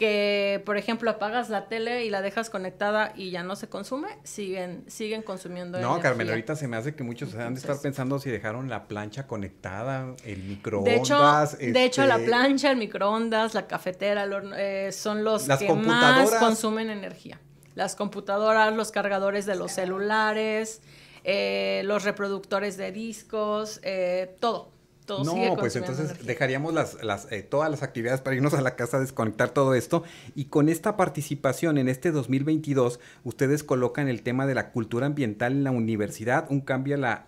que, 0.02 0.64
por 0.66 0.78
ejemplo, 0.78 1.12
apagas 1.12 1.52
la 1.52 1.68
tele 1.68 2.06
y 2.06 2.10
la 2.10 2.24
dejas 2.24 2.50
conectada 2.50 3.14
y 3.16 3.30
ya 3.30 3.44
no 3.44 3.56
se 3.56 3.70
consume, 3.70 4.08
siguen, 4.24 4.84
siguen 4.88 5.22
consumiendo 5.22 5.80
No, 5.80 6.00
Carmen, 6.00 6.28
ahorita 6.28 6.56
se 6.56 6.68
me 6.68 6.76
hace 6.76 6.96
que 6.96 7.04
muchos 7.04 7.30
se 7.30 7.40
han 7.40 7.54
de 7.54 7.60
estar 7.60 7.80
pensando 7.80 8.18
si 8.18 8.32
dejaron 8.32 8.68
la 8.68 8.88
plancha 8.88 9.28
conectada, 9.28 10.16
el 10.24 10.42
microondas. 10.42 11.56
De 11.56 11.68
hecho, 11.68 11.72
de 11.72 11.86
hecho 11.86 12.06
la 12.08 12.16
este 12.16 12.26
plancha, 12.26 12.72
el 12.72 12.78
microondas, 12.78 13.54
la 13.54 13.68
cafetera, 13.68 14.28
eh, 14.58 14.92
son 14.92 15.24
los 15.24 15.48
que 15.48 15.72
más 15.72 16.32
consumen 16.32 16.90
energía. 16.90 17.40
Las 17.76 17.96
computadoras, 17.96 18.74
los 18.74 18.90
cargadores 18.90 19.46
de 19.46 19.54
los 19.54 19.72
celulares, 19.72 20.82
eh, 21.24 21.84
los 21.86 22.06
reproductores 22.06 22.76
de 22.76 22.92
discos, 22.92 23.80
eh, 23.84 24.36
todo 24.40 24.72
no, 25.08 25.56
pues 25.58 25.76
entonces 25.76 26.26
dejaríamos 26.26 26.74
las, 26.74 27.04
las, 27.04 27.32
eh, 27.32 27.42
todas 27.44 27.70
las 27.70 27.84
actividades 27.84 28.22
para 28.22 28.36
irnos 28.36 28.54
a 28.54 28.62
la 28.62 28.76
casa 28.76 28.98
a 28.98 29.00
desconectar 29.00 29.50
todo 29.50 29.74
esto. 29.76 30.04
Y 30.36 30.46
con 30.46 30.70
esta 30.70 30.98
participación 30.98 31.78
en 31.78 31.88
este 31.88 32.12
2022, 32.12 33.00
ustedes 33.24 33.64
colocan 33.64 34.08
el 34.08 34.22
tema 34.22 34.46
de 34.46 34.56
la 34.56 34.72
cultura 34.72 35.08
ambiental 35.08 35.54
en 35.54 35.64
la 35.64 35.72
universidad, 35.72 36.46
un 36.50 36.62
cambio 36.62 36.96
a 36.96 36.98
la 36.98 37.28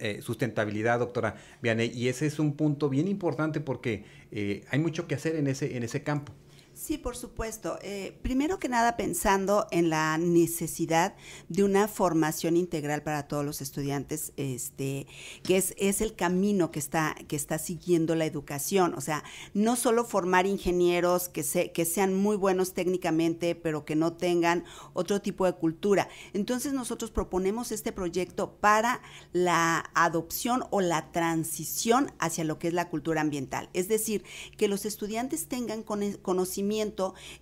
eh, 0.00 0.20
sustentabilidad, 0.22 0.98
doctora 0.98 1.36
Vianney. 1.62 1.90
Y 1.94 2.08
ese 2.08 2.26
es 2.26 2.38
un 2.38 2.54
punto 2.54 2.88
bien 2.88 3.08
importante 3.08 3.60
porque 3.60 4.04
eh, 4.30 4.64
hay 4.70 4.78
mucho 4.78 5.06
que 5.06 5.14
hacer 5.14 5.36
en 5.36 5.46
ese, 5.46 5.76
en 5.76 5.82
ese 5.82 6.02
campo. 6.02 6.32
Sí, 6.74 6.98
por 6.98 7.16
supuesto. 7.16 7.78
Eh, 7.82 8.18
primero 8.22 8.58
que 8.58 8.68
nada, 8.68 8.96
pensando 8.96 9.68
en 9.70 9.90
la 9.90 10.18
necesidad 10.18 11.14
de 11.48 11.62
una 11.62 11.86
formación 11.86 12.56
integral 12.56 13.04
para 13.04 13.28
todos 13.28 13.44
los 13.44 13.60
estudiantes, 13.60 14.32
este, 14.36 15.06
que 15.44 15.56
es, 15.56 15.72
es 15.78 16.00
el 16.00 16.16
camino 16.16 16.72
que 16.72 16.80
está, 16.80 17.14
que 17.28 17.36
está 17.36 17.58
siguiendo 17.58 18.16
la 18.16 18.26
educación. 18.26 18.94
O 18.94 19.00
sea, 19.00 19.22
no 19.54 19.76
solo 19.76 20.04
formar 20.04 20.46
ingenieros 20.46 21.28
que, 21.28 21.44
se, 21.44 21.70
que 21.70 21.84
sean 21.84 22.12
muy 22.12 22.36
buenos 22.36 22.74
técnicamente, 22.74 23.54
pero 23.54 23.84
que 23.84 23.94
no 23.94 24.14
tengan 24.14 24.64
otro 24.94 25.22
tipo 25.22 25.46
de 25.46 25.52
cultura. 25.52 26.08
Entonces, 26.32 26.72
nosotros 26.72 27.12
proponemos 27.12 27.70
este 27.70 27.92
proyecto 27.92 28.56
para 28.56 29.00
la 29.32 29.92
adopción 29.94 30.64
o 30.70 30.80
la 30.80 31.12
transición 31.12 32.10
hacia 32.18 32.42
lo 32.42 32.58
que 32.58 32.66
es 32.66 32.74
la 32.74 32.90
cultura 32.90 33.20
ambiental. 33.20 33.70
Es 33.74 33.86
decir, 33.86 34.24
que 34.56 34.66
los 34.66 34.84
estudiantes 34.86 35.46
tengan 35.46 35.84
conocimiento 35.84 36.63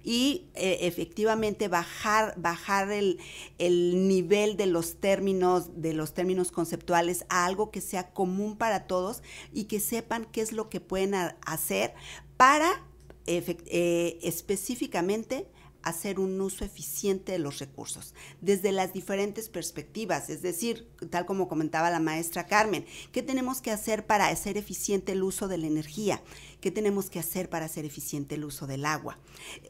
y 0.02 0.46
eh, 0.54 0.78
efectivamente 0.82 1.68
bajar, 1.68 2.35
bajar 2.37 2.90
el, 2.90 3.18
nivel 3.58 4.56
de 4.56 4.66
los 4.66 4.96
términos, 4.96 5.70
de 5.80 5.94
los 5.94 6.14
términos 6.14 6.50
conceptuales 6.50 7.24
a 7.28 7.46
algo 7.46 7.70
que 7.70 7.80
sea 7.80 8.12
común 8.12 8.56
para 8.56 8.87
todos 8.87 9.22
y 9.52 9.64
que 9.64 9.80
sepan 9.80 10.26
qué 10.30 10.40
es 10.40 10.52
lo 10.52 10.68
que 10.68 10.80
pueden 10.80 11.14
hacer 11.14 11.94
para 12.37 12.85
eh, 13.26 14.18
específicamente 14.22 15.46
hacer 15.83 16.21
un 16.21 16.40
uso 16.40 16.64
eficiente 16.64 17.33
de 17.33 17.38
los 17.38 17.59
recursos, 17.59 18.14
desde 18.40 18.73
las 18.73 18.92
diferentes 18.92 19.49
perspectivas, 19.49 20.31
es 20.31 20.42
decir, 20.42 20.88
tal 21.11 21.27
como 21.27 21.49
comentaba 21.49 21.90
la 21.90 22.01
maestra 22.01 22.47
Carmen, 22.47 22.85
¿qué 23.12 23.23
tenemos 23.23 23.61
que 23.61 23.71
hacer 23.71 24.07
para 24.07 24.29
hacer 24.29 24.57
eficiente 24.57 25.12
el 25.12 25.23
uso 25.23 25.49
de 25.49 25.59
la 25.59 25.66
energía? 25.66 26.23
¿Qué 26.61 26.71
tenemos 26.71 27.11
que 27.11 27.18
hacer 27.18 27.49
para 27.49 27.66
hacer 27.66 27.85
eficiente 27.85 28.37
el 28.37 28.45
uso 28.45 28.66
del 28.66 28.85
agua? 28.85 29.18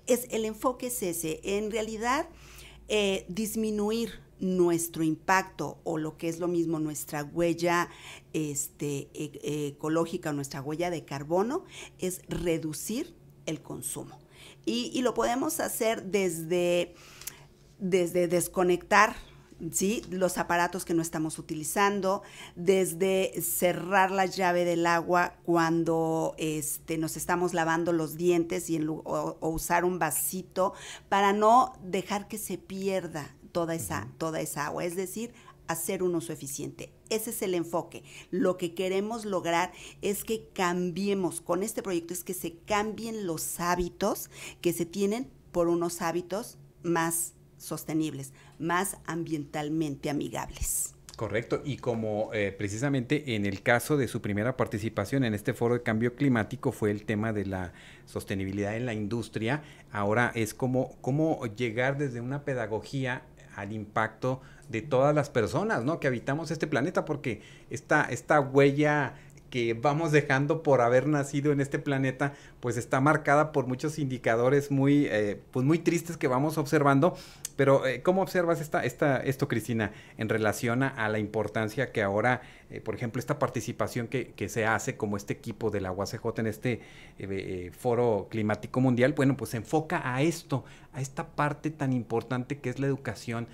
Es, 0.07 0.27
el 0.31 0.45
enfoque 0.45 0.89
es 0.89 1.03
ese, 1.03 1.41
en 1.43 1.71
realidad 1.71 2.29
eh, 2.89 3.25
disminuir 3.29 4.21
nuestro 4.43 5.05
impacto 5.05 5.79
o 5.85 5.99
lo 5.99 6.19
que 6.19 6.29
es 6.29 6.41
lo 6.41 6.49
mismo 6.49 6.81
nuestra 6.81 7.23
huella 7.23 7.89
este, 8.33 9.09
e, 9.15 9.69
ecológica, 9.69 10.33
nuestra 10.33 10.61
huella 10.61 10.91
de 10.91 11.05
carbono, 11.05 11.65
es 11.99 12.21
reducir 12.29 13.15
el 13.47 13.63
consumo. 13.63 14.22
Y, 14.65 15.03
lo 15.03 15.15
podemos 15.15 15.61
hacer 15.61 16.05
desde, 16.05 16.95
desde 17.79 18.29
desconectar 18.29 19.17
¿sí? 19.71 20.03
los 20.11 20.39
aparatos 20.39 20.85
que 20.85 20.95
no 20.95 21.03
estamos 21.03 21.39
utilizando, 21.39 22.23
desde 22.57 23.33
cerrar 23.43 24.11
la 24.11 24.27
llave 24.27 24.65
del 24.65 24.87
agua 24.87 25.35
cuando 25.45 26.35
este, 26.39 26.99
nos 26.99 27.17
estamos 27.17 27.55
lavando 27.55 27.93
los 27.93 28.17
dientes 28.17 28.71
y 28.71 28.81
o, 28.87 29.37
usar 29.41 29.85
un 29.85 29.99
vasito 29.99 30.75
para 31.09 31.33
no 31.33 31.75
dejar 31.83 32.29
que 32.29 32.39
se 32.39 32.59
pierda 32.59 33.35
toda 33.53 33.75
esa, 33.75 34.09
toda 34.19 34.41
esa 34.41 34.67
agua, 34.67 34.85
es 34.85 34.97
decir, 34.97 35.33
hacer 35.67 36.03
un 36.03 36.15
uso 36.15 36.33
eficiente. 36.33 36.93
Ese 37.11 37.31
es 37.31 37.43
el 37.43 37.55
enfoque. 37.55 38.03
Lo 38.31 38.57
que 38.57 38.75
queremos 38.75 39.25
lograr 39.25 39.73
es 40.01 40.25
que 40.25 40.49
cambiemos, 40.53 41.41
con 41.41 41.63
este 41.63 41.83
proyecto 41.83 42.15
es 42.15 42.25
que 42.25 42.35
se 42.35 42.55
cambien 42.67 43.27
los 43.27 43.61
hábitos 43.61 44.31
que 44.61 44.73
se 44.73 44.87
tienen 44.87 45.31
por 45.53 45.69
unos 45.69 46.03
hábitos 46.03 46.59
más 46.83 47.35
sostenibles, 47.59 48.33
más 48.59 48.97
ambientalmente 49.07 50.11
amigables. 50.11 50.95
Correcto, 51.17 51.61
y 51.65 51.77
como 51.77 52.31
eh, 52.33 52.53
precisamente 52.57 53.37
en 53.37 53.45
el 53.45 53.63
caso 53.63 53.99
de 53.99 54.09
su 54.09 54.23
primera 54.23 54.57
participación 54.57 55.25
en 55.25 55.35
este 55.35 55.53
foro 55.53 55.75
de 55.75 55.83
cambio 55.83 56.17
climático 56.17 56.73
fue 56.73 56.91
el 56.91 57.05
tema 57.05 57.35
de 57.35 57.45
la 57.45 57.75
sostenibilidad 58.07 58.75
en 58.77 58.87
la 58.87 58.95
industria, 58.95 59.63
ahora 59.93 60.33
es 60.35 60.55
como 60.55 60.97
cómo 61.03 61.45
llegar 61.55 61.99
desde 61.99 62.21
una 62.21 62.45
pedagogía 62.45 63.23
al 63.57 63.73
impacto 63.73 64.41
de 64.69 64.83
todas 64.83 65.15
las 65.15 65.31
personas, 65.31 65.85
¿no? 65.85 66.01
Que 66.01 66.07
habitamos 66.07 66.51
este 66.51 66.67
planeta, 66.67 67.05
porque 67.05 67.43
esta, 67.71 68.05
esta 68.05 68.41
huella 68.41 69.15
que 69.53 69.75
vamos 69.75 70.13
dejando 70.13 70.63
por 70.63 70.81
haber 70.81 71.07
nacido 71.07 71.53
en 71.53 71.61
este 71.61 71.79
planeta, 71.79 72.33
pues 72.61 72.79
está 72.79 73.03
marcada 73.03 73.53
por 73.53 73.67
muchos 73.67 73.99
indicadores 73.99 74.71
muy, 74.71 75.05
eh, 75.11 75.39
pues 75.51 75.67
muy 75.67 75.79
tristes 75.79 76.17
que 76.17 76.27
vamos 76.27 76.57
observando. 76.57 77.15
Pero, 77.55 77.87
eh, 77.87 78.01
¿cómo 78.01 78.23
observas 78.23 78.63
esta, 78.63 78.83
esta, 78.83 79.19
esto, 79.19 79.49
Cristina, 79.49 79.93
en 80.17 80.31
relación 80.31 80.83
a, 80.83 81.07
la 81.11 81.19
importancia 81.19 81.93
que 81.93 82.03
ahora, 82.03 82.41
eh, 82.71 82.81
por 82.81 82.95
ejemplo, 82.95 83.21
esta 83.21 83.39
participación 83.39 84.09
que, 84.09 84.29
que, 84.29 84.49
se 84.49 84.65
hace 84.65 84.97
como 84.97 85.19
este 85.19 85.35
equipo 85.35 85.71
de 85.71 85.83
la 85.83 85.93
UACJ 85.93 86.39
en 86.39 86.47
este 86.47 86.81
foro 87.73 88.29
climático 88.31 88.81
mundial, 88.81 89.13
bueno, 89.13 89.37
pues 89.37 89.51
se 89.51 89.59
enfoca 89.59 90.15
a 90.15 90.23
esto, 90.23 90.65
a 90.95 91.03
esta 91.03 91.27
parte 91.29 91.69
tan 91.71 91.93
importante 91.93 92.59
que 92.59 92.71
es 92.71 92.79
la 92.79 92.87
educación, 92.87 93.49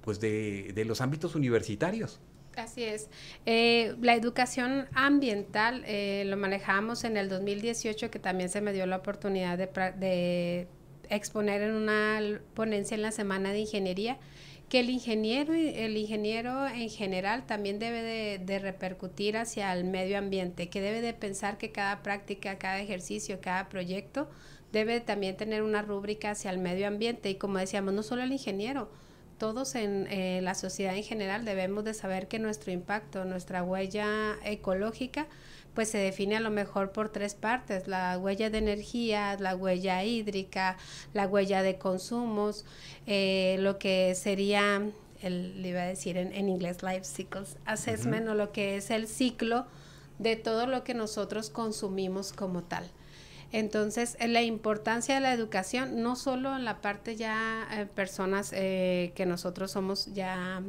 pues 0.00 0.18
de, 0.18 0.72
de 0.74 0.84
los 0.86 1.02
ámbitos 1.02 1.34
universitarios? 1.34 2.20
Así 2.56 2.84
es. 2.84 3.08
Eh, 3.44 3.94
la 4.00 4.14
educación 4.14 4.88
ambiental 4.94 5.84
eh, 5.86 6.24
lo 6.26 6.38
manejamos 6.38 7.04
en 7.04 7.18
el 7.18 7.28
2018, 7.28 8.10
que 8.10 8.18
también 8.18 8.48
se 8.48 8.62
me 8.62 8.72
dio 8.72 8.86
la 8.86 8.96
oportunidad 8.96 9.58
de, 9.58 10.66
exponer 11.08 11.62
en 11.62 11.74
una 11.74 12.40
ponencia 12.54 12.96
en 12.96 13.02
la 13.02 13.12
Semana 13.12 13.52
de 13.52 13.60
Ingeniería, 13.60 14.18
que 14.68 14.80
el 14.80 14.90
ingeniero, 14.90 15.54
el 15.54 15.96
ingeniero 15.96 16.66
en 16.66 16.90
general 16.90 17.46
también 17.46 17.78
debe 17.78 18.02
de, 18.02 18.38
de, 18.38 18.58
repercutir 18.58 19.36
hacia 19.36 19.72
el 19.72 19.84
medio 19.84 20.18
ambiente, 20.18 20.68
que 20.68 20.80
debe 20.80 21.00
de 21.00 21.12
pensar 21.12 21.58
que 21.58 21.70
cada 21.70 22.02
práctica, 22.02 22.58
cada 22.58 22.80
ejercicio, 22.80 23.38
cada 23.40 23.68
proyecto 23.68 24.28
debe 24.72 25.00
también 25.00 25.36
tener 25.36 25.62
una 25.62 25.82
rúbrica 25.82 26.30
hacia 26.32 26.50
el 26.50 26.58
medio 26.58 26.88
ambiente. 26.88 27.30
Y 27.30 27.36
como 27.36 27.58
decíamos, 27.58 27.94
no 27.94 28.02
solo 28.02 28.22
el 28.22 28.32
ingeniero, 28.32 28.90
todos 29.38 29.74
en 29.74 30.06
eh, 30.10 30.40
la 30.42 30.54
sociedad 30.54 30.96
en 30.96 31.02
general 31.02 31.44
debemos 31.44 31.84
de 31.84 31.94
saber 31.94 32.28
que 32.28 32.38
nuestro 32.38 32.72
impacto, 32.72 33.24
nuestra 33.24 33.62
huella 33.62 34.36
ecológica, 34.44 35.26
pues 35.74 35.90
se 35.90 35.98
define 35.98 36.36
a 36.36 36.40
lo 36.40 36.50
mejor 36.50 36.90
por 36.90 37.10
tres 37.10 37.34
partes, 37.34 37.86
la 37.86 38.16
huella 38.18 38.48
de 38.48 38.58
energía, 38.58 39.36
la 39.38 39.54
huella 39.54 40.02
hídrica, 40.04 40.78
la 41.12 41.26
huella 41.26 41.62
de 41.62 41.76
consumos, 41.76 42.64
eh, 43.06 43.56
lo 43.60 43.78
que 43.78 44.14
sería, 44.14 44.82
el, 45.20 45.62
le 45.62 45.68
iba 45.68 45.82
a 45.82 45.86
decir 45.86 46.16
en, 46.16 46.48
inglés, 46.48 46.82
life 46.82 47.04
cycles 47.04 47.58
assessment, 47.66 48.26
o 48.28 48.34
lo 48.34 48.52
que 48.52 48.76
es 48.76 48.90
el 48.90 49.06
ciclo 49.06 49.66
de 50.18 50.36
todo 50.36 50.66
lo 50.66 50.82
que 50.82 50.94
nosotros 50.94 51.50
consumimos 51.50 52.32
como 52.32 52.62
tal. 52.62 52.90
Entonces, 53.52 54.16
la 54.20 54.42
importancia 54.42 55.14
de 55.14 55.20
la 55.20 55.32
educación, 55.32 56.02
no 56.02 56.16
solo 56.16 56.56
en 56.56 56.64
la 56.64 56.80
parte 56.80 57.16
ya 57.16 57.66
eh, 57.72 57.86
personas 57.86 58.52
eh, 58.52 59.12
que 59.14 59.24
nosotros 59.24 59.70
somos 59.70 60.12
ya 60.12 60.62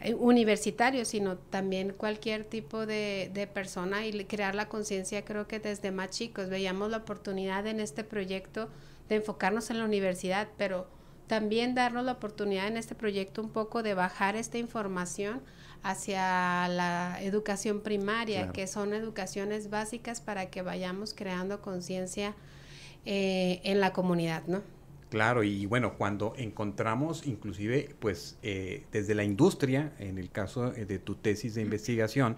eh, 0.00 0.14
universitarios, 0.14 1.08
sino 1.08 1.36
también 1.36 1.92
cualquier 1.92 2.44
tipo 2.44 2.86
de, 2.86 3.30
de 3.34 3.46
persona 3.46 4.06
y 4.06 4.24
crear 4.24 4.54
la 4.54 4.68
conciencia, 4.68 5.24
creo 5.24 5.48
que 5.48 5.58
desde 5.58 5.90
más 5.90 6.10
chicos 6.10 6.48
veíamos 6.48 6.90
la 6.90 6.98
oportunidad 6.98 7.66
en 7.66 7.80
este 7.80 8.04
proyecto 8.04 8.68
de 9.08 9.16
enfocarnos 9.16 9.70
en 9.70 9.78
la 9.78 9.84
universidad, 9.84 10.48
pero 10.56 10.86
también 11.26 11.74
darnos 11.74 12.04
la 12.04 12.12
oportunidad 12.12 12.68
en 12.68 12.76
este 12.76 12.94
proyecto 12.94 13.42
un 13.42 13.50
poco 13.50 13.82
de 13.82 13.94
bajar 13.94 14.36
esta 14.36 14.58
información 14.58 15.42
hacia 15.86 16.66
la 16.66 17.16
educación 17.22 17.80
primaria, 17.80 18.50
que 18.50 18.66
son 18.66 18.92
educaciones 18.92 19.70
básicas 19.70 20.20
para 20.20 20.50
que 20.50 20.62
vayamos 20.62 21.14
creando 21.14 21.62
conciencia 21.62 22.34
eh, 23.04 23.60
en 23.62 23.78
la 23.78 23.92
comunidad, 23.92 24.42
¿no? 24.48 24.62
Claro, 25.10 25.44
y 25.44 25.64
bueno, 25.66 25.96
cuando 25.96 26.34
encontramos 26.36 27.24
inclusive, 27.24 27.94
pues 28.00 28.36
eh, 28.42 28.84
desde 28.90 29.14
la 29.14 29.22
industria, 29.22 29.92
en 30.00 30.18
el 30.18 30.32
caso 30.32 30.74
eh, 30.74 30.86
de 30.86 30.98
tu 30.98 31.14
tesis 31.14 31.54
de 31.54 31.62
investigación, 31.62 32.36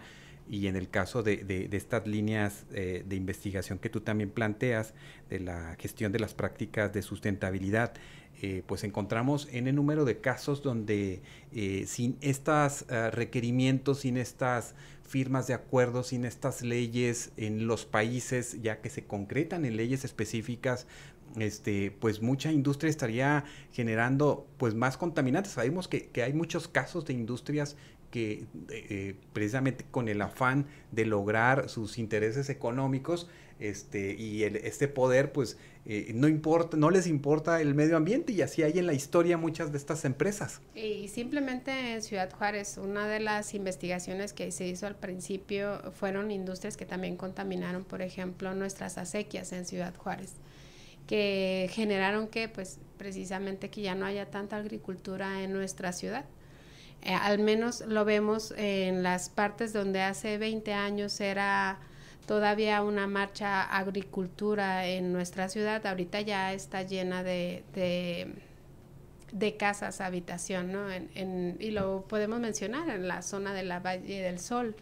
y 0.50 0.66
en 0.66 0.76
el 0.76 0.90
caso 0.90 1.22
de, 1.22 1.38
de, 1.38 1.68
estas 1.72 2.06
líneas 2.06 2.64
de 2.70 3.14
investigación 3.14 3.78
que 3.78 3.90
tú 3.90 4.00
también 4.00 4.30
planteas, 4.30 4.94
de 5.28 5.40
la 5.40 5.76
gestión 5.78 6.10
de 6.10 6.20
las 6.20 6.32
prácticas 6.32 6.90
de 6.94 7.02
sustentabilidad, 7.02 7.92
eh, 8.40 8.62
pues 8.66 8.84
encontramos 8.84 9.48
en 9.50 9.66
el 9.66 9.74
número 9.74 10.04
de 10.04 10.18
casos 10.18 10.62
donde 10.62 11.22
eh, 11.52 11.84
sin 11.86 12.16
estos 12.20 12.84
ah, 12.88 13.10
requerimientos, 13.10 14.00
sin 14.00 14.16
estas 14.16 14.74
firmas 15.02 15.46
de 15.46 15.54
acuerdo, 15.54 16.04
sin 16.04 16.24
estas 16.24 16.62
leyes 16.62 17.32
en 17.36 17.66
los 17.66 17.84
países 17.84 18.60
ya 18.62 18.80
que 18.80 18.90
se 18.90 19.04
concretan 19.04 19.64
en 19.64 19.76
leyes 19.76 20.04
específicas, 20.04 20.86
este, 21.36 21.90
pues 21.90 22.22
mucha 22.22 22.52
industria 22.52 22.90
estaría 22.90 23.44
generando 23.72 24.46
pues 24.56 24.74
más 24.74 24.96
contaminantes. 24.96 25.52
Sabemos 25.52 25.88
que, 25.88 26.08
que 26.08 26.22
hay 26.22 26.32
muchos 26.32 26.68
casos 26.68 27.04
de 27.06 27.14
industrias 27.14 27.76
que 28.10 28.46
eh, 28.70 29.16
precisamente 29.32 29.84
con 29.90 30.08
el 30.08 30.22
afán 30.22 30.66
de 30.92 31.04
lograr 31.04 31.68
sus 31.68 31.98
intereses 31.98 32.48
económicos 32.48 33.28
este, 33.58 34.14
y 34.14 34.44
este 34.44 34.88
poder 34.88 35.32
pues 35.32 35.56
eh, 35.90 36.12
no 36.14 36.28
importa, 36.28 36.76
no 36.76 36.90
les 36.90 37.06
importa 37.06 37.62
el 37.62 37.74
medio 37.74 37.96
ambiente 37.96 38.34
y 38.34 38.42
así 38.42 38.62
hay 38.62 38.78
en 38.78 38.86
la 38.86 38.92
historia 38.92 39.38
muchas 39.38 39.72
de 39.72 39.78
estas 39.78 40.04
empresas. 40.04 40.60
Y 40.74 41.08
simplemente 41.08 41.94
en 41.94 42.02
Ciudad 42.02 42.30
Juárez, 42.30 42.76
una 42.76 43.08
de 43.08 43.20
las 43.20 43.54
investigaciones 43.54 44.34
que 44.34 44.52
se 44.52 44.66
hizo 44.66 44.86
al 44.86 44.96
principio 44.96 45.80
fueron 45.92 46.30
industrias 46.30 46.76
que 46.76 46.84
también 46.84 47.16
contaminaron, 47.16 47.84
por 47.84 48.02
ejemplo, 48.02 48.54
nuestras 48.54 48.98
acequias 48.98 49.50
en 49.52 49.64
Ciudad 49.64 49.94
Juárez, 49.96 50.34
que 51.06 51.70
generaron 51.72 52.28
que, 52.28 52.50
pues, 52.50 52.80
precisamente 52.98 53.70
que 53.70 53.80
ya 53.80 53.94
no 53.94 54.04
haya 54.04 54.26
tanta 54.30 54.58
agricultura 54.58 55.42
en 55.42 55.54
nuestra 55.54 55.94
ciudad. 55.94 56.26
Eh, 57.00 57.14
al 57.14 57.38
menos 57.38 57.80
lo 57.86 58.04
vemos 58.04 58.52
en 58.58 59.02
las 59.02 59.30
partes 59.30 59.72
donde 59.72 60.02
hace 60.02 60.36
20 60.36 60.74
años 60.74 61.18
era 61.22 61.78
todavía 62.26 62.82
una 62.82 63.06
marcha 63.06 63.62
agricultura 63.62 64.86
en 64.86 65.12
nuestra 65.12 65.48
ciudad, 65.48 65.84
ahorita 65.86 66.20
ya 66.20 66.52
está 66.52 66.82
llena 66.82 67.22
de, 67.22 67.64
de, 69.32 69.56
casas, 69.56 70.00
habitación, 70.00 70.72
¿no? 70.72 70.90
En, 70.90 71.56
y 71.58 71.70
lo 71.70 72.04
podemos 72.08 72.40
mencionar 72.40 72.90
en 72.90 73.08
la 73.08 73.22
zona 73.22 73.54
de 73.54 73.62
la 73.62 73.80
Valle 73.80 74.22
del 74.22 74.38
Sol. 74.38 74.76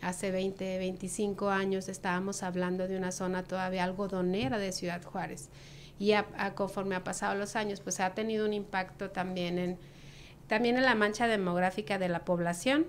Hace 0.00 0.30
20, 0.30 0.78
25 0.78 1.50
años 1.50 1.88
estábamos 1.88 2.42
hablando 2.42 2.86
de 2.86 2.96
una 2.96 3.10
zona 3.10 3.42
todavía 3.42 3.84
algodonera 3.84 4.58
de 4.58 4.72
Ciudad 4.72 5.02
Juárez. 5.02 5.50
Y 5.98 6.12
conforme 6.54 6.94
ha 6.94 7.02
pasado 7.02 7.34
los 7.34 7.56
años, 7.56 7.80
pues 7.80 7.98
ha 7.98 8.14
tenido 8.14 8.46
un 8.46 8.52
impacto 8.52 9.10
también 9.10 9.58
en, 9.58 9.78
también 10.46 10.76
en 10.76 10.84
la 10.84 10.94
mancha 10.94 11.26
demográfica 11.26 11.98
de 11.98 12.08
la 12.08 12.24
población, 12.24 12.86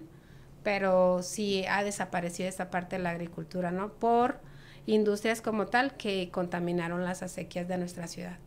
pero 0.63 1.21
sí 1.23 1.65
ha 1.69 1.83
desaparecido 1.83 2.49
esta 2.49 2.69
parte 2.69 2.97
de 2.97 3.03
la 3.03 3.11
agricultura, 3.11 3.71
¿no? 3.71 3.93
Por 3.93 4.39
industrias 4.85 5.41
como 5.41 5.67
tal 5.67 5.95
que 5.97 6.29
contaminaron 6.31 7.03
las 7.03 7.23
acequias 7.23 7.67
de 7.67 7.77
nuestra 7.77 8.07
ciudad. 8.07 8.37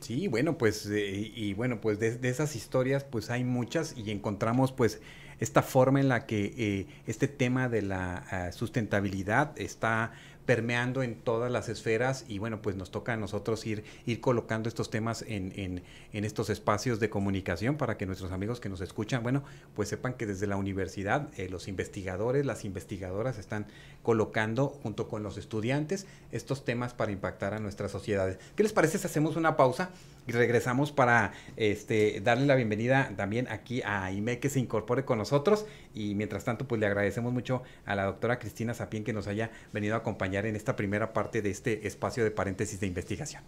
Sí, 0.00 0.26
bueno, 0.26 0.58
pues, 0.58 0.86
eh, 0.86 1.32
y 1.34 1.54
bueno, 1.54 1.80
pues 1.80 2.00
de, 2.00 2.18
esas 2.28 2.56
historias, 2.56 3.04
pues 3.04 3.30
hay 3.30 3.44
muchas 3.44 3.96
y 3.96 4.10
encontramos, 4.10 4.72
pues, 4.72 5.00
esta 5.38 5.62
forma 5.62 6.00
en 6.00 6.08
la 6.08 6.26
que 6.26 6.54
eh, 6.56 6.86
este 7.06 7.26
tema 7.26 7.68
de 7.68 7.82
la 7.82 8.24
ah, 8.30 8.52
sustentabilidad 8.52 9.52
está 9.56 10.12
permeando 10.46 11.02
en 11.02 11.14
todas 11.14 11.50
las 11.50 11.68
esferas 11.68 12.24
y 12.28 12.38
bueno, 12.38 12.62
pues 12.62 12.76
nos 12.76 12.90
toca 12.90 13.12
a 13.12 13.16
nosotros 13.16 13.64
ir, 13.66 13.84
ir 14.06 14.20
colocando 14.20 14.68
estos 14.68 14.90
temas 14.90 15.22
en, 15.22 15.52
en, 15.56 15.82
en, 16.12 16.24
estos 16.24 16.50
espacios 16.50 16.98
de 17.00 17.10
comunicación 17.10 17.76
para 17.76 17.96
que 17.96 18.06
nuestros 18.06 18.32
amigos 18.32 18.60
que 18.60 18.68
nos 18.68 18.80
escuchan, 18.80 19.22
bueno, 19.22 19.44
pues 19.74 19.88
sepan 19.88 20.14
que 20.14 20.26
desde 20.26 20.46
la 20.46 20.56
universidad 20.56 21.28
eh, 21.36 21.48
los 21.48 21.68
investigadores, 21.68 22.44
las 22.44 22.64
investigadoras 22.64 23.38
están 23.38 23.66
colocando 24.02 24.68
junto 24.68 25.08
con 25.08 25.22
los 25.22 25.36
estudiantes 25.36 26.06
estos 26.32 26.64
temas 26.64 26.92
para 26.92 27.12
impactar 27.12 27.54
a 27.54 27.60
nuestras 27.60 27.92
sociedades. 27.92 28.38
¿Qué 28.56 28.62
les 28.62 28.72
parece 28.72 28.98
si 28.98 29.06
hacemos 29.06 29.36
una 29.36 29.56
pausa 29.56 29.90
regresamos 30.26 30.92
para 30.92 31.32
este, 31.56 32.20
darle 32.20 32.46
la 32.46 32.54
bienvenida 32.54 33.10
también 33.16 33.48
aquí 33.48 33.82
a 33.82 34.04
Aime 34.04 34.38
que 34.38 34.48
se 34.48 34.60
incorpore 34.60 35.04
con 35.04 35.18
nosotros 35.18 35.66
y 35.94 36.14
mientras 36.14 36.44
tanto 36.44 36.68
pues 36.68 36.80
le 36.80 36.86
agradecemos 36.86 37.32
mucho 37.32 37.62
a 37.84 37.96
la 37.96 38.04
doctora 38.04 38.38
Cristina 38.38 38.74
Sapien 38.74 39.02
que 39.02 39.12
nos 39.12 39.26
haya 39.26 39.50
venido 39.72 39.94
a 39.94 39.98
acompañar 39.98 40.46
en 40.46 40.54
esta 40.54 40.76
primera 40.76 41.12
parte 41.12 41.42
de 41.42 41.50
este 41.50 41.86
espacio 41.86 42.22
de 42.22 42.30
paréntesis 42.30 42.78
de 42.78 42.86
investigación. 42.86 43.42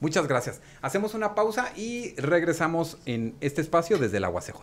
Muchas 0.00 0.28
gracias. 0.28 0.60
Hacemos 0.82 1.14
una 1.14 1.34
pausa 1.34 1.72
y 1.76 2.14
regresamos 2.16 2.98
en 3.06 3.34
este 3.40 3.60
espacio 3.60 3.98
desde 3.98 4.20
la 4.20 4.30
UACJ. 4.30 4.60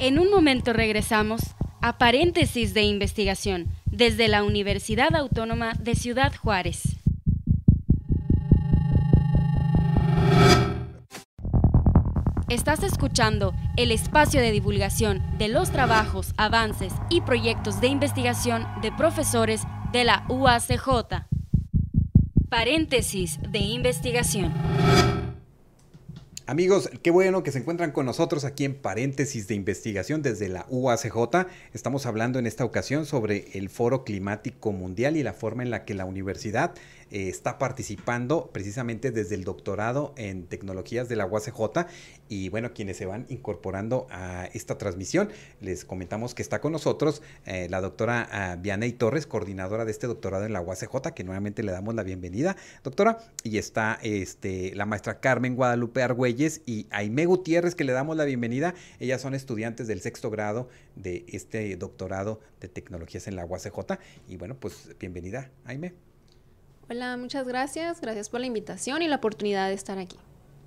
En 0.00 0.18
un 0.18 0.30
momento 0.30 0.72
regresamos 0.72 1.40
a 1.80 1.98
paréntesis 1.98 2.74
de 2.74 2.82
investigación 2.82 3.66
desde 3.86 4.28
la 4.28 4.42
Universidad 4.42 5.14
Autónoma 5.14 5.74
de 5.74 5.94
Ciudad 5.94 6.34
Juárez. 6.34 7.03
Estás 12.50 12.82
escuchando 12.82 13.54
el 13.78 13.90
espacio 13.90 14.38
de 14.42 14.50
divulgación 14.50 15.22
de 15.38 15.48
los 15.48 15.70
trabajos, 15.70 16.34
avances 16.36 16.92
y 17.08 17.22
proyectos 17.22 17.80
de 17.80 17.86
investigación 17.86 18.66
de 18.82 18.92
profesores 18.92 19.62
de 19.92 20.04
la 20.04 20.26
UACJ. 20.28 21.24
Paréntesis 22.50 23.38
de 23.48 23.60
investigación. 23.60 24.52
Amigos, 26.46 26.90
qué 27.02 27.10
bueno 27.10 27.42
que 27.42 27.50
se 27.50 27.60
encuentran 27.60 27.90
con 27.90 28.04
nosotros 28.04 28.44
aquí 28.44 28.66
en 28.66 28.74
paréntesis 28.74 29.48
de 29.48 29.54
investigación 29.54 30.20
desde 30.20 30.50
la 30.50 30.66
UACJ. 30.68 31.46
Estamos 31.72 32.04
hablando 32.04 32.38
en 32.38 32.46
esta 32.46 32.66
ocasión 32.66 33.06
sobre 33.06 33.48
el 33.54 33.70
Foro 33.70 34.04
Climático 34.04 34.70
Mundial 34.70 35.16
y 35.16 35.22
la 35.22 35.32
forma 35.32 35.62
en 35.62 35.70
la 35.70 35.86
que 35.86 35.94
la 35.94 36.04
universidad 36.04 36.74
eh, 37.14 37.28
está 37.28 37.58
participando 37.58 38.50
precisamente 38.52 39.12
desde 39.12 39.36
el 39.36 39.44
doctorado 39.44 40.14
en 40.16 40.48
tecnologías 40.48 41.08
de 41.08 41.14
la 41.14 41.26
UACJ 41.26 41.86
y 42.28 42.48
bueno, 42.48 42.74
quienes 42.74 42.96
se 42.96 43.06
van 43.06 43.24
incorporando 43.28 44.08
a 44.10 44.46
esta 44.52 44.78
transmisión, 44.78 45.28
les 45.60 45.84
comentamos 45.84 46.34
que 46.34 46.42
está 46.42 46.60
con 46.60 46.72
nosotros 46.72 47.22
eh, 47.46 47.68
la 47.70 47.80
doctora 47.80 48.58
Vianey 48.60 48.94
Torres, 48.94 49.28
coordinadora 49.28 49.84
de 49.84 49.92
este 49.92 50.08
doctorado 50.08 50.44
en 50.44 50.52
la 50.52 50.60
UACJ, 50.60 51.12
que 51.14 51.22
nuevamente 51.22 51.62
le 51.62 51.70
damos 51.70 51.94
la 51.94 52.02
bienvenida, 52.02 52.56
doctora, 52.82 53.18
y 53.44 53.58
está 53.58 54.00
este, 54.02 54.74
la 54.74 54.84
maestra 54.84 55.20
Carmen 55.20 55.54
Guadalupe 55.54 56.02
Argüelles 56.02 56.62
y 56.66 56.88
Aime 56.90 57.26
Gutiérrez, 57.26 57.76
que 57.76 57.84
le 57.84 57.92
damos 57.92 58.16
la 58.16 58.24
bienvenida. 58.24 58.74
Ellas 58.98 59.22
son 59.22 59.34
estudiantes 59.34 59.86
del 59.86 60.00
sexto 60.00 60.30
grado 60.30 60.68
de 60.96 61.24
este 61.28 61.76
doctorado 61.76 62.40
de 62.60 62.66
tecnologías 62.66 63.28
en 63.28 63.36
la 63.36 63.44
UACJ. 63.44 64.00
Y 64.26 64.36
bueno, 64.36 64.56
pues 64.58 64.96
bienvenida, 64.98 65.52
Aime. 65.64 66.13
Hola, 66.90 67.16
muchas 67.16 67.46
gracias. 67.46 68.00
Gracias 68.00 68.28
por 68.28 68.40
la 68.40 68.46
invitación 68.46 69.00
y 69.00 69.08
la 69.08 69.16
oportunidad 69.16 69.68
de 69.68 69.74
estar 69.74 69.98
aquí. 69.98 70.18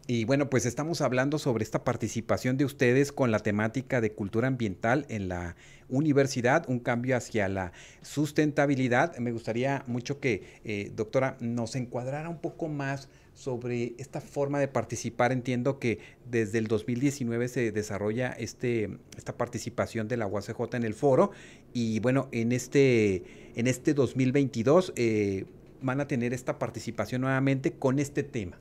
Y 0.10 0.24
bueno, 0.24 0.50
pues 0.50 0.66
estamos 0.66 1.02
hablando 1.02 1.38
sobre 1.38 1.64
esta 1.64 1.84
participación 1.84 2.58
de 2.58 2.66
ustedes 2.66 3.12
con 3.12 3.30
la 3.30 3.40
temática 3.40 4.00
de 4.00 4.14
cultura 4.14 4.48
ambiental 4.48 5.06
en 5.10 5.28
la 5.28 5.58
universidad, 5.90 6.68
un 6.70 6.80
cambio 6.80 7.18
hacia 7.18 7.50
la 7.50 7.74
sustentabilidad. 8.02 9.18
Me 9.18 9.32
gustaría 9.32 9.84
mucho 9.86 10.20
que, 10.22 10.44
eh, 10.64 10.92
doctora, 10.96 11.36
nos 11.42 11.76
encuadrara 11.76 12.30
un 12.30 12.40
poco 12.40 12.70
más 12.70 13.10
sobre 13.34 13.96
esta 14.00 14.22
forma 14.22 14.60
de 14.60 14.70
participar. 14.70 15.34
Entiendo 15.34 15.78
que 15.78 16.00
desde 16.26 16.58
el 16.58 16.68
2019 16.68 17.50
se 17.50 17.72
desarrolla 17.74 18.30
este, 18.32 18.98
esta 19.18 19.38
participación 19.38 20.08
de 20.08 20.18
la 20.18 20.26
UACJ 20.26 20.74
en 20.74 20.84
el 20.84 20.94
foro 20.94 21.32
y 21.74 22.00
bueno, 22.00 22.30
en 22.32 22.54
este, 22.54 23.24
en 23.56 23.68
este 23.68 23.94
2022 23.94 24.94
eh, 24.96 25.46
van 25.82 26.02
a 26.02 26.08
tener 26.08 26.34
esta 26.34 26.60
participación 26.60 27.22
nuevamente 27.22 27.74
con 27.74 28.00
este 28.00 28.24
tema. 28.24 28.58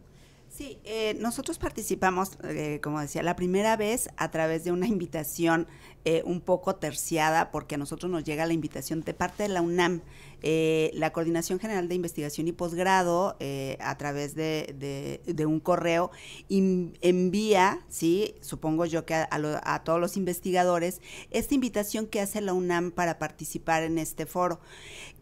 Sí, 0.48 0.78
eh, 0.84 1.14
nosotros 1.20 1.58
participamos, 1.58 2.38
eh, 2.44 2.80
como 2.82 3.00
decía, 3.00 3.22
la 3.22 3.36
primera 3.36 3.76
vez 3.76 4.08
a 4.16 4.30
través 4.30 4.64
de 4.64 4.72
una 4.72 4.86
invitación 4.86 5.66
eh, 6.06 6.22
un 6.24 6.40
poco 6.40 6.76
terciada, 6.76 7.50
porque 7.50 7.74
a 7.74 7.78
nosotros 7.78 8.10
nos 8.10 8.24
llega 8.24 8.46
la 8.46 8.52
invitación 8.54 9.02
de 9.02 9.12
parte 9.12 9.42
de 9.42 9.48
la 9.50 9.60
UNAM, 9.60 10.00
la 10.42 11.12
Coordinación 11.12 11.58
General 11.58 11.88
de 11.88 11.96
Investigación 11.96 12.46
y 12.46 12.52
Posgrado, 12.52 13.36
a 13.80 13.98
través 13.98 14.36
de, 14.36 15.20
un 15.44 15.58
correo, 15.58 16.12
envía, 16.48 17.80
sí, 17.88 18.36
supongo 18.42 18.84
yo 18.84 19.04
que 19.04 19.14
a, 19.14 19.28
a, 19.30 19.82
todos 19.82 20.00
los 20.00 20.16
investigadores, 20.16 21.00
esta 21.32 21.54
invitación 21.54 22.06
que 22.06 22.20
hace 22.20 22.40
la 22.40 22.52
UNAM 22.52 22.92
para 22.92 23.18
participar 23.18 23.82
en 23.82 23.98
este 23.98 24.24
foro. 24.26 24.60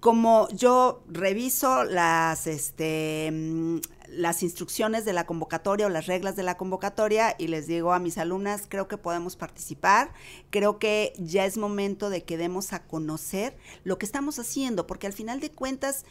Como 0.01 0.49
yo 0.51 1.03
reviso 1.09 1.85
las, 1.85 2.47
este, 2.47 3.31
mm, 3.33 3.79
las 4.09 4.43
instrucciones 4.43 5.05
de 5.05 5.13
la 5.13 5.25
convocatoria 5.25 5.87
o 5.87 5.89
las 5.89 6.07
reglas 6.07 6.37
de 6.37 6.43
la 6.43 6.57
convocatoria 6.57 7.35
y 7.39 7.49
les 7.49 7.67
digo 7.67 7.93
a 7.93 7.99
mis 7.99 8.19
alumnas, 8.19 8.67
creo 8.69 8.87
que 8.87 8.99
podemos 8.99 9.37
participar, 9.37 10.13
creo 10.51 10.74
que 10.79 11.13
ya 11.19 11.45
es 11.47 11.57
momento 11.57 12.11
de 12.11 12.23
que 12.23 12.37
demos 12.37 12.73
a 12.73 12.85
conocer 12.85 13.57
lo 13.85 13.99
que 13.99 14.07
estamos 14.07 14.39
haciendo, 14.39 14.87
porque 14.87 15.07
al 15.07 15.13
final 15.13 15.41
de 15.41 15.51
cuentas 15.51 16.05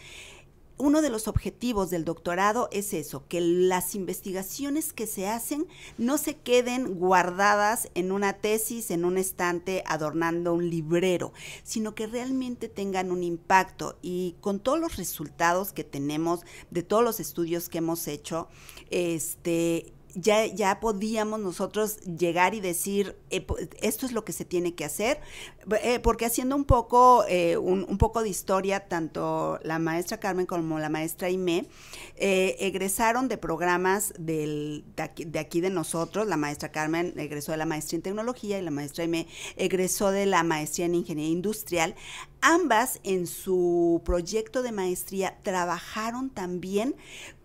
uno 0.78 1.02
de 1.02 1.10
los 1.10 1.28
objetivos 1.28 1.90
del 1.90 2.04
doctorado 2.04 2.68
es 2.72 2.94
eso, 2.94 3.26
que 3.28 3.42
las 3.42 3.96
investigaciones 3.96 4.92
que 4.92 5.08
se 5.08 5.28
hacen 5.28 5.68
no 5.98 6.18
se 6.18 6.36
queden 6.36 6.96
guardadas 6.96 7.90
en 7.94 8.12
una 8.12 8.34
tesis, 8.34 8.90
en 8.92 9.06
un 9.06 9.18
estante, 9.18 9.84
adornando 9.86 10.54
un 10.54 10.70
librero, 10.70 11.32
sino 11.64 11.94
que 11.94 12.08
realmente 12.08 12.70
tengan 12.70 13.12
un 13.12 13.24
impacto. 13.24 13.98
Y 14.02 14.36
con 14.42 14.60
todos 14.60 14.80
los 14.80 14.98
resultados 14.98 15.74
que 15.74 15.84
tenemos 15.84 16.42
de 16.72 16.84
todos 16.84 17.04
los 17.04 17.20
estudios 17.20 17.70
que 17.70 17.78
hemos 17.78 18.08
hecho, 18.08 18.48
este, 18.90 19.94
ya, 20.16 20.46
ya 20.46 20.80
podíamos 20.80 21.40
nosotros 21.40 22.00
llegar 22.02 22.54
y 22.54 22.60
decir, 22.60 23.16
eh, 23.30 23.46
esto 23.82 24.06
es 24.06 24.12
lo 24.12 24.24
que 24.24 24.32
se 24.32 24.46
tiene 24.46 24.76
que 24.76 24.86
hacer, 24.86 25.20
eh, 25.82 26.00
porque 26.00 26.26
haciendo 26.26 26.56
un 26.56 26.66
poco, 26.66 27.26
eh, 27.28 27.58
un, 27.58 27.98
poco 27.98 28.22
de 28.22 28.30
historia, 28.30 28.88
tanto 28.88 29.60
la 29.64 29.80
maestra 29.80 30.20
Carmen 30.20 30.46
como 30.46 30.80
la 30.80 30.90
maestra 30.90 31.30
Ime 31.30 31.68
egresaron 32.16 33.28
de 33.28 33.38
programas 33.38 34.14
de, 34.20 34.84
aquí, 34.98 35.26
de 35.26 35.40
aquí 35.40 35.62
de 35.62 35.70
nosotros, 35.70 36.28
la 36.28 36.38
maestra 36.38 36.72
Carmen 36.72 37.14
egresó 37.18 37.52
de 37.52 37.58
la 37.58 37.66
maestría 37.66 37.98
en 37.98 38.04
tecnología 38.04 38.60
y 38.60 38.62
la 38.62 38.72
maestra 38.72 39.04
Ime 39.04 39.28
egresó 39.58 40.12
de 40.12 40.26
la 40.26 40.44
maestría 40.44 40.86
en 40.86 40.96
ingeniería 40.96 41.32
industrial. 41.32 41.96
Ambas 42.42 43.00
en 43.04 43.26
su 43.26 44.02
proyecto 44.04 44.64
de 44.64 44.74
maestría 44.74 45.38
trabajaron 45.44 46.30
también 46.30 46.96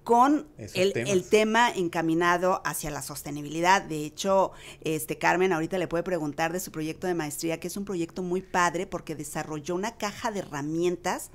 con 0.08 0.46
el, 0.56 1.24
tema 1.28 1.70
encaminado 1.70 2.62
hacia 2.64 2.90
la 2.90 3.02
sostenibilidad. 3.02 3.82
De 3.82 4.06
hecho, 4.06 4.52
este 4.80 5.18
Carmen 5.18 5.52
ahorita 5.52 5.76
le 5.76 5.86
puede 5.86 6.02
preguntar 6.02 6.50
de 6.50 6.60
su 6.60 6.72
proyecto 6.72 7.06
de 7.06 7.12
maestría, 7.12 7.60
que 7.60 7.66
es 7.66 7.76
un 7.76 7.84
proyecto 7.84 8.22
muy 8.22 8.40
padre 8.40 8.86
porque 8.86 9.14
desarrolló 9.14 9.74
una 9.74 9.98
caja 9.98 10.30
de 10.30 10.38
herramientas 10.38 11.30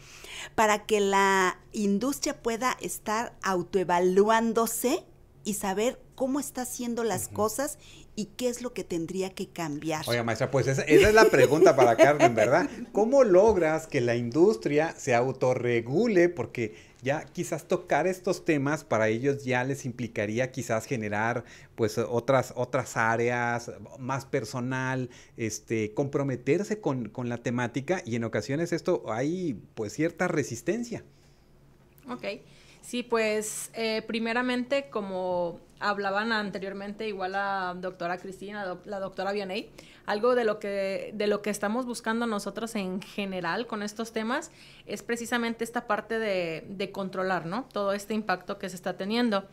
para 0.56 0.88
que 0.88 1.02
la 1.02 1.60
industria 1.72 2.42
pueda 2.42 2.76
estar 2.82 3.36
autoevaluándose 3.44 5.04
y 5.44 5.54
saber 5.54 6.00
cómo 6.16 6.40
está 6.40 6.64
haciendo 6.64 7.04
las 7.04 7.28
cosas 7.28 7.78
y 8.16 8.26
qué 8.26 8.50
es 8.50 8.64
lo 8.64 8.74
que 8.74 8.84
tendría 8.84 9.36
que 9.36 9.50
cambiar. 9.50 10.04
Oiga, 10.08 10.24
maestra, 10.24 10.50
pues 10.50 10.66
esa, 10.66 10.82
es 10.82 11.14
la 11.14 11.26
pregunta 11.26 11.76
para 11.76 11.96
Carmen, 11.96 12.34
¿verdad? 12.34 12.68
¿Cómo 12.92 13.24
logras 13.24 13.86
que 13.86 14.02
la 14.02 14.16
industria 14.16 14.96
se 14.98 15.14
autorregule? 15.14 16.30
Porque 16.30 16.93
ya 17.04 17.26
quizás 17.26 17.68
tocar 17.68 18.08
estos 18.08 18.46
temas 18.46 18.84
para 18.84 19.10
ellos 19.10 19.44
ya 19.44 19.64
les 19.64 19.86
implicaría 19.86 20.52
quizás 20.52 20.86
generar 20.86 21.44
pues 21.76 21.98
otras, 21.98 22.54
otras 22.56 22.96
áreas, 22.98 23.72
más 24.00 24.26
personal, 24.26 25.10
este, 25.38 25.94
comprometerse 25.94 26.80
con, 26.80 27.10
con 27.10 27.30
la 27.30 27.38
temática 27.38 28.02
y 28.06 28.16
en 28.16 28.24
ocasiones 28.24 28.72
esto 28.72 29.04
hay 29.12 29.60
pues 29.76 29.94
cierta 29.94 30.28
resistencia. 30.28 31.04
Ok, 32.10 32.24
sí, 32.82 33.04
pues 33.04 33.70
eh, 33.74 34.02
primeramente 34.08 34.90
como 34.90 35.60
hablaban 35.84 36.32
anteriormente 36.32 37.08
igual 37.08 37.34
la 37.34 37.76
doctora 37.80 38.18
Cristina, 38.18 38.78
la 38.86 39.00
doctora 39.00 39.32
Vianey, 39.32 39.70
algo 40.06 40.36
de 40.36 40.44
lo 40.46 40.60
que 40.60 41.12
de 41.14 41.28
lo 41.28 41.42
que 41.42 41.50
estamos 41.50 41.86
buscando 41.86 42.26
nosotros 42.26 42.76
en 42.76 43.02
general 43.02 43.68
con 43.68 43.84
estos 43.84 44.14
temas 44.14 44.52
es 44.86 45.04
precisamente 45.04 45.64
esta 45.64 45.86
parte 45.88 46.20
de, 46.20 46.66
de 46.70 46.92
controlar, 46.92 47.46
¿no? 47.46 47.68
Todo 47.72 47.94
este 47.94 48.14
impacto 48.14 48.58
que 48.58 48.70
se 48.70 48.76
está 48.76 48.98
teniendo. 48.98 49.46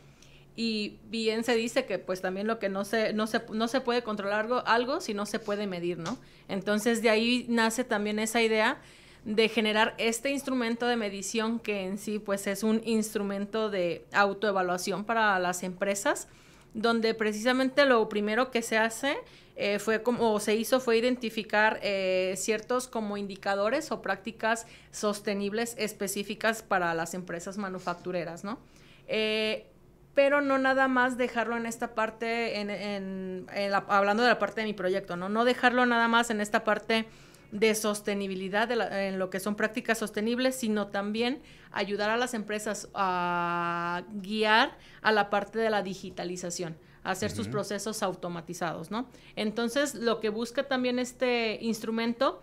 Y 0.56 0.98
bien 1.04 1.44
se 1.44 1.54
dice 1.54 1.86
que 1.86 1.98
pues 1.98 2.20
también 2.20 2.46
lo 2.46 2.58
que 2.58 2.68
no 2.68 2.84
se, 2.84 3.12
no 3.12 3.26
se, 3.26 3.42
no 3.52 3.68
se 3.68 3.80
puede 3.80 4.02
controlar 4.02 4.40
algo, 4.40 4.62
algo 4.66 5.00
si 5.00 5.14
no 5.14 5.26
se 5.26 5.38
puede 5.38 5.66
medir, 5.66 5.98
¿no? 5.98 6.18
Entonces 6.48 7.02
de 7.02 7.10
ahí 7.10 7.46
nace 7.48 7.84
también 7.84 8.18
esa 8.18 8.42
idea 8.42 8.78
de 9.24 9.48
generar 9.48 9.94
este 9.98 10.30
instrumento 10.30 10.86
de 10.86 10.96
medición 10.96 11.58
que 11.58 11.84
en 11.84 11.98
sí 11.98 12.18
pues 12.18 12.46
es 12.46 12.62
un 12.62 12.80
instrumento 12.84 13.70
de 13.70 14.04
autoevaluación 14.12 15.04
para 15.04 15.38
las 15.38 15.62
empresas, 15.62 16.28
donde 16.74 17.14
precisamente 17.14 17.84
lo 17.84 18.08
primero 18.08 18.50
que 18.50 18.62
se 18.62 18.78
hace 18.78 19.16
eh, 19.56 19.78
fue 19.78 20.02
como 20.02 20.40
se 20.40 20.54
hizo 20.54 20.80
fue 20.80 20.96
identificar 20.96 21.80
eh, 21.82 22.34
ciertos 22.38 22.88
como 22.88 23.18
indicadores 23.18 23.92
o 23.92 24.00
prácticas 24.00 24.66
sostenibles 24.90 25.74
específicas 25.76 26.62
para 26.62 26.94
las 26.94 27.12
empresas 27.12 27.58
manufactureras, 27.58 28.42
¿no? 28.42 28.58
Eh, 29.06 29.66
pero 30.14 30.40
no 30.40 30.56
nada 30.56 30.88
más 30.88 31.18
dejarlo 31.18 31.56
en 31.56 31.66
esta 31.66 31.94
parte, 31.94 32.60
en, 32.60 33.46
hablando 33.88 34.22
de 34.22 34.30
la 34.30 34.38
parte 34.38 34.62
de 34.62 34.66
mi 34.66 34.72
proyecto, 34.72 35.16
¿no? 35.16 35.28
No 35.28 35.44
dejarlo 35.44 35.84
nada 35.84 36.08
más 36.08 36.30
en 36.30 36.40
esta 36.40 36.64
parte 36.64 37.04
de 37.52 37.74
sostenibilidad 37.74 38.70
en 38.70 39.18
lo 39.18 39.30
que 39.30 39.40
son 39.40 39.56
prácticas 39.56 39.98
sostenibles, 39.98 40.54
sino 40.54 40.88
también 40.88 41.42
ayudar 41.72 42.10
a 42.10 42.16
las 42.16 42.34
empresas 42.34 42.88
a 42.94 44.02
guiar 44.12 44.76
a 45.02 45.12
la 45.12 45.30
parte 45.30 45.58
de 45.58 45.70
la 45.70 45.82
digitalización 45.82 46.76
hacer 47.02 47.30
sus 47.30 47.48
procesos 47.48 48.02
automatizados, 48.02 48.90
¿no? 48.90 49.08
Entonces, 49.36 49.94
lo 49.94 50.20
que 50.20 50.28
busca 50.28 50.64
también 50.68 50.98
este 50.98 51.58
instrumento, 51.62 52.42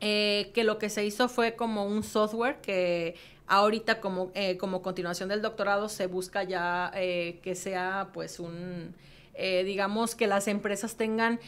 eh, 0.00 0.50
que 0.54 0.64
lo 0.64 0.78
que 0.78 0.88
se 0.88 1.04
hizo 1.04 1.28
fue 1.28 1.56
como 1.56 1.84
un 1.84 2.02
software 2.02 2.60
que 2.60 3.16
ahorita 3.46 4.00
como, 4.00 4.30
eh, 4.34 4.56
como 4.56 4.80
continuación 4.80 5.28
del 5.28 5.42
doctorado 5.42 5.88
se 5.88 6.06
busca 6.06 6.44
ya 6.44 6.92
eh, 6.94 7.40
que 7.42 7.54
sea 7.54 8.10
pues 8.12 8.38
un, 8.38 8.94
digamos 9.64 10.14
que 10.14 10.26
las 10.26 10.48
empresas 10.48 10.96
tengan 10.96 11.40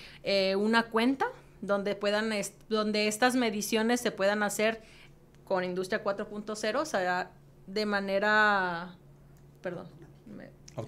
una 0.57 0.85
cuenta 0.85 1.27
donde 1.63 1.95
puedan, 1.95 2.31
donde 2.69 3.09
estas 3.09 3.35
mediciones 3.35 4.01
se 4.03 4.11
puedan 4.11 4.43
hacer 4.43 4.83
con 5.45 5.65
Industria 5.65 6.05
4.0, 6.05 6.77
o 6.77 6.85
sea, 6.85 7.31
de 7.67 7.87
manera, 7.87 8.97
perdón, 9.63 9.89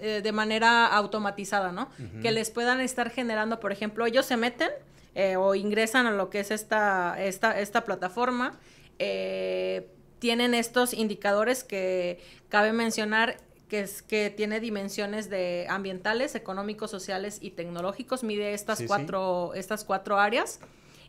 eh, 0.01 0.21
de 0.21 0.31
manera 0.31 0.87
automatizada, 0.87 1.71
¿no? 1.71 1.89
Que 2.21 2.31
les 2.31 2.51
puedan 2.51 2.81
estar 2.81 3.09
generando, 3.09 3.59
por 3.59 3.71
ejemplo, 3.71 4.05
ellos 4.05 4.25
se 4.25 4.35
meten 4.35 4.69
eh, 5.13 5.37
o 5.37 5.55
ingresan 5.55 6.07
a 6.07 6.11
lo 6.11 6.29
que 6.29 6.41
es 6.41 6.51
esta, 6.51 7.15
esta, 7.23 7.59
esta 7.59 7.85
plataforma, 7.85 8.59
eh, 8.99 9.87
tienen 10.19 10.53
estos 10.53 10.93
indicadores 10.93 11.63
que 11.63 12.19
cabe 12.49 12.73
mencionar 12.73 13.37
que, 13.69 13.81
es, 13.81 14.01
que 14.01 14.29
tiene 14.29 14.59
dimensiones 14.59 15.29
de 15.29 15.65
ambientales, 15.69 16.35
económicos, 16.35 16.91
sociales 16.91 17.39
y 17.41 17.51
tecnológicos, 17.51 18.23
mide 18.23 18.53
estas, 18.53 18.83
cuatro, 18.87 19.53
estas 19.53 19.83
cuatro 19.83 20.19
áreas 20.19 20.59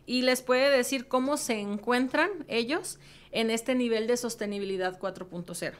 y 0.05 0.21
les 0.21 0.41
puede 0.41 0.75
decir 0.75 1.07
cómo 1.07 1.37
se 1.37 1.59
encuentran 1.59 2.29
ellos 2.47 2.99
en 3.31 3.49
este 3.49 3.75
nivel 3.75 4.07
de 4.07 4.17
sostenibilidad 4.17 4.99
4.0 4.99 5.73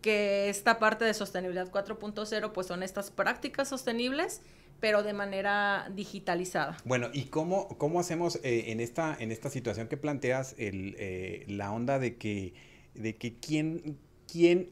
que 0.00 0.48
esta 0.48 0.78
parte 0.78 1.04
de 1.04 1.14
sostenibilidad 1.14 1.68
4.0 1.70 2.52
pues 2.52 2.68
son 2.68 2.84
estas 2.84 3.10
prácticas 3.10 3.68
sostenibles 3.68 4.40
pero 4.80 5.02
de 5.02 5.12
manera 5.12 5.90
digitalizada. 5.94 6.76
Bueno, 6.84 7.08
¿y 7.12 7.24
cómo, 7.24 7.68
cómo 7.78 8.00
hacemos 8.00 8.36
eh, 8.42 8.64
en, 8.68 8.80
esta, 8.80 9.16
en 9.18 9.32
esta 9.32 9.50
situación 9.50 9.88
que 9.88 9.96
planteas 9.96 10.54
el, 10.58 10.94
eh, 10.98 11.44
la 11.48 11.72
onda 11.72 11.98
de 11.98 12.16
que, 12.16 12.54
de 12.94 13.16
que 13.16 13.34
quién, 13.34 13.98
quién 14.30 14.68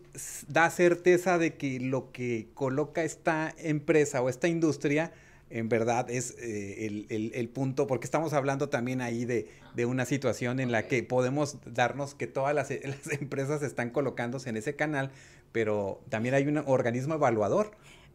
da 0.49 0.71
certeza 0.71 1.39
de 1.39 1.55
que 1.55 1.81
lo 1.81 2.13
que 2.13 2.49
coloca 2.55 3.05
esta 3.05 3.55
empresa 3.59 4.23
o 4.23 4.29
esta 4.29 4.49
industria 4.49 5.13
en 5.51 5.69
verdad 5.69 6.11
es 6.11 6.35
eh, 6.39 7.07
el, 7.09 7.49
punto, 7.49 7.87
porque 7.87 8.07
estamos 8.07 8.33
hablando 8.33 8.69
también 8.69 9.01
ahí 9.01 9.25
de, 9.25 9.47
una 9.87 10.05
situación 10.05 10.59
en 10.59 10.73
la 10.73 10.89
que 10.89 11.03
podemos 11.05 11.59
darnos 11.65 12.15
que 12.15 12.27
todas 12.27 12.55
las, 12.55 12.71
las 12.85 13.13
empresas 13.13 13.63
están 13.63 13.91
colocándose 13.91 14.51
en 14.51 14.57
ese 14.57 14.75
canal, 14.75 15.13
pero 15.53 16.01
también 16.09 16.35
hay 16.35 16.49
un 16.49 16.59
organismo 16.59 17.15
evaluador. 17.15 17.71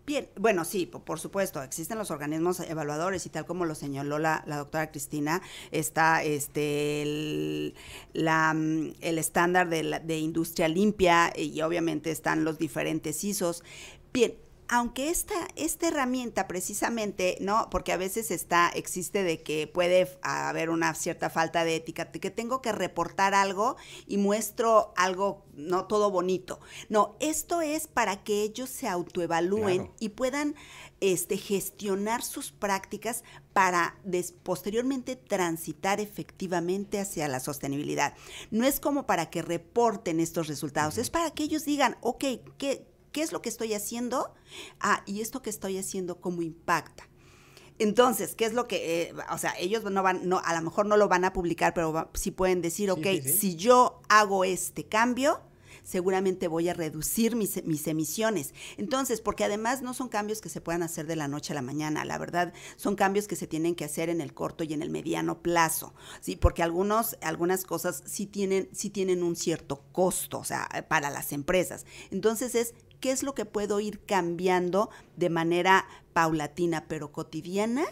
Bien, 0.10 0.28
bueno, 0.40 0.66
sí, 0.66 0.88
por 0.88 1.20
supuesto, 1.20 1.62
existen 1.62 2.00
los 2.00 2.10
organismos 2.10 2.60
evaluadores 2.62 3.28
y 3.28 3.30
tal 3.30 3.46
como 3.46 3.66
lo 3.66 3.76
señaló 3.76 4.18
la, 4.18 4.44
doctora 4.48 4.90
Cristina, 4.90 5.40
está 5.70 6.24
este 6.24 7.04
el, 7.04 7.76
la, 8.14 8.56
mm, 8.56 8.94
el 9.02 9.20
estándar 9.20 9.70
de, 9.70 10.02
de 10.04 10.18
industria 10.18 10.68
limpia 10.68 11.32
y 11.38 11.62
obviamente 11.62 12.10
están 12.10 12.44
los 12.44 12.58
diferentes 12.58 13.24
ISOs. 13.24 13.64
Bien, 14.12 14.34
aunque 14.72 15.10
esta, 15.10 15.34
esta 15.56 15.88
herramienta 15.88 16.48
precisamente, 16.48 17.38
¿no? 17.42 17.70
Porque 17.72 17.92
a 17.92 17.98
veces 17.98 18.30
está, 18.30 18.70
existe 18.70 19.24
de 19.24 19.42
que 19.42 19.66
puede 19.66 20.18
haber 20.22 20.70
una 20.70 20.94
cierta 20.94 21.32
falta 21.32 21.66
de 21.66 21.76
ética, 21.76 22.06
de 22.06 22.20
que 22.20 22.30
tengo 22.30 22.62
que 22.62 22.72
reportar 22.72 23.34
algo 23.34 23.78
y 24.06 24.18
muestro 24.18 24.94
algo 24.96 25.44
no 25.56 25.86
todo 25.86 26.12
bonito. 26.12 26.60
No, 26.88 27.16
esto 27.20 27.62
es 27.62 27.88
para 27.88 28.24
que 28.24 28.44
ellos 28.44 28.70
se 28.70 28.88
autoevalúen 28.88 29.92
y 30.00 30.10
puedan 30.10 30.56
este, 31.02 31.38
gestionar 31.38 32.22
sus 32.22 32.52
prácticas 32.52 33.24
para 33.54 33.98
posteriormente 34.44 35.16
transitar 35.16 36.00
efectivamente 36.00 37.00
hacia 37.00 37.28
la 37.28 37.40
sostenibilidad. 37.40 38.14
No 38.52 38.66
es 38.66 38.80
como 38.80 39.08
para 39.08 39.32
que 39.32 39.42
reporten 39.42 40.20
estos 40.20 40.48
resultados, 40.48 41.00
es 41.00 41.10
para 41.10 41.32
que 41.32 41.44
ellos 41.44 41.66
digan, 41.66 41.98
ok, 42.02 42.24
¿qué, 42.58 42.89
¿Qué 43.12 43.22
es 43.22 43.32
lo 43.32 43.42
que 43.42 43.50
estoy 43.50 43.74
haciendo? 43.74 44.34
Ah, 44.80 45.04
y 45.06 45.22
esto 45.22 45.42
que 45.42 45.50
estoy 45.50 45.78
haciendo, 45.78 46.20
¿cómo 46.20 46.42
impacta? 46.42 47.10
Entonces, 47.80 48.36
¿qué 48.36 48.46
es 48.46 48.54
lo 48.54 48.68
que, 48.68 49.04
eh, 49.04 49.14
o 49.32 49.38
sea, 49.38 49.54
ellos 49.58 49.84
no 49.86 50.04
van, 50.04 50.28
no, 50.28 50.42
a 50.44 50.54
lo 50.54 50.62
mejor 50.62 50.86
no 50.86 50.98
lo 50.98 51.08
van 51.08 51.24
a 51.24 51.32
publicar, 51.32 51.74
pero 51.74 52.10
sí 52.14 52.30
pueden 52.30 52.62
decir, 52.62 52.92
ok, 52.92 53.08
si 53.24 53.56
yo 53.56 54.02
hago 54.10 54.44
este 54.44 54.86
cambio, 54.86 55.40
seguramente 55.90 56.50
voy 56.50 56.68
a 56.68 56.74
reducir 56.74 57.38
mis, 57.38 57.64
mis, 57.66 57.88
emisiones. 57.88 58.54
Entonces, 58.78 59.22
porque 59.22 59.46
además 59.46 59.82
no 59.82 59.94
son 59.94 60.10
cambios 60.10 60.42
que 60.42 60.50
se 60.50 60.60
puedan 60.62 60.84
hacer 60.84 61.08
de 61.08 61.16
la 61.16 61.30
noche 61.30 61.54
a 61.54 61.56
la 61.56 61.62
mañana, 61.62 62.04
la 62.04 62.18
verdad, 62.18 62.54
son 62.76 62.96
cambios 62.96 63.28
que 63.28 63.38
se 63.38 63.48
tienen 63.48 63.76
que 63.76 63.86
hacer 63.86 64.10
en 64.10 64.20
el 64.20 64.34
corto 64.34 64.66
y 64.66 64.74
en 64.74 64.82
el 64.82 64.90
mediano 64.90 65.42
plazo, 65.42 65.94
¿sí? 66.20 66.36
Porque 66.36 66.64
algunos, 66.64 67.18
algunas 67.22 67.64
cosas 67.64 68.04
sí 68.06 68.28
tienen, 68.28 68.70
sí 68.74 68.90
tienen 68.90 69.24
un 69.24 69.38
cierto 69.38 69.84
costo, 69.94 70.40
o 70.40 70.44
sea, 70.44 70.68
para 70.90 71.10
las 71.10 71.32
empresas. 71.32 71.86
Entonces 72.12 72.56
es 72.56 72.76
qué 73.00 73.12
es 73.12 73.24
lo 73.24 73.36
que 73.36 73.46
puedo 73.46 73.80
ir 73.80 74.00
cambiando 74.06 74.90
de 75.16 75.30
manera 75.30 75.86
paulatina 76.14 76.86
pero 76.88 77.12
cotidiana 77.12 77.86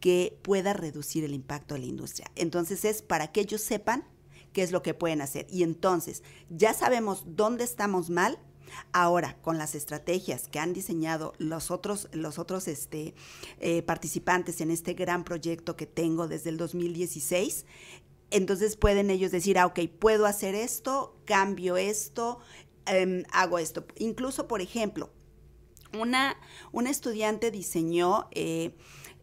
que 0.00 0.38
pueda 0.42 0.72
reducir 0.72 1.24
el 1.24 1.34
impacto 1.34 1.74
de 1.74 1.80
la 1.80 1.86
industria. 1.86 2.30
Entonces 2.34 2.84
es 2.84 3.02
para 3.02 3.32
que 3.32 3.40
ellos 3.40 3.60
sepan 3.60 4.04
qué 4.52 4.62
es 4.62 4.72
lo 4.72 4.82
que 4.82 4.94
pueden 4.94 5.20
hacer. 5.20 5.46
Y 5.50 5.62
entonces 5.62 6.22
ya 6.48 6.74
sabemos 6.74 7.24
dónde 7.26 7.64
estamos 7.64 8.10
mal. 8.10 8.38
Ahora, 8.92 9.36
con 9.42 9.56
las 9.56 9.76
estrategias 9.76 10.48
que 10.48 10.58
han 10.58 10.72
diseñado 10.72 11.34
los 11.38 11.70
otros, 11.70 12.08
los 12.12 12.38
otros 12.38 12.66
este, 12.66 13.14
eh, 13.60 13.82
participantes 13.82 14.60
en 14.60 14.70
este 14.70 14.94
gran 14.94 15.22
proyecto 15.22 15.76
que 15.76 15.86
tengo 15.86 16.26
desde 16.26 16.50
el 16.50 16.56
2016, 16.56 17.66
entonces 18.30 18.76
pueden 18.76 19.10
ellos 19.10 19.30
decir, 19.30 19.58
ah, 19.58 19.66
ok, 19.66 19.80
puedo 19.98 20.26
hacer 20.26 20.56
esto, 20.56 21.16
cambio 21.24 21.76
esto, 21.76 22.40
Em, 22.86 23.24
hago 23.32 23.58
esto. 23.58 23.86
Incluso, 23.96 24.46
por 24.46 24.60
ejemplo, 24.60 25.10
una, 25.98 26.36
estudiante 26.86 27.50
diseñó 27.50 28.28
eh, 28.32 28.74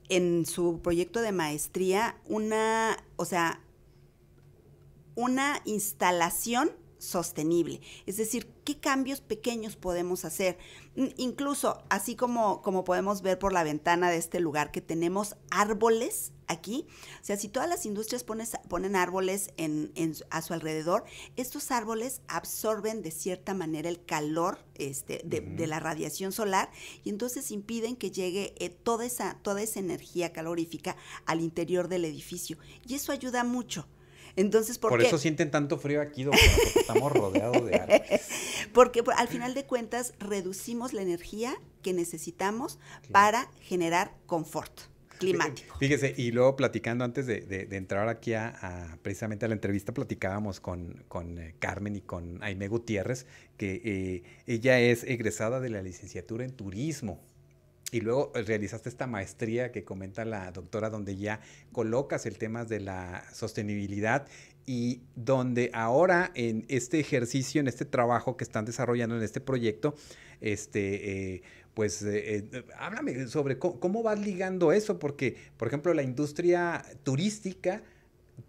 en 0.10 0.46
su 0.46 0.82
proyecto 0.82 1.22
de 1.22 1.32
maestría 1.32 2.18
una, 2.26 2.98
o 3.18 3.26
sea, 3.26 3.62
una 5.16 5.62
instalación 5.66 6.72
sostenible. 7.02 7.82
Es 8.06 8.18
decir, 8.18 8.48
qué 8.64 8.80
cambios 8.80 9.22
pequeños 9.22 9.76
podemos 9.76 10.24
hacer. 10.24 10.58
Mm, 10.96 11.08
incluso, 11.18 11.84
así 11.90 12.16
como, 12.16 12.62
como 12.62 12.84
podemos 12.84 13.22
ver 13.22 13.40
por 13.40 13.54
la 13.54 13.64
ventana 13.64 14.10
de 14.12 14.18
este 14.18 14.40
lugar, 14.40 14.72
que 14.72 14.82
tenemos 14.82 15.36
árboles 15.50 16.32
aquí. 16.48 16.86
O 17.22 17.26
sea, 17.26 17.38
si 17.38 17.48
todas 17.48 17.68
las 17.68 17.86
industrias 17.86 18.24
ponen 18.24 18.96
árboles 18.96 19.52
en, 19.58 19.92
a 20.30 20.42
su 20.42 20.54
alrededor, 20.54 21.06
estos 21.38 21.72
árboles 21.72 22.22
absorben 22.28 23.02
de 23.02 23.12
cierta 23.12 23.54
manera 23.54 23.90
el 23.90 24.04
calor 24.06 24.60
este, 24.76 25.22
de, 25.24 25.68
la 25.68 25.80
radiación 25.80 26.32
solar 26.32 26.70
y 27.04 27.10
entonces 27.10 27.52
impiden 27.52 27.96
que 27.96 28.12
llegue 28.12 28.54
eh, 28.60 28.70
toda, 28.70 29.06
esa, 29.06 29.38
toda 29.42 29.62
esa 29.62 29.80
energía 29.80 30.34
calorífica 30.34 30.98
al 31.26 31.40
interior 31.42 31.88
del 31.88 32.06
edificio. 32.06 32.58
Y 32.86 32.96
eso 32.96 33.12
ayuda 33.12 33.44
mucho. 33.44 33.88
Entonces, 34.36 34.78
¿por, 34.78 35.02
eso 35.02 35.18
sienten 35.18 35.52
tanto 35.52 35.78
frío 35.78 36.02
aquí, 36.02 36.24
doctora, 36.24 36.52
porque 36.64 36.80
estamos 36.80 37.12
rodeados 37.12 37.66
de 37.66 37.76
árboles. 37.76 38.22
porque 38.74 39.04
al 39.16 39.28
final 39.28 39.54
de 39.54 39.66
cuentas 39.66 40.14
reducimos 40.20 40.94
la 40.94 41.02
energía 41.02 41.56
que 41.82 41.94
necesitamos 41.94 42.80
para 43.12 43.50
generar 43.62 44.14
confort 44.26 44.72
climático. 45.22 45.78
Fíjese, 45.78 46.14
y 46.18 46.32
luego 46.32 46.56
platicando 46.56 47.04
antes 47.04 47.28
de, 47.28 47.68
entrar 47.72 48.10
aquí 48.10 48.34
a, 48.34 48.98
precisamente 49.02 49.46
a 49.46 49.48
la 49.48 49.54
entrevista, 49.54 49.94
platicábamos 49.94 50.60
con, 50.60 51.04
con 51.08 51.38
eh, 51.38 51.56
Carmen 51.60 51.96
y 51.96 52.02
con 52.02 52.42
Aime 52.44 52.68
Gutiérrez, 52.68 53.28
que 53.58 53.82
eh, 53.84 54.24
ella 54.48 54.80
es 54.80 55.04
egresada 55.04 55.60
de 55.60 55.70
la 55.70 55.82
licenciatura 55.82 56.44
en 56.44 56.52
turismo. 56.52 57.22
Y 57.94 58.00
luego 58.00 58.32
realizaste 58.34 58.88
esta 58.88 59.06
maestría 59.06 59.74
que 59.74 59.84
comenta 59.84 60.24
la 60.24 60.50
doctora, 60.52 60.90
donde 60.90 61.18
ya 61.18 61.42
colocas 61.74 62.26
el 62.26 62.38
tema 62.38 62.64
de 62.64 62.80
la 62.80 63.26
sostenibilidad 63.34 64.28
y 64.66 65.02
donde 65.16 65.72
ahora 65.74 66.32
en 66.34 66.66
este 66.70 67.02
ejercicio, 67.02 67.60
en 67.60 67.68
este 67.68 67.84
trabajo 67.84 68.38
que 68.38 68.46
están 68.46 68.64
desarrollando 68.64 69.18
en 69.18 69.24
este 69.24 69.42
proyecto, 69.42 69.94
este, 70.40 71.34
eh, 71.34 71.44
pues 71.74 72.02
eh, 72.04 72.48
eh, 72.52 72.64
háblame 72.78 73.28
sobre 73.28 73.60
cómo, 73.60 74.04
vas 74.04 74.20
ligando 74.20 74.72
eso, 74.72 74.98
porque, 74.98 75.36
por 75.58 75.68
ejemplo, 75.68 75.94
la 75.94 76.04
industria 76.04 76.86
turística 77.04 77.84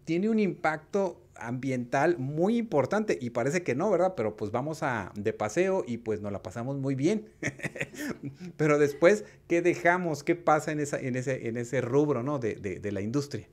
tiene 0.04 0.28
un 0.28 0.38
impacto 0.38 1.22
ambiental 1.36 2.18
muy 2.18 2.56
importante 2.56 3.18
y 3.20 3.30
parece 3.30 3.62
que 3.62 3.74
no, 3.74 3.90
¿verdad? 3.90 4.14
Pero 4.16 4.36
pues 4.36 4.50
vamos 4.50 4.82
a 4.82 5.12
de 5.14 5.32
paseo 5.32 5.84
y 5.86 5.98
pues 5.98 6.20
nos 6.20 6.32
la 6.32 6.42
pasamos 6.42 6.78
muy 6.78 6.94
bien. 6.94 7.28
Pero 8.56 8.78
después, 8.78 9.24
¿qué 9.48 9.62
dejamos? 9.62 10.22
¿Qué 10.22 10.36
pasa 10.36 10.72
en, 10.72 10.80
en, 10.80 11.16
ese, 11.16 11.48
en 11.48 11.56
ese 11.56 11.80
rubro, 11.80 12.22
¿no? 12.22 12.38
De, 12.38 12.54
de, 12.54 12.92
la 12.92 13.00
industria. 13.00 13.48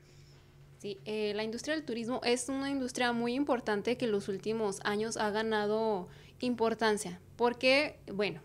Sí, 0.79 0.97
eh, 1.05 1.33
la 1.35 1.43
industria 1.43 1.75
del 1.75 1.83
turismo 1.83 2.21
es 2.23 2.47
una 2.49 2.69
industria 2.69 3.11
muy 3.11 3.33
importante 3.33 3.97
que 3.97 4.05
en 4.05 4.11
los 4.11 4.29
últimos 4.29 4.79
años 4.83 5.17
ha 5.17 5.29
ganado 5.31 6.07
importancia. 6.39 7.19
Porque, 7.35 7.99
bueno, 8.13 8.41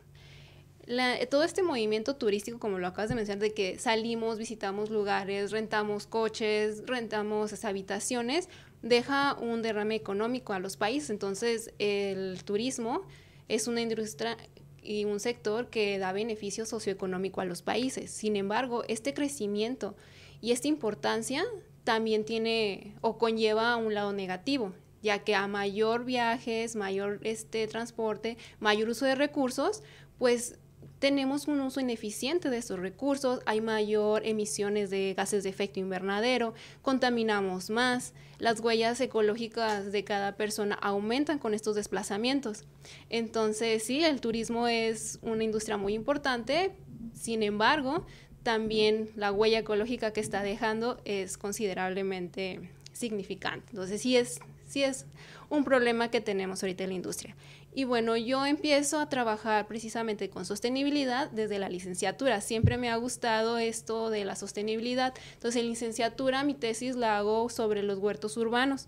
todo 1.31 1.45
este 1.45 1.63
movimiento 1.63 2.17
turístico, 2.17 2.59
como 2.59 2.79
lo 2.79 2.87
acabas 2.87 3.09
de 3.09 3.15
mencionar, 3.15 3.41
de 3.41 3.55
que 3.55 3.79
salimos, 3.79 4.39
visitamos 4.39 4.91
lugares, 4.91 5.51
rentamos 5.51 6.07
coches, 6.07 6.83
rentamos 6.87 7.65
habitaciones, 7.65 8.49
deja 8.83 9.35
un 9.35 9.63
derrame 9.63 9.95
económico 9.95 10.53
a 10.53 10.59
los 10.59 10.77
países. 10.77 11.11
Entonces, 11.11 11.73
el 11.79 12.43
turismo 12.45 13.03
es 13.49 13.67
una 13.67 13.81
industria 13.81 14.37
y 14.83 15.07
un 15.07 15.19
sector 15.19 15.71
que 15.71 15.99
da 15.99 16.13
beneficio 16.13 16.67
socioeconómico 16.67 17.41
a 17.41 17.45
los 17.47 17.63
países. 17.63 18.11
Sin 18.11 18.37
embargo, 18.37 18.85
este 18.87 19.15
crecimiento 19.15 19.97
y 20.41 20.53
esta 20.53 20.69
importancia 20.69 21.45
también 21.85 22.25
tiene 22.25 22.95
o 23.01 23.17
conlleva 23.19 23.77
un 23.77 23.95
lado 23.95 24.13
negativo, 24.13 24.73
ya 25.03 25.21
que 25.21 25.35
a 25.35 25.47
mayor 25.49 26.05
viajes, 26.05 26.77
mayor 26.77 27.21
este 27.23 27.67
transporte, 27.67 28.37
mayor 28.61 28.91
uso 28.91 29.07
de 29.07 29.15
recursos, 29.15 29.83
pues 30.19 30.59
tenemos 30.99 31.49
un 31.49 31.61
uso 31.61 31.81
ineficiente 31.81 32.51
de 32.51 32.59
estos 32.59 32.79
recursos, 32.79 33.41
hay 33.47 33.61
mayor 33.61 34.27
emisiones 34.27 34.91
de 34.91 35.15
gases 35.17 35.45
de 35.45 35.51
efecto 35.51 35.81
invernadero, 35.81 36.55
contaminamos 36.83 37.71
más, 37.71 38.13
las 38.39 38.61
huellas 38.61 39.01
ecológicas 39.01 39.93
de 39.93 40.05
cada 40.05 40.37
persona 40.37 40.75
aumentan 40.77 41.39
con 41.39 41.55
estos 41.55 41.77
desplazamientos. 41.77 42.65
Entonces, 43.11 43.83
sí, 43.83 44.05
el 44.05 44.21
turismo 44.21 44.69
es 44.69 45.19
una 45.23 45.45
industria 45.45 45.77
muy 45.77 45.95
importante, 45.95 46.73
sin 47.15 47.43
embargo, 47.43 48.07
también 48.43 49.11
la 49.17 49.33
huella 49.33 49.61
ecológica 49.61 50.13
que 50.13 50.21
está 50.21 50.43
dejando 50.43 51.01
es 51.05 51.39
considerablemente 51.39 52.71
significante. 52.93 53.67
Entonces, 53.71 54.03
sí 54.03 54.17
es, 54.17 54.41
sí 54.67 54.83
es 54.83 55.07
un 55.51 55.65
problema 55.65 56.11
que 56.11 56.21
tenemos 56.21 56.63
ahorita 56.63 56.85
en 56.85 56.91
la 56.91 56.97
industria. 56.97 57.37
Y 57.75 57.85
bueno, 57.85 58.17
yo 58.17 58.47
empiezo 58.47 59.01
a 59.01 59.09
trabajar 59.09 59.67
precisamente 59.67 60.31
con 60.31 60.45
sostenibilidad 60.45 61.31
desde 61.31 61.59
la 61.59 61.69
licenciatura. 61.69 62.41
Siempre 62.41 62.77
me 62.77 62.89
ha 62.89 62.97
gustado 62.97 63.59
esto 63.59 64.11
de 64.11 64.25
la 64.25 64.37
sostenibilidad. 64.37 65.13
Entonces, 65.35 65.61
en 65.61 65.69
licenciatura 65.69 66.45
mi 66.45 66.55
tesis 66.55 66.95
la 66.95 67.19
hago 67.19 67.49
sobre 67.49 67.83
los 67.83 67.99
huertos 67.99 68.37
urbanos. 68.37 68.87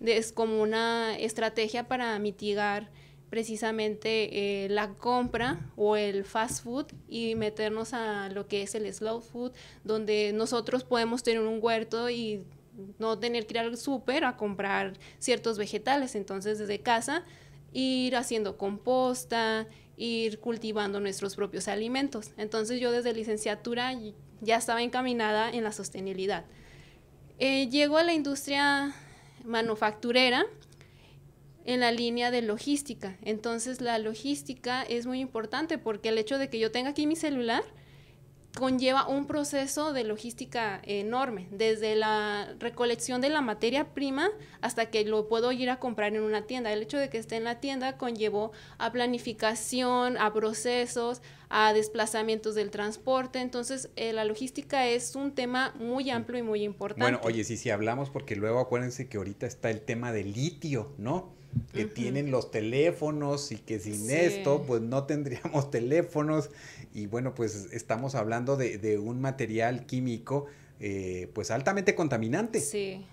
Es 0.00 0.32
como 0.32 0.60
una 0.60 1.18
estrategia 1.18 1.88
para 1.88 2.18
mitigar 2.18 2.90
precisamente 3.30 4.64
eh, 4.64 4.68
la 4.68 4.94
compra 4.94 5.70
o 5.76 5.96
el 5.96 6.24
fast 6.24 6.62
food 6.62 6.86
y 7.08 7.34
meternos 7.34 7.92
a 7.92 8.28
lo 8.28 8.46
que 8.46 8.62
es 8.62 8.74
el 8.74 8.92
slow 8.92 9.20
food, 9.20 9.52
donde 9.82 10.32
nosotros 10.32 10.84
podemos 10.84 11.22
tener 11.22 11.40
un 11.40 11.58
huerto 11.60 12.08
y 12.10 12.44
no 12.98 13.18
tener 13.18 13.46
que 13.46 13.54
ir 13.54 13.58
al 13.58 13.76
súper 13.76 14.24
a 14.24 14.36
comprar 14.36 14.94
ciertos 15.18 15.58
vegetales. 15.58 16.14
Entonces, 16.14 16.58
desde 16.58 16.80
casa, 16.80 17.24
ir 17.72 18.16
haciendo 18.16 18.56
composta, 18.56 19.66
ir 19.96 20.40
cultivando 20.40 21.00
nuestros 21.00 21.36
propios 21.36 21.68
alimentos. 21.68 22.32
Entonces, 22.36 22.80
yo 22.80 22.90
desde 22.92 23.12
licenciatura 23.12 23.92
ya 24.40 24.56
estaba 24.56 24.82
encaminada 24.82 25.50
en 25.50 25.64
la 25.64 25.72
sostenibilidad. 25.72 26.44
Eh, 27.38 27.68
llego 27.68 27.98
a 27.98 28.02
la 28.02 28.14
industria 28.14 28.94
manufacturera 29.44 30.46
en 31.64 31.80
la 31.80 31.92
línea 31.92 32.30
de 32.30 32.42
logística. 32.42 33.16
Entonces, 33.22 33.80
la 33.80 33.98
logística 33.98 34.82
es 34.82 35.06
muy 35.06 35.20
importante 35.20 35.78
porque 35.78 36.10
el 36.10 36.18
hecho 36.18 36.38
de 36.38 36.48
que 36.48 36.58
yo 36.58 36.70
tenga 36.70 36.90
aquí 36.90 37.06
mi 37.06 37.16
celular, 37.16 37.64
conlleva 38.56 39.06
un 39.06 39.26
proceso 39.26 39.92
de 39.92 40.02
logística 40.02 40.80
enorme, 40.84 41.46
desde 41.50 41.94
la 41.94 42.54
recolección 42.58 43.20
de 43.20 43.28
la 43.28 43.42
materia 43.42 43.92
prima 43.92 44.30
hasta 44.60 44.86
que 44.86 45.04
lo 45.04 45.28
puedo 45.28 45.52
ir 45.52 45.70
a 45.70 45.78
comprar 45.78 46.14
en 46.14 46.22
una 46.22 46.46
tienda. 46.46 46.72
El 46.72 46.82
hecho 46.82 46.98
de 46.98 47.08
que 47.10 47.18
esté 47.18 47.36
en 47.36 47.44
la 47.44 47.60
tienda 47.60 47.98
conllevó 47.98 48.52
a 48.78 48.90
planificación, 48.92 50.16
a 50.16 50.32
procesos, 50.32 51.20
a 51.50 51.72
desplazamientos 51.72 52.54
del 52.54 52.70
transporte. 52.70 53.40
Entonces, 53.40 53.90
eh, 53.96 54.12
la 54.12 54.24
logística 54.24 54.88
es 54.88 55.14
un 55.14 55.32
tema 55.32 55.74
muy 55.78 56.10
amplio 56.10 56.38
y 56.38 56.42
muy 56.42 56.62
importante. 56.62 57.04
Bueno, 57.04 57.20
oye, 57.24 57.44
sí, 57.44 57.56
sí 57.56 57.70
hablamos 57.70 58.10
porque 58.10 58.36
luego 58.36 58.58
acuérdense 58.58 59.08
que 59.08 59.18
ahorita 59.18 59.46
está 59.46 59.70
el 59.70 59.82
tema 59.82 60.12
del 60.12 60.32
litio, 60.32 60.92
¿no? 60.98 61.36
que 61.72 61.84
tienen 61.84 62.30
los 62.30 62.50
teléfonos 62.50 63.52
y 63.52 63.56
que 63.56 63.78
sin 63.78 64.10
esto 64.10 64.64
pues 64.66 64.82
no 64.82 65.04
tendríamos 65.04 65.70
teléfonos 65.70 66.50
y 66.96 67.06
bueno, 67.08 67.34
pues 67.34 67.68
estamos 67.72 68.14
hablando 68.14 68.56
de, 68.56 68.98
un 68.98 69.20
material 69.20 69.84
químico 69.84 70.46
eh, 70.80 71.30
pues 71.34 71.50
altamente 71.50 71.94
contaminante. 71.94 72.58
Sí. 72.58 73.04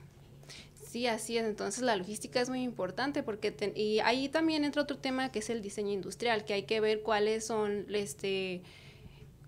Sí, 0.89 1.05
así 1.07 1.37
es. 1.37 1.43
Entonces 1.43 1.83
la 1.83 1.97
logística 1.97 2.39
es 2.39 2.47
muy 2.47 2.61
importante 2.61 3.23
porque 3.23 3.53
y 3.75 3.99
ahí 3.99 4.29
también 4.29 4.63
entra 4.63 4.83
otro 4.83 4.99
tema 4.99 5.33
que 5.33 5.39
es 5.39 5.49
el 5.49 5.61
diseño 5.61 5.91
industrial, 5.91 6.45
que 6.45 6.53
hay 6.53 6.63
que 6.63 6.79
ver 6.79 7.01
cuáles 7.01 7.45
son, 7.45 7.85
este, 7.93 8.61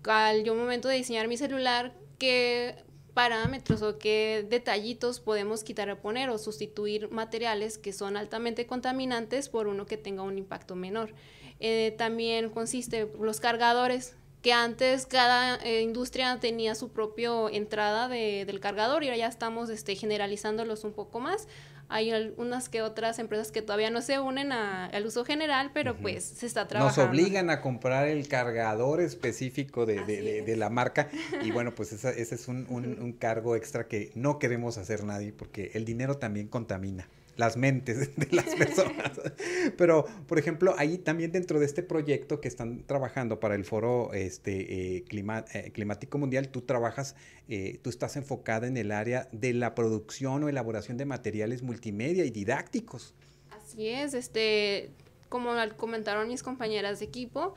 al 0.04 0.44
yo 0.44 0.54
momento 0.54 0.88
de 0.88 0.96
diseñar 0.96 1.28
mi 1.28 1.38
celular, 1.38 1.94
qué 2.18 2.74
parámetros 3.14 3.80
o 3.80 3.96
qué 3.96 4.46
detallitos 4.46 5.20
podemos 5.20 5.64
quitar 5.64 5.88
o 5.88 5.98
poner 5.98 6.28
o 6.28 6.36
sustituir 6.36 7.10
materiales 7.10 7.78
que 7.78 7.94
son 7.94 8.18
altamente 8.18 8.66
contaminantes 8.66 9.48
por 9.48 9.66
uno 9.66 9.86
que 9.86 9.96
tenga 9.96 10.22
un 10.24 10.36
impacto 10.36 10.76
menor. 10.76 11.14
Eh, 11.58 11.94
también 11.96 12.50
consiste 12.50 13.10
los 13.18 13.40
cargadores 13.40 14.14
que 14.46 14.52
antes 14.52 15.06
cada 15.06 15.56
eh, 15.56 15.82
industria 15.82 16.38
tenía 16.38 16.76
su 16.76 16.92
propia 16.92 17.32
entrada 17.50 18.06
de, 18.06 18.44
del 18.46 18.60
cargador 18.60 19.02
y 19.02 19.08
ahora 19.08 19.16
ya 19.16 19.26
estamos 19.26 19.70
este, 19.70 19.96
generalizándolos 19.96 20.84
un 20.84 20.92
poco 20.92 21.18
más. 21.18 21.48
Hay 21.88 22.32
unas 22.36 22.68
que 22.68 22.80
otras 22.80 23.18
empresas 23.18 23.50
que 23.50 23.60
todavía 23.60 23.90
no 23.90 24.02
se 24.02 24.20
unen 24.20 24.52
al 24.52 25.04
uso 25.04 25.24
general, 25.24 25.72
pero 25.74 25.96
pues 25.96 26.22
se 26.22 26.46
está 26.46 26.68
trabajando. 26.68 27.02
Nos 27.02 27.10
obligan 27.10 27.50
a 27.50 27.60
comprar 27.60 28.06
el 28.06 28.28
cargador 28.28 29.00
específico 29.00 29.84
de, 29.84 30.04
de, 30.04 30.42
de, 30.42 30.56
la 30.56 30.70
marca. 30.70 31.08
Y 31.42 31.50
bueno, 31.50 31.74
pues 31.74 31.90
ese 31.92 32.20
es 32.20 32.46
un, 32.46 32.66
un, 32.68 33.02
un 33.02 33.12
cargo 33.14 33.56
extra 33.56 33.88
que 33.88 34.12
no 34.14 34.38
queremos 34.38 34.78
hacer 34.78 35.02
nadie 35.02 35.32
porque 35.32 35.72
el 35.74 35.84
dinero 35.84 36.18
también 36.18 36.46
contamina 36.46 37.08
las 37.36 37.56
mentes 37.56 38.16
de 38.16 38.28
las 38.30 38.54
personas. 38.54 39.20
Pero, 39.76 40.06
por 40.26 40.38
ejemplo, 40.38 40.74
ahí 40.78 40.98
también 40.98 41.32
dentro 41.32 41.60
de 41.60 41.66
este 41.66 41.82
proyecto 41.82 42.40
que 42.40 42.48
están 42.48 42.84
trabajando 42.84 43.40
para 43.40 43.54
el 43.54 43.64
foro 43.64 44.12
este, 44.12 44.96
eh, 44.96 45.04
eh, 45.52 45.70
climático 45.72 46.18
mundial, 46.18 46.48
tú 46.48 46.62
trabajas, 46.62 47.16
eh, 47.48 47.78
tú 47.82 47.90
estás 47.90 48.16
enfocada 48.16 48.66
en 48.66 48.76
el 48.76 48.92
área 48.92 49.28
de 49.32 49.52
la 49.54 49.74
producción 49.74 50.44
o 50.44 50.48
elaboración 50.48 50.96
de 50.96 51.04
materiales 51.04 51.62
multimedia 51.62 52.24
y 52.24 52.30
didácticos. 52.30 53.14
Así 53.50 53.88
es, 53.88 54.14
este, 54.14 54.90
como 55.28 55.52
comentaron 55.76 56.28
mis 56.28 56.42
compañeras 56.42 57.00
de 57.00 57.06
equipo, 57.06 57.54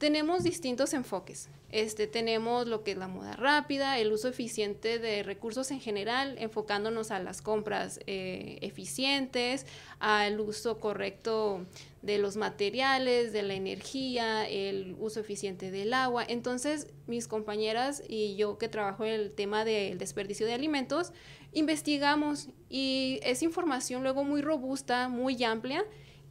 tenemos 0.00 0.42
distintos 0.42 0.94
enfoques. 0.94 1.50
Este, 1.70 2.06
tenemos 2.06 2.66
lo 2.66 2.82
que 2.82 2.92
es 2.92 2.96
la 2.96 3.06
moda 3.06 3.36
rápida, 3.36 3.98
el 3.98 4.10
uso 4.10 4.28
eficiente 4.28 4.98
de 4.98 5.22
recursos 5.22 5.70
en 5.70 5.78
general, 5.78 6.36
enfocándonos 6.38 7.10
a 7.10 7.18
las 7.18 7.42
compras 7.42 8.00
eh, 8.06 8.56
eficientes, 8.62 9.66
al 9.98 10.40
uso 10.40 10.80
correcto 10.80 11.66
de 12.00 12.16
los 12.16 12.38
materiales, 12.38 13.34
de 13.34 13.42
la 13.42 13.52
energía, 13.52 14.48
el 14.48 14.96
uso 14.98 15.20
eficiente 15.20 15.70
del 15.70 15.92
agua. 15.92 16.24
Entonces, 16.26 16.86
mis 17.06 17.28
compañeras 17.28 18.02
y 18.08 18.36
yo 18.36 18.56
que 18.56 18.70
trabajo 18.70 19.04
en 19.04 19.12
el 19.12 19.32
tema 19.32 19.66
del 19.66 19.98
desperdicio 19.98 20.46
de 20.46 20.54
alimentos, 20.54 21.12
investigamos 21.52 22.48
y 22.70 23.20
es 23.22 23.42
información 23.42 24.02
luego 24.02 24.24
muy 24.24 24.40
robusta, 24.40 25.08
muy 25.08 25.44
amplia 25.44 25.84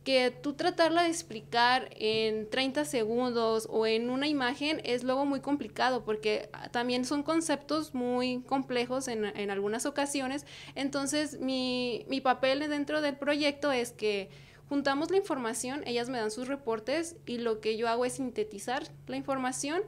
que 0.04 0.32
tú 0.32 0.54
tratarla 0.54 1.04
de 1.04 1.10
explicar 1.10 1.90
en 1.96 2.50
30 2.50 2.86
segundos 2.86 3.68
o 3.70 3.86
en 3.86 4.10
una 4.10 4.28
imagen 4.28 4.82
es 4.84 5.04
luego 5.04 5.26
muy 5.26 5.42
complicado 5.42 6.04
porque 6.04 6.50
también 6.72 7.06
son 7.06 7.24
conceptos 7.24 7.94
muy 7.94 8.42
complejos 8.44 9.08
en, 9.08 9.26
en 9.26 9.52
algunas 9.52 9.86
ocasiones. 9.86 10.46
Entonces 10.76 11.40
mi, 11.40 12.06
mi 12.08 12.22
papel 12.22 12.60
dentro 12.70 13.02
del 13.02 13.18
proyecto 13.18 13.72
es 13.72 13.92
que 13.92 14.30
juntamos 14.70 15.12
la 15.12 15.18
información, 15.18 15.82
ellas 15.86 16.10
me 16.10 16.20
dan 16.20 16.32
sus 16.32 16.48
reportes 16.48 17.18
y 17.26 17.40
lo 17.40 17.60
que 17.60 17.76
yo 17.76 17.90
hago 17.90 18.06
es 18.06 18.14
sintetizar 18.14 18.84
la 19.08 19.18
información 19.18 19.82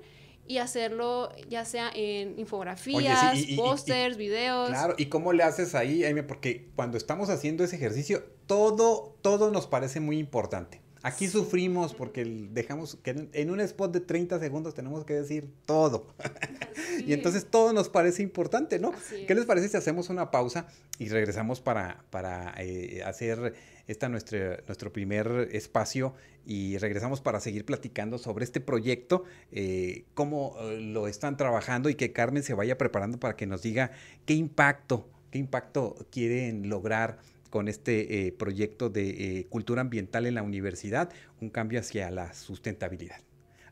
y 0.52 0.58
hacerlo 0.58 1.30
ya 1.48 1.64
sea 1.64 1.92
en 1.96 2.38
infografías, 2.38 3.38
pósters, 3.56 4.18
videos. 4.18 4.68
Claro, 4.68 4.96
¿y 4.98 5.06
cómo 5.06 5.32
le 5.32 5.44
haces 5.44 5.76
ahí, 5.76 6.04
Porque 6.28 6.68
cuando 6.76 6.98
estamos 6.98 7.30
haciendo 7.30 7.64
ese 7.64 7.78
ejercicio, 7.78 8.26
todo, 8.48 9.16
todo 9.22 9.50
nos 9.50 9.66
parece 9.68 10.02
muy 10.02 10.20
importante. 10.20 10.82
Aquí 11.04 11.30
sufrimos 11.30 11.96
porque 11.96 12.26
dejamos 12.26 12.98
que 13.02 13.30
en 13.32 13.50
un 13.50 13.62
spot 13.62 13.94
de 13.94 14.02
30 14.02 14.40
segundos 14.40 14.74
tenemos 14.76 15.06
que 15.06 15.14
decir 15.14 15.50
todo. 15.66 16.06
y 17.08 17.14
entonces 17.14 17.48
todo 17.50 17.72
nos 17.72 17.88
parece 17.88 18.22
importante, 18.22 18.78
¿no? 18.78 18.92
¿Qué 19.26 19.34
les 19.34 19.46
parece 19.46 19.70
si 19.70 19.78
hacemos 19.78 20.10
una 20.10 20.32
pausa 20.32 20.68
y 21.00 21.08
regresamos 21.08 21.62
para, 21.62 22.04
para 22.10 22.54
eh, 22.58 23.02
hacer 23.06 23.56
esta 23.88 24.10
nuestro, 24.10 24.58
nuestro 24.68 24.92
primer 24.92 25.50
espacio 25.52 26.14
y 26.46 26.78
regresamos 26.78 27.22
para 27.22 27.40
seguir 27.40 27.66
platicando 27.66 28.18
sobre 28.18 28.46
este 28.46 28.62
proyecto, 28.62 29.24
eh, 29.52 30.06
cómo 30.14 30.56
eh, 30.60 30.80
lo 30.82 31.08
están 31.08 31.38
trabajando 31.38 31.90
y 31.90 31.96
que 31.96 32.12
Carmen 32.12 32.44
se 32.44 32.54
vaya 32.54 32.78
preparando 32.78 33.20
para 33.20 33.36
que 33.36 33.46
nos 33.46 33.62
diga 33.62 33.92
qué 34.26 34.34
impacto, 34.34 35.10
qué 35.30 35.40
impacto 35.40 35.96
quieren 36.12 36.70
lograr 36.70 37.20
con 37.50 37.68
este 37.68 38.28
eh, 38.28 38.32
proyecto 38.32 38.90
de 38.90 39.46
cultura 39.50 39.82
ambiental 39.82 40.26
en 40.26 40.36
la 40.36 40.42
universidad, 40.42 41.12
un 41.42 41.50
cambio 41.50 41.82
hacia 41.82 42.10
la 42.10 42.34
sustentabilidad. 42.34 43.20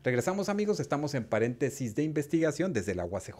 Regresamos 0.04 0.48
amigos, 0.48 0.80
estamos 0.80 1.14
en 1.14 1.24
paréntesis 1.24 1.94
de 1.94 2.02
investigación 2.02 2.72
desde 2.72 2.94
la 2.94 3.04
UACJ. 3.04 3.36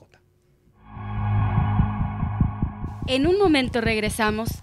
En 3.06 3.26
un 3.26 3.38
momento 3.38 3.80
regresamos 3.80 4.62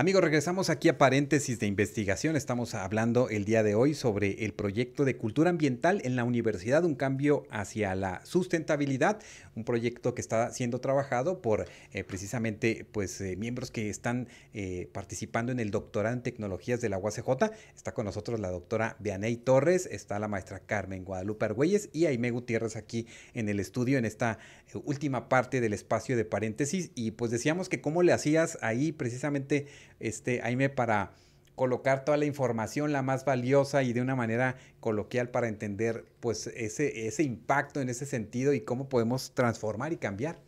Amigos, 0.00 0.22
regresamos 0.22 0.70
aquí 0.70 0.88
a 0.88 0.96
paréntesis 0.96 1.58
de 1.58 1.66
investigación. 1.66 2.36
Estamos 2.36 2.76
hablando 2.76 3.28
el 3.30 3.44
día 3.44 3.64
de 3.64 3.74
hoy 3.74 3.94
sobre 3.94 4.44
el 4.44 4.54
proyecto 4.54 5.04
de 5.04 5.16
cultura 5.16 5.50
ambiental 5.50 6.00
en 6.04 6.14
la 6.14 6.22
universidad, 6.22 6.84
un 6.84 6.94
cambio 6.94 7.48
hacia 7.50 7.96
la 7.96 8.24
sustentabilidad, 8.24 9.18
un 9.56 9.64
proyecto 9.64 10.14
que 10.14 10.20
está 10.20 10.52
siendo 10.52 10.80
trabajado 10.80 11.42
por 11.42 11.66
eh, 11.92 12.04
precisamente 12.04 12.86
pues 12.92 13.20
eh, 13.20 13.34
miembros 13.34 13.72
que 13.72 13.90
están 13.90 14.28
eh, 14.54 14.88
participando 14.92 15.50
en 15.50 15.58
el 15.58 15.72
doctorado 15.72 16.14
en 16.14 16.22
tecnologías 16.22 16.80
de 16.80 16.90
la 16.90 16.98
UACJ. 16.98 17.50
Está 17.74 17.92
con 17.92 18.04
nosotros 18.04 18.38
la 18.38 18.50
doctora 18.50 18.94
Vianey 19.00 19.36
Torres, 19.36 19.88
está 19.90 20.20
la 20.20 20.28
maestra 20.28 20.60
Carmen 20.60 21.04
Guadalupe 21.04 21.44
Argüelles 21.44 21.90
y 21.92 22.06
Aime 22.06 22.30
Gutiérrez 22.30 22.76
aquí 22.76 23.08
en 23.34 23.48
el 23.48 23.58
estudio 23.58 23.98
en 23.98 24.04
esta 24.04 24.38
última 24.74 25.28
parte 25.28 25.60
del 25.60 25.72
espacio 25.72 26.16
de 26.16 26.24
paréntesis 26.24 26.90
y 26.94 27.12
pues 27.12 27.30
decíamos 27.30 27.68
que 27.68 27.80
cómo 27.80 28.02
le 28.02 28.12
hacías 28.12 28.58
ahí 28.60 28.92
precisamente 28.92 29.66
este, 30.00 30.42
Aime, 30.42 30.68
para, 30.68 31.12
colocar 31.58 32.04
toda 32.04 32.16
la 32.16 32.24
información, 32.24 32.92
la 32.92 33.02
más 33.02 33.26
valiosa 33.26 33.82
y 33.82 33.92
de 33.92 34.00
una 34.00 34.14
manera 34.14 34.56
coloquial 34.80 35.28
para 35.28 35.48
entender 35.48 36.06
pues 36.20 36.46
ese, 36.46 37.06
ese 37.06 37.24
impacto 37.24 37.82
en 37.82 37.90
ese 37.90 38.06
sentido 38.06 38.54
y 38.54 38.62
cómo 38.62 38.88
podemos 38.88 39.34
transformar 39.34 39.92
y 39.92 39.96
cambiar. 39.96 40.38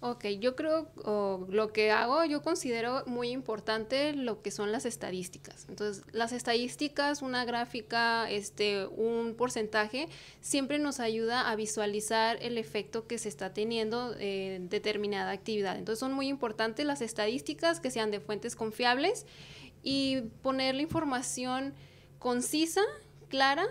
Ok, 0.00 0.26
yo 0.38 0.54
creo, 0.54 0.88
lo 1.48 1.72
que 1.72 1.90
hago, 1.90 2.24
yo 2.24 2.40
considero 2.40 3.02
muy 3.06 3.30
importante 3.30 4.12
lo 4.12 4.42
que 4.42 4.52
son 4.52 4.70
las 4.70 4.86
estadísticas. 4.86 5.66
Entonces, 5.68 6.04
las 6.12 6.30
estadísticas, 6.30 7.20
una 7.20 7.44
gráfica, 7.44 8.30
este, 8.30 8.86
un 8.86 9.34
porcentaje, 9.36 10.08
siempre 10.40 10.78
nos 10.78 11.00
ayuda 11.00 11.50
a 11.50 11.56
visualizar 11.56 12.38
el 12.40 12.58
efecto 12.58 13.08
que 13.08 13.18
se 13.18 13.28
está 13.28 13.52
teniendo 13.52 14.14
en 14.20 14.68
determinada 14.68 15.32
actividad. 15.32 15.76
Entonces, 15.76 15.98
son 15.98 16.12
muy 16.12 16.28
importantes 16.28 16.86
las 16.86 17.00
estadísticas 17.00 17.80
que 17.80 17.90
sean 17.90 18.12
de 18.12 18.20
fuentes 18.20 18.54
confiables 18.54 19.26
y 19.82 20.20
poner 20.42 20.76
la 20.76 20.82
información 20.82 21.74
concisa, 22.20 22.82
clara, 23.28 23.66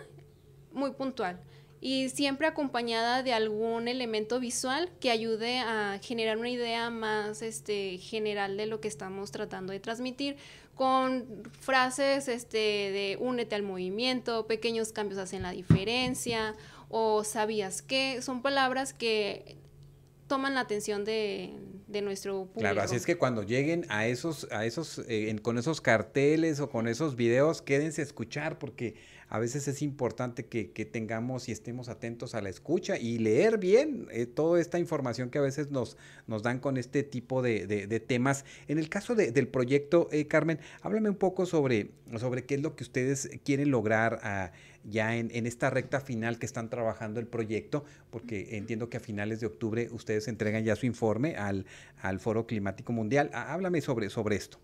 muy 0.73 0.91
puntual 0.91 1.39
y 1.80 2.09
siempre 2.09 2.47
acompañada 2.47 3.23
de 3.23 3.34
algún 3.34 3.88
elemento 3.88 4.39
visual 4.39 4.89
que 4.99 5.11
ayude 5.11 5.59
a 5.59 5.99
generar 6.01 6.38
una 6.38 6.49
idea 6.49 6.89
más 6.89 7.41
este, 7.41 7.97
general 7.97 8.57
de 8.57 8.65
lo 8.65 8.82
que 8.82 8.88
estamos 8.88 9.32
tratando 9.32 9.73
de 9.73 9.80
transmitir 9.80 10.38
con 10.73 11.43
frases 11.59 12.28
este, 12.28 12.57
de 12.57 13.17
únete 13.19 13.55
al 13.55 13.63
movimiento, 13.63 14.47
pequeños 14.47 14.91
cambios 14.91 15.19
hacen 15.19 15.41
la 15.41 15.51
diferencia 15.51 16.55
o 16.89 17.23
sabías 17.23 17.82
que 17.82 18.21
son 18.21 18.41
palabras 18.41 18.93
que 18.93 19.57
toman 20.28 20.53
la 20.53 20.61
atención 20.61 21.03
de, 21.03 21.53
nuestro 22.03 22.45
público. 22.45 22.59
Claro, 22.59 22.82
así 22.82 22.95
es 22.95 23.07
que 23.07 23.15
cuando 23.15 23.41
lleguen 23.41 23.86
a 23.89 24.05
esos, 24.05 24.47
a 24.51 24.65
esos, 24.65 25.01
eh, 25.07 25.36
con 25.41 25.57
esos 25.57 25.82
carteles 25.82 26.59
o 26.59 26.69
con 26.69 26.88
esos 26.88 27.15
videos, 27.15 27.63
quédense 27.63 28.01
a 28.01 28.03
escuchar 28.03 28.59
porque 28.59 28.95
a 29.30 29.39
veces 29.39 29.67
es 29.67 29.82
importante 29.82 30.45
que, 30.45 30.67
tengamos 30.86 31.49
y 31.49 31.51
estemos 31.51 31.89
atentos 31.89 32.34
a 32.34 32.41
la 32.41 32.49
escucha 32.49 32.97
y 32.97 33.17
leer 33.17 33.57
bien 33.57 34.07
eh, 34.11 34.25
toda 34.25 34.61
esta 34.61 34.80
información 34.80 35.30
que 35.30 35.38
a 35.38 35.41
veces 35.41 35.69
nos, 35.69 35.97
nos 36.28 36.43
dan 36.43 36.59
con 36.59 36.78
este 36.78 37.03
tipo 37.03 37.41
de, 37.41 38.03
temas. 38.07 38.45
En 38.67 38.78
el 38.78 38.89
caso 38.89 39.15
del 39.15 39.47
proyecto, 39.47 40.07
eh, 40.11 40.28
Carmen, 40.28 40.59
háblame 40.82 41.09
un 41.09 41.17
poco 41.17 41.45
sobre, 41.45 41.91
sobre 42.17 42.45
qué 42.45 42.55
es 42.55 42.61
lo 42.61 42.75
que 42.75 42.84
ustedes 42.84 43.30
quieren 43.43 43.71
lograr 43.71 44.19
ah, 44.23 44.51
ya 44.86 45.15
en, 45.17 45.45
esta 45.45 45.69
recta 45.69 45.99
final 45.99 46.39
que 46.39 46.45
están 46.45 46.69
trabajando 46.69 47.19
el 47.19 47.28
proyecto, 47.28 47.84
porque 48.09 48.55
entiendo 48.57 48.89
que 48.89 48.97
a 48.97 49.01
finales 49.01 49.41
de 49.41 49.47
octubre 49.47 49.89
ustedes 49.91 50.28
entregan 50.28 50.63
ya 50.63 50.75
su 50.75 50.86
informe 50.86 51.36
al, 51.36 51.65
al 52.01 52.19
Foro 52.19 52.47
Climático 52.47 52.93
Mundial. 52.93 53.30
Ah, 53.34 53.53
háblame 53.53 53.82
sobre, 53.82 54.09
sobre 54.09 54.38
esto. 54.38 54.57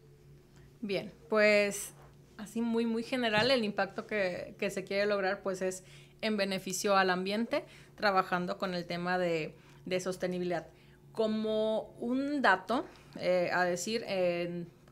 Bien, 0.82 1.11
pues 1.30 1.93
así 2.38 2.61
muy, 2.61 2.86
muy 2.86 3.03
general, 3.03 3.51
el 3.51 3.63
impacto 3.63 4.07
que, 4.07 4.55
se 4.69 4.84
quiere 4.84 5.05
lograr 5.05 5.41
pues 5.41 5.61
es 5.61 5.84
en 6.21 6.38
beneficio 6.38 6.95
al 6.95 7.09
ambiente, 7.09 7.65
trabajando 7.95 8.57
con 8.57 8.73
el 8.73 8.86
tema 8.86 9.17
de, 9.17 9.55
sostenibilidad. 9.99 10.67
Como 11.11 11.93
un 11.99 12.41
dato, 12.41 12.86
eh, 13.19 13.49
a 13.53 13.63
decir, 13.65 14.05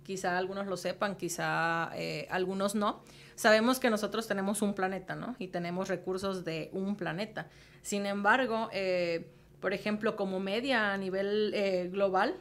quizá 0.04 0.38
algunos 0.38 0.68
lo 0.68 0.78
sepan, 0.78 1.16
quizá 1.16 1.92
eh, 1.96 2.28
algunos 2.30 2.76
no, 2.76 3.02
sabemos 3.36 3.80
que 3.80 3.90
nosotros 3.90 4.28
tenemos 4.28 4.62
un 4.62 4.76
planeta, 4.76 5.16
¿no? 5.16 5.36
Y 5.40 5.48
tenemos 5.48 5.88
recursos 5.88 6.46
de 6.46 6.70
un 6.74 6.96
planeta. 6.96 7.48
Sin 7.82 8.06
embargo, 8.06 8.70
eh, 8.72 9.32
por 9.60 9.74
ejemplo, 9.74 10.16
como 10.16 10.40
media 10.40 10.94
a 10.94 10.98
nivel 10.98 11.90
global, 11.92 12.36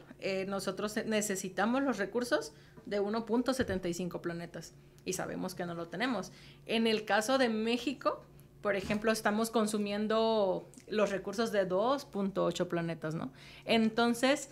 nosotros 0.47 0.95
necesitamos 1.05 1.81
los 1.81 1.97
recursos 1.97 2.53
de 2.85 3.01
1.75 3.01 4.21
planetas 4.21 4.73
y 5.05 5.13
sabemos 5.13 5.55
que 5.55 5.65
no 5.65 5.73
lo 5.73 5.87
tenemos. 5.87 6.31
En 6.65 6.87
el 6.87 7.05
caso 7.05 7.37
de 7.37 7.49
México, 7.49 8.23
por 8.61 8.75
ejemplo, 8.75 9.11
estamos 9.11 9.49
consumiendo 9.49 10.69
los 10.87 11.09
recursos 11.09 11.51
de 11.51 11.67
2.8 11.67 12.67
planetas, 12.67 13.15
¿no? 13.15 13.31
Entonces, 13.65 14.49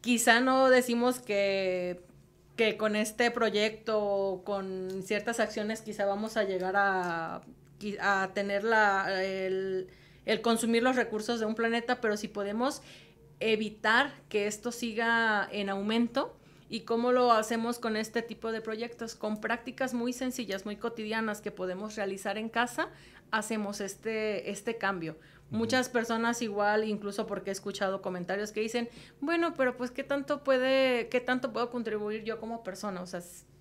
quizá 0.00 0.40
no 0.40 0.68
decimos 0.68 1.20
que, 1.20 2.02
que 2.56 2.76
con 2.76 2.96
este 2.96 3.30
proyecto, 3.30 4.42
con 4.44 5.02
ciertas 5.04 5.38
acciones, 5.38 5.82
quizá 5.82 6.04
vamos 6.04 6.36
a 6.36 6.44
llegar 6.44 6.74
a, 6.76 7.42
a 8.00 8.30
tener 8.34 8.64
la, 8.64 9.22
el, 9.22 9.88
el 10.26 10.40
consumir 10.40 10.82
los 10.82 10.96
recursos 10.96 11.38
de 11.38 11.46
un 11.46 11.54
planeta, 11.54 12.00
pero 12.00 12.16
si 12.16 12.26
podemos 12.26 12.82
evitar 13.38 14.14
que 14.28 14.46
esto 14.46 14.72
siga 14.72 15.48
en 15.50 15.68
aumento, 15.68 16.36
¿Y 16.72 16.84
cómo 16.84 17.12
lo 17.12 17.32
hacemos 17.32 17.78
con 17.78 17.98
este 17.98 18.22
tipo 18.22 18.50
de 18.50 18.62
proyectos? 18.62 19.14
Con 19.14 19.42
prácticas 19.42 19.92
muy 19.92 20.14
sencillas, 20.14 20.64
muy 20.64 20.76
cotidianas 20.76 21.42
que 21.42 21.50
podemos 21.50 21.96
realizar 21.96 22.38
en 22.38 22.48
casa, 22.48 22.88
hacemos 23.30 23.82
este, 23.82 24.50
este 24.50 24.78
cambio. 24.78 25.18
Muchas 25.50 25.90
personas 25.90 26.40
igual, 26.40 26.84
incluso 26.84 27.26
porque 27.26 27.50
he 27.50 27.52
escuchado 27.52 28.00
comentarios 28.00 28.52
que 28.52 28.60
dicen, 28.62 28.88
bueno, 29.20 29.52
pero 29.52 29.76
pues 29.76 29.90
qué 29.90 30.02
tanto 30.02 30.42
puede, 30.42 31.10
qué 31.10 31.20
tanto 31.20 31.52
puedo 31.52 31.68
contribuir 31.68 32.24
yo 32.24 32.40
como 32.40 32.64
persona. 32.64 33.02
O 33.02 33.06
sea, 33.06 33.20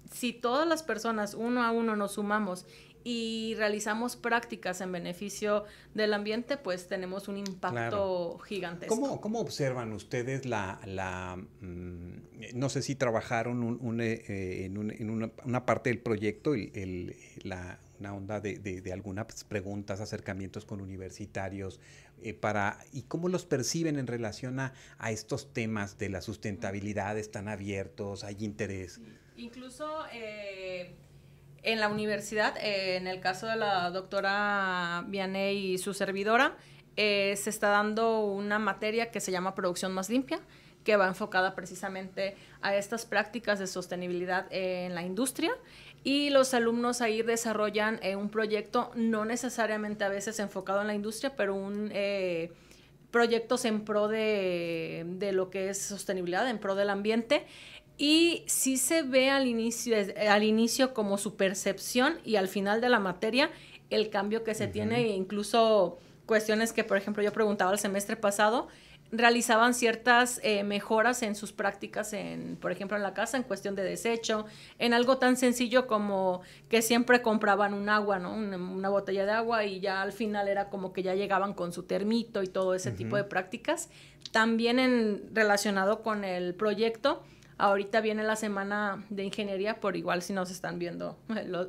si 0.10 0.32
todas 0.32 0.66
las 0.66 0.82
personas 0.82 1.34
uno 1.34 1.64
a 1.64 1.72
uno 1.72 1.98
nos 1.98 2.14
sumamos 2.14 2.66
y 3.04 3.56
realizamos 3.58 4.16
prácticas 4.16 4.82
en 4.82 4.92
beneficio 4.92 5.66
del 5.94 6.14
ambiente, 6.14 6.58
pues 6.58 6.88
tenemos 6.88 7.28
un 7.28 7.38
impacto 7.38 8.38
gigantesco. 8.40 8.96
¿Cómo, 8.96 9.22
¿Cómo, 9.22 9.40
observan 9.40 9.92
ustedes 9.94 10.46
la, 10.46 10.80
la 10.86 11.38
mm, 11.62 12.54
no 12.54 12.70
sé 12.70 12.82
si 12.82 12.96
trabajaron 12.96 13.64
un, 13.64 14.02
eh, 14.02 14.24
eh, 14.28 14.66
en, 14.66 14.78
un, 14.78 14.92
en 14.92 15.10
una, 15.10 15.66
parte 15.66 15.90
del 15.90 16.00
proyecto, 16.00 16.54
el, 16.54 17.16
la, 17.44 17.80
una 18.00 18.14
onda 18.14 18.40
de, 18.40 18.58
de, 18.58 18.94
algunas 18.94 19.44
preguntas, 19.44 20.00
acercamientos 20.00 20.66
con 20.66 20.82
universitarios, 20.82 21.80
eh, 22.22 22.34
para, 22.34 22.80
y 22.92 23.04
cómo 23.04 23.30
los 23.30 23.46
perciben 23.46 23.98
en 23.98 24.08
relación 24.08 24.60
a, 24.60 24.74
a, 24.98 25.12
estos 25.12 25.54
temas 25.54 25.98
de 25.98 26.10
la 26.10 26.22
sustentabilidad, 26.22 27.18
están 27.18 27.48
abiertos, 27.48 28.24
hay 28.24 28.38
interés. 28.40 29.00
Incluso 29.38 30.06
en 31.64 31.80
la 31.80 31.90
universidad, 31.90 32.58
eh, 32.58 32.96
en 32.96 33.08
el 33.08 33.20
caso 33.20 33.48
de 33.48 33.56
la 33.56 33.90
doctora 33.92 35.04
Vianney 35.08 35.74
y 35.74 35.78
su 35.78 35.94
servidora, 35.94 36.56
eh, 36.98 37.36
se 37.38 37.50
está 37.50 37.70
dando 37.70 38.20
una 38.26 38.60
materia 38.60 39.12
que 39.12 39.20
se 39.20 39.32
llama 39.32 39.54
producción 39.54 39.94
más 39.94 40.10
limpia, 40.10 40.40
que 40.84 40.96
va 40.96 41.08
enfocada 41.08 41.54
precisamente 41.54 42.36
a 42.62 42.76
estas 42.76 43.06
prácticas 43.06 43.60
de 43.60 43.68
sostenibilidad 43.68 44.48
en 44.50 44.96
la 44.96 45.04
industria. 45.04 45.52
Y 46.04 46.32
los 46.32 46.56
alumnos 46.56 47.02
ahí 47.02 47.22
desarrollan 47.22 48.00
eh, 48.02 48.16
un 48.16 48.30
proyecto 48.30 48.92
no 48.96 49.24
necesariamente 49.24 50.04
a 50.04 50.10
veces 50.10 50.40
enfocado 50.40 50.82
en 50.82 50.88
la 50.88 50.96
industria, 50.96 51.36
pero 51.36 51.54
un 51.54 51.92
proyectos 53.12 53.66
en 53.66 53.84
pro 53.84 54.08
de, 54.08 55.04
de, 55.06 55.34
lo 55.34 55.50
que 55.50 55.70
es 55.70 55.82
sostenibilidad, 55.82 56.50
en 56.50 56.60
pro 56.60 56.76
del 56.76 56.90
ambiente 56.90 57.46
y 58.02 58.44
sí 58.48 58.78
se 58.78 59.04
ve 59.04 59.30
al 59.30 59.46
inicio, 59.46 59.96
al 60.28 60.42
inicio 60.42 60.92
como 60.96 61.20
su 61.20 61.36
percepción 61.36 62.18
y 62.26 62.36
al 62.36 62.48
final 62.48 62.82
de 62.82 62.90
la 62.90 63.00
materia 63.00 63.52
el 63.92 64.10
cambio 64.10 64.44
que 64.44 64.56
se 64.56 64.66
tiene 64.66 65.02
e 65.02 65.10
incluso 65.10 66.00
cuestiones 66.26 66.74
que, 66.74 66.84
por 66.84 66.98
ejemplo, 66.98 67.22
yo 67.22 67.32
preguntaba 67.32 67.72
el 67.72 67.78
semestre 67.78 68.16
pasado, 68.16 68.70
realizaban 69.12 69.76
ciertas 69.76 70.40
eh, 70.42 70.64
mejoras 70.64 71.22
en 71.22 71.36
sus 71.36 71.52
prácticas, 71.52 72.14
en, 72.14 72.58
por 72.60 72.72
ejemplo, 72.72 72.98
en 72.98 73.04
la 73.04 73.14
casa, 73.14 73.38
en 73.38 73.44
cuestión 73.44 73.76
de 73.76 73.84
desecho, 73.84 74.48
en 74.80 74.96
algo 74.96 75.20
tan 75.20 75.38
sencillo 75.38 75.86
como 75.86 76.42
que 76.70 76.82
siempre 76.82 77.22
compraban 77.22 77.76
un 77.76 77.88
agua, 77.88 78.18
¿no? 78.18 78.34
Una, 78.34 78.90
botella 78.90 79.28
de 79.28 79.32
agua 79.34 79.66
y 79.66 79.80
ya 79.80 80.02
al 80.02 80.12
final 80.12 80.48
era 80.48 80.70
como 80.70 80.92
que 80.92 81.04
ya 81.04 81.14
llegaban 81.14 81.54
con 81.54 81.72
su 81.72 81.84
termito 81.84 82.42
y 82.42 82.48
todo 82.48 82.74
ese 82.74 82.90
tipo 82.90 83.16
de 83.16 83.26
prácticas. 83.26 83.90
También 84.32 84.80
en, 84.80 85.30
relacionado 85.36 86.02
con 86.02 86.24
el 86.24 86.56
proyecto, 86.56 87.22
Ahorita 87.58 88.02
viene 88.02 88.24
la 88.24 88.36
semana 88.36 89.06
de 89.10 89.24
ingeniería, 89.24 89.80
por 89.80 89.96
igual 89.96 90.22
si 90.22 90.34
nos 90.34 90.52
están 90.52 90.80
viendo 90.80 91.18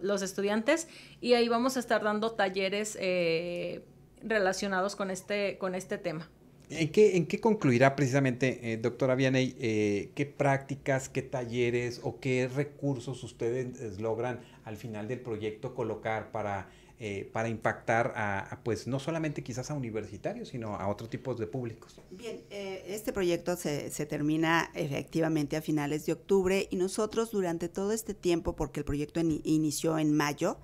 los 0.03 0.23
estudiantes, 0.23 0.89
y 1.21 1.35
ahí 1.35 1.49
vamos 1.49 1.77
a 1.77 1.81
estar 1.81 2.03
dando 2.03 2.33
talleres 2.33 2.97
eh, 3.01 3.85
relacionados 4.23 4.97
con 4.97 5.11
este, 5.11 5.59
con 5.59 5.75
este 5.75 5.99
tema. 5.99 6.31
¿En 6.71 6.91
qué, 6.91 7.17
¿En 7.17 7.27
qué 7.27 7.39
concluirá 7.39 7.95
precisamente, 7.95 8.73
eh, 8.73 8.79
doctora 8.79 9.15
Vianey, 9.15 9.55
eh, 9.61 10.11
qué 10.15 10.25
prácticas, 10.25 11.11
qué 11.11 11.21
talleres 11.21 12.01
o 12.03 12.19
qué 12.19 12.49
recursos 12.49 13.23
ustedes 13.25 14.01
logran 14.01 14.41
al 14.65 14.79
final 14.79 15.07
del 15.07 15.21
proyecto 15.21 15.75
colocar 15.75 16.33
para 16.33 16.71
eh, 17.05 17.29
para 17.33 17.49
impactar 17.49 18.13
a, 18.15 18.61
pues 18.63 18.87
no 18.87 19.01
solamente 19.01 19.43
quizás 19.43 19.73
a 19.73 19.75
universitarios, 19.75 20.51
sino 20.51 20.77
a 20.77 20.87
otros 20.87 21.11
tipos 21.11 21.37
de 21.37 21.49
públicos. 21.49 22.01
Bien, 22.13 22.43
eh, 22.49 22.85
este 22.87 23.13
proyecto 23.13 23.57
se, 23.57 23.91
se, 23.91 24.07
termina 24.07 24.71
efectivamente 24.77 25.57
a 25.57 25.63
finales 25.63 26.07
de 26.07 26.13
octubre 26.13 26.69
y 26.71 26.77
nosotros 26.77 27.33
durante 27.33 27.69
todo 27.69 27.91
este 27.91 28.15
tiempo, 28.15 28.55
porque 28.55 28.79
el 28.79 28.85
proyecto 28.85 29.19
inició 29.19 29.99
en 29.99 30.15
mayo, 30.15 30.59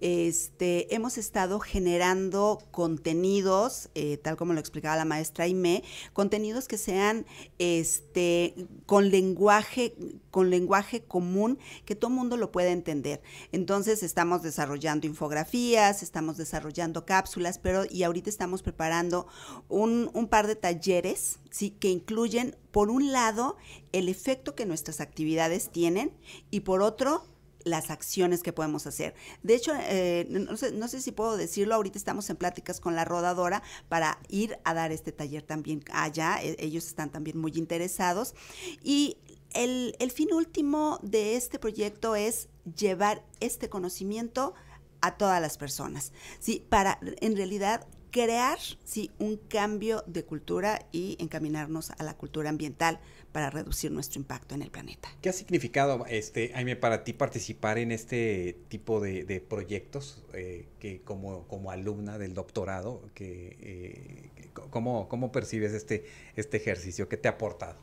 este, 0.00 0.94
hemos 0.94 1.18
estado 1.18 1.60
generando 1.60 2.58
contenidos, 2.70 3.90
eh, 3.94 4.16
tal 4.18 4.36
como 4.36 4.52
lo 4.52 4.60
explicaba 4.60 4.96
la 4.96 5.04
maestra 5.04 5.44
Aime, 5.44 5.82
contenidos 6.12 6.68
que 6.68 6.78
sean 6.78 7.26
este, 7.58 8.54
con 8.86 9.10
lenguaje, 9.10 9.94
con 10.30 10.50
lenguaje 10.50 11.02
común 11.04 11.58
que 11.84 11.94
todo 11.94 12.10
mundo 12.10 12.36
lo 12.36 12.52
pueda 12.52 12.70
entender. 12.70 13.22
Entonces 13.52 14.02
estamos 14.02 14.42
desarrollando 14.42 15.06
infografías, 15.06 16.02
estamos 16.02 16.36
desarrollando 16.36 17.04
cápsulas, 17.04 17.58
pero 17.58 17.84
y 17.88 18.02
ahorita 18.02 18.30
estamos 18.30 18.62
preparando 18.62 19.26
un, 19.68 20.10
par 20.30 20.46
de 20.46 20.56
talleres 20.56 21.38
que 21.78 21.90
incluyen, 21.90 22.56
por 22.70 22.90
un 22.90 23.12
lado, 23.12 23.56
el 23.92 24.08
efecto 24.08 24.54
que 24.54 24.66
nuestras 24.66 25.00
actividades 25.00 25.70
tienen 25.70 26.12
y 26.50 26.60
por 26.60 26.82
otro, 26.82 27.24
las 27.64 27.90
acciones 27.90 28.42
que 28.42 28.52
podemos 28.52 28.86
hacer. 28.86 29.14
De 29.42 29.54
hecho, 29.54 29.72
eh, 29.74 30.26
no, 30.28 30.56
sé, 30.56 31.00
si 31.00 31.12
puedo 31.12 31.36
decirlo, 31.36 31.74
ahorita 31.74 31.98
estamos 31.98 32.28
en 32.30 32.36
pláticas 32.36 32.80
con 32.80 32.94
la 32.94 33.04
rodadora 33.04 33.62
para 33.88 34.18
ir 34.28 34.58
a 34.64 34.74
dar 34.74 34.92
este 34.92 35.12
taller 35.12 35.42
también 35.42 35.82
allá. 35.92 36.38
E, 36.42 36.56
ellos 36.58 36.86
están 36.86 37.10
también 37.10 37.38
muy 37.38 37.52
interesados. 37.56 38.34
Y 38.82 39.16
el, 39.54 39.96
el 39.98 40.10
fin 40.10 40.32
último 40.32 40.98
de 41.02 41.36
este 41.36 41.58
proyecto 41.58 42.14
es 42.16 42.48
llevar 42.76 43.24
este 43.40 43.68
conocimiento 43.68 44.54
a 45.00 45.16
todas 45.18 45.40
las 45.40 45.58
personas, 45.58 46.12
¿sí? 46.40 46.64
Para 46.70 46.98
en 47.02 47.36
realidad 47.36 47.86
crear, 48.14 48.60
sí, 48.84 49.10
un 49.18 49.36
cambio 49.36 50.04
de 50.06 50.24
cultura 50.24 50.86
y 50.92 51.16
encaminarnos 51.18 51.90
a 51.90 52.04
la 52.04 52.16
cultura 52.16 52.48
ambiental 52.48 53.00
para 53.32 53.50
reducir 53.50 53.90
nuestro 53.90 54.20
impacto 54.20 54.54
en 54.54 54.62
el 54.62 54.70
planeta. 54.70 55.08
¿Qué 55.20 55.30
ha 55.30 55.32
significado, 55.32 56.06
este, 56.06 56.50
Jaime, 56.50 56.76
para 56.76 57.02
ti 57.02 57.12
participar 57.12 57.76
en 57.76 57.90
este 57.90 58.56
tipo 58.68 59.00
de, 59.00 59.44
proyectos 59.48 60.22
eh, 60.32 60.68
que 60.78 61.00
como, 61.00 61.48
como 61.48 61.72
alumna 61.72 62.16
del 62.16 62.34
doctorado, 62.34 63.02
que, 63.14 63.56
eh, 63.60 64.48
¿cómo, 64.70 65.08
¿cómo, 65.08 65.32
percibes 65.32 65.72
este, 65.72 66.04
este 66.36 66.58
ejercicio? 66.58 67.08
¿Qué 67.08 67.16
te 67.16 67.26
ha 67.26 67.32
aportado? 67.32 67.80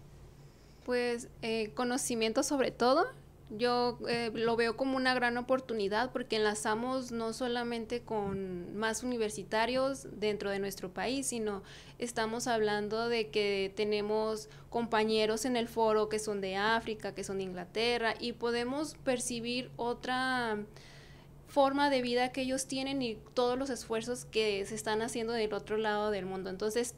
Pues 0.86 1.28
eh, 1.42 1.72
conocimiento 1.74 2.42
sobre 2.44 2.72
todo, 2.72 3.06
yo 3.58 4.00
eh, 4.08 4.32
lo 4.34 4.56
veo 4.56 4.78
como 4.78 4.96
una 4.98 5.14
gran 5.14 5.38
oportunidad 5.38 6.12
porque 6.12 6.38
enlazamos 6.38 7.12
no 7.12 7.34
solamente 7.34 8.02
con 8.02 8.76
más 8.76 9.04
universitarios 9.04 10.08
dentro 10.20 10.50
de 10.50 10.60
nuestro 10.60 10.94
país, 10.94 11.28
sino 11.28 11.62
estamos 12.00 12.48
hablando 12.48 13.10
de 13.10 13.30
que 13.30 13.74
tenemos 13.76 14.50
compañeros 14.70 15.46
en 15.46 15.58
el 15.58 15.68
foro 15.68 16.08
que 16.08 16.20
son 16.20 16.40
de 16.40 16.56
África, 16.56 17.14
que 17.14 17.24
son 17.24 17.38
de 17.38 17.44
Inglaterra 17.44 18.14
y 18.20 18.34
podemos 18.34 18.96
percibir 19.04 19.70
otra 19.76 20.58
forma 21.52 21.90
de 21.90 22.02
vida 22.02 22.32
que 22.32 22.44
ellos 22.44 22.66
tienen 22.66 23.02
y 23.02 23.18
todos 23.34 23.60
los 23.60 23.70
esfuerzos 23.70 24.24
que 24.24 24.66
se 24.66 24.74
están 24.74 25.02
haciendo 25.02 25.34
del 25.34 25.54
otro 25.54 25.76
lado 25.76 26.10
del 26.10 26.26
mundo. 26.26 26.50
Entonces 26.50 26.96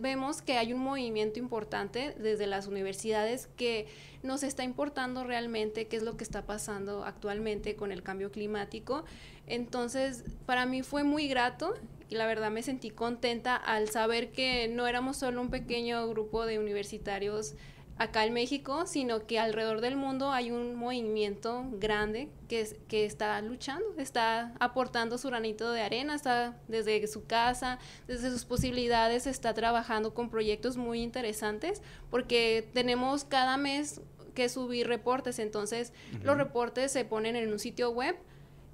vemos 0.00 0.40
que 0.40 0.56
hay 0.56 0.72
un 0.72 0.80
movimiento 0.80 1.38
importante 1.38 2.14
desde 2.18 2.46
las 2.46 2.66
universidades 2.66 3.50
que 3.58 3.88
nos 4.22 4.42
está 4.42 4.64
importando 4.64 5.24
realmente 5.24 5.86
qué 5.86 5.98
es 5.98 6.02
lo 6.02 6.16
que 6.16 6.24
está 6.24 6.46
pasando 6.46 7.04
actualmente 7.04 7.76
con 7.76 7.92
el 7.92 8.02
cambio 8.02 8.32
climático. 8.32 9.04
Entonces 9.46 10.24
para 10.46 10.64
mí 10.64 10.82
fue 10.82 11.04
muy 11.04 11.28
grato 11.28 11.74
y 12.08 12.14
la 12.14 12.24
verdad 12.24 12.50
me 12.50 12.62
sentí 12.62 12.88
contenta 12.88 13.54
al 13.54 13.90
saber 13.90 14.32
que 14.32 14.66
no 14.68 14.86
éramos 14.86 15.18
solo 15.18 15.42
un 15.42 15.50
pequeño 15.50 16.08
grupo 16.08 16.46
de 16.46 16.58
universitarios 16.58 17.52
acá 18.00 18.24
en 18.24 18.32
México, 18.32 18.86
sino 18.86 19.26
que 19.26 19.38
alrededor 19.38 19.82
del 19.82 19.94
mundo 19.94 20.32
hay 20.32 20.50
un 20.50 20.74
movimiento 20.74 21.66
grande 21.72 22.30
que, 22.48 22.66
que 22.88 23.04
está 23.04 23.38
luchando, 23.42 23.84
está 23.98 24.54
aportando 24.58 25.18
su 25.18 25.28
granito 25.28 25.70
de 25.70 25.82
arena, 25.82 26.14
está 26.14 26.56
desde 26.66 27.06
su 27.08 27.26
casa, 27.26 27.78
desde 28.08 28.30
sus 28.30 28.46
posibilidades, 28.46 29.26
está 29.26 29.52
trabajando 29.52 30.14
con 30.14 30.30
proyectos 30.30 30.78
muy 30.78 31.02
interesantes, 31.02 31.82
porque 32.10 32.66
tenemos 32.72 33.24
cada 33.24 33.58
mes 33.58 34.00
que 34.34 34.48
subir 34.48 34.88
reportes, 34.88 35.38
entonces 35.38 35.92
los 36.22 36.38
reportes 36.38 36.92
se 36.92 37.04
ponen 37.04 37.36
en 37.36 37.52
un 37.52 37.58
sitio 37.58 37.90
web 37.90 38.16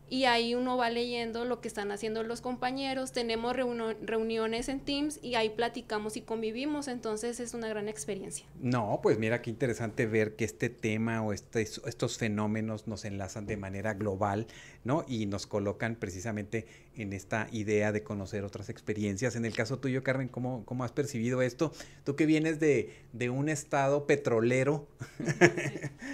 y 0.09 0.25
ahí 0.25 0.55
uno 0.55 0.77
va 0.77 0.91
leyendo 0.91 1.45
lo 1.45 1.61
que 1.61 1.69
están 1.69 1.91
haciendo 1.91 2.23
los 2.23 2.41
compañeros, 2.41 3.13
tenemos 3.13 3.57
reuniones 3.57 4.69
en 4.69 4.81
Teams 4.81 5.19
y 5.23 5.35
ahí 5.35 5.51
platicamos 5.51 6.17
y 6.17 6.21
convivimos, 6.21 6.89
entonces 6.89 7.41
es 7.41 7.55
una 7.55 7.69
gran 7.69 7.89
experiencia. 7.89 8.47
No, 8.61 9.01
pues 9.03 9.19
mira 9.19 9.43
qué 9.43 9.51
interesante 9.51 10.07
ver 10.07 10.37
que 10.37 10.45
este 10.45 10.69
tema 10.69 11.23
o 11.23 11.33
este, 11.33 11.63
estos 11.63 12.19
fenómenos 12.19 12.87
nos 12.87 13.05
enlazan 13.05 13.47
de 13.47 13.57
manera 13.57 13.95
global, 13.95 14.47
¿no? 14.85 15.05
Y 15.09 15.27
nos 15.27 15.47
colocan 15.47 15.97
precisamente 15.97 16.67
en 16.97 17.13
esta 17.13 17.49
idea 17.51 17.93
de 17.93 18.03
conocer 18.03 18.45
otras 18.45 18.69
experiencias. 18.69 19.35
En 19.35 19.45
el 19.45 19.55
caso 19.55 19.79
tuyo, 19.79 20.03
Carmen, 20.03 20.29
¿cómo, 20.29 20.65
cómo 20.65 20.85
has 20.85 20.93
percibido 20.93 21.43
esto? 21.43 21.73
Tú 22.05 22.15
que 22.17 22.27
vienes 22.27 22.61
de, 22.61 22.95
de 23.13 23.31
un 23.31 23.49
estado 23.49 24.07
petrolero 24.07 24.87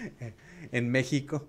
en 0.72 0.90
México. 0.90 1.46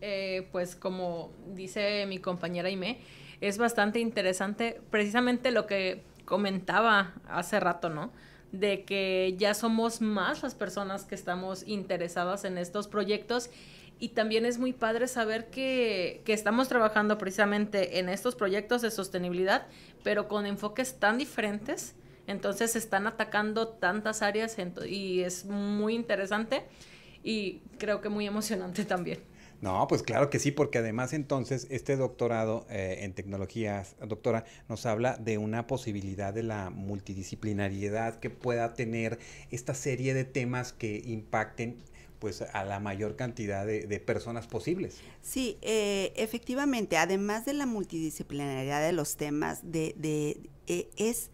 Eh, 0.00 0.48
pues 0.52 0.76
como 0.76 1.32
dice 1.54 2.04
mi 2.06 2.18
compañera 2.18 2.70
Ime, 2.70 3.00
es 3.40 3.58
bastante 3.58 3.98
interesante 4.00 4.80
precisamente 4.90 5.50
lo 5.50 5.66
que 5.66 6.02
comentaba 6.24 7.14
hace 7.28 7.60
rato, 7.60 7.88
¿no? 7.88 8.12
De 8.52 8.84
que 8.84 9.34
ya 9.38 9.54
somos 9.54 10.00
más 10.00 10.42
las 10.42 10.54
personas 10.54 11.04
que 11.04 11.14
estamos 11.14 11.66
interesadas 11.66 12.44
en 12.44 12.58
estos 12.58 12.88
proyectos 12.88 13.50
y 13.98 14.10
también 14.10 14.44
es 14.44 14.58
muy 14.58 14.72
padre 14.72 15.08
saber 15.08 15.46
que, 15.50 16.20
que, 16.24 16.34
estamos 16.34 16.68
trabajando 16.68 17.16
precisamente 17.16 17.98
en 17.98 18.10
estos 18.10 18.34
proyectos 18.34 18.82
de 18.82 18.90
sostenibilidad, 18.90 19.66
pero 20.04 20.28
con 20.28 20.44
enfoques 20.44 20.98
tan 20.98 21.16
diferentes. 21.16 21.94
Entonces 22.26 22.72
se 22.72 22.78
están 22.78 23.06
atacando 23.06 23.68
tantas 23.68 24.20
áreas 24.20 24.56
y 24.86 25.22
es 25.22 25.44
muy 25.46 25.94
interesante 25.94 26.64
y 27.22 27.60
creo 27.78 28.00
que 28.00 28.08
muy 28.08 28.26
emocionante 28.26 28.84
también. 28.84 29.20
No, 29.60 29.86
pues 29.88 30.02
claro 30.02 30.30
que 30.30 30.38
sí, 30.38 30.50
porque 30.50 30.78
además 30.78 31.12
entonces 31.12 31.66
este 31.70 31.96
doctorado 31.96 32.66
eh, 32.68 32.98
en 33.00 33.14
tecnologías, 33.14 33.96
doctora, 34.06 34.44
nos 34.68 34.86
habla 34.86 35.16
de 35.16 35.38
una 35.38 35.66
posibilidad 35.66 36.34
de 36.34 36.42
la 36.42 36.70
multidisciplinariedad 36.70 38.20
que 38.20 38.30
pueda 38.30 38.74
tener 38.74 39.18
esta 39.50 39.74
serie 39.74 40.14
de 40.14 40.24
temas 40.24 40.72
que 40.72 41.02
impacten 41.04 41.76
pues 42.18 42.42
a 42.42 42.64
la 42.64 42.80
mayor 42.80 43.16
cantidad 43.16 43.66
de, 43.66 44.00
personas 44.00 44.46
posibles. 44.46 44.98
Sí, 45.22 45.58
eh, 45.62 46.12
efectivamente, 46.16 46.96
además 46.96 47.44
de 47.44 47.52
la 47.52 47.66
multidisciplinariedad 47.66 48.84
de 48.84 48.92
los 48.92 49.16
temas, 49.16 49.60
de, 49.62 49.94
de 49.98 50.40
eh, 50.66 50.88
es 50.96 51.30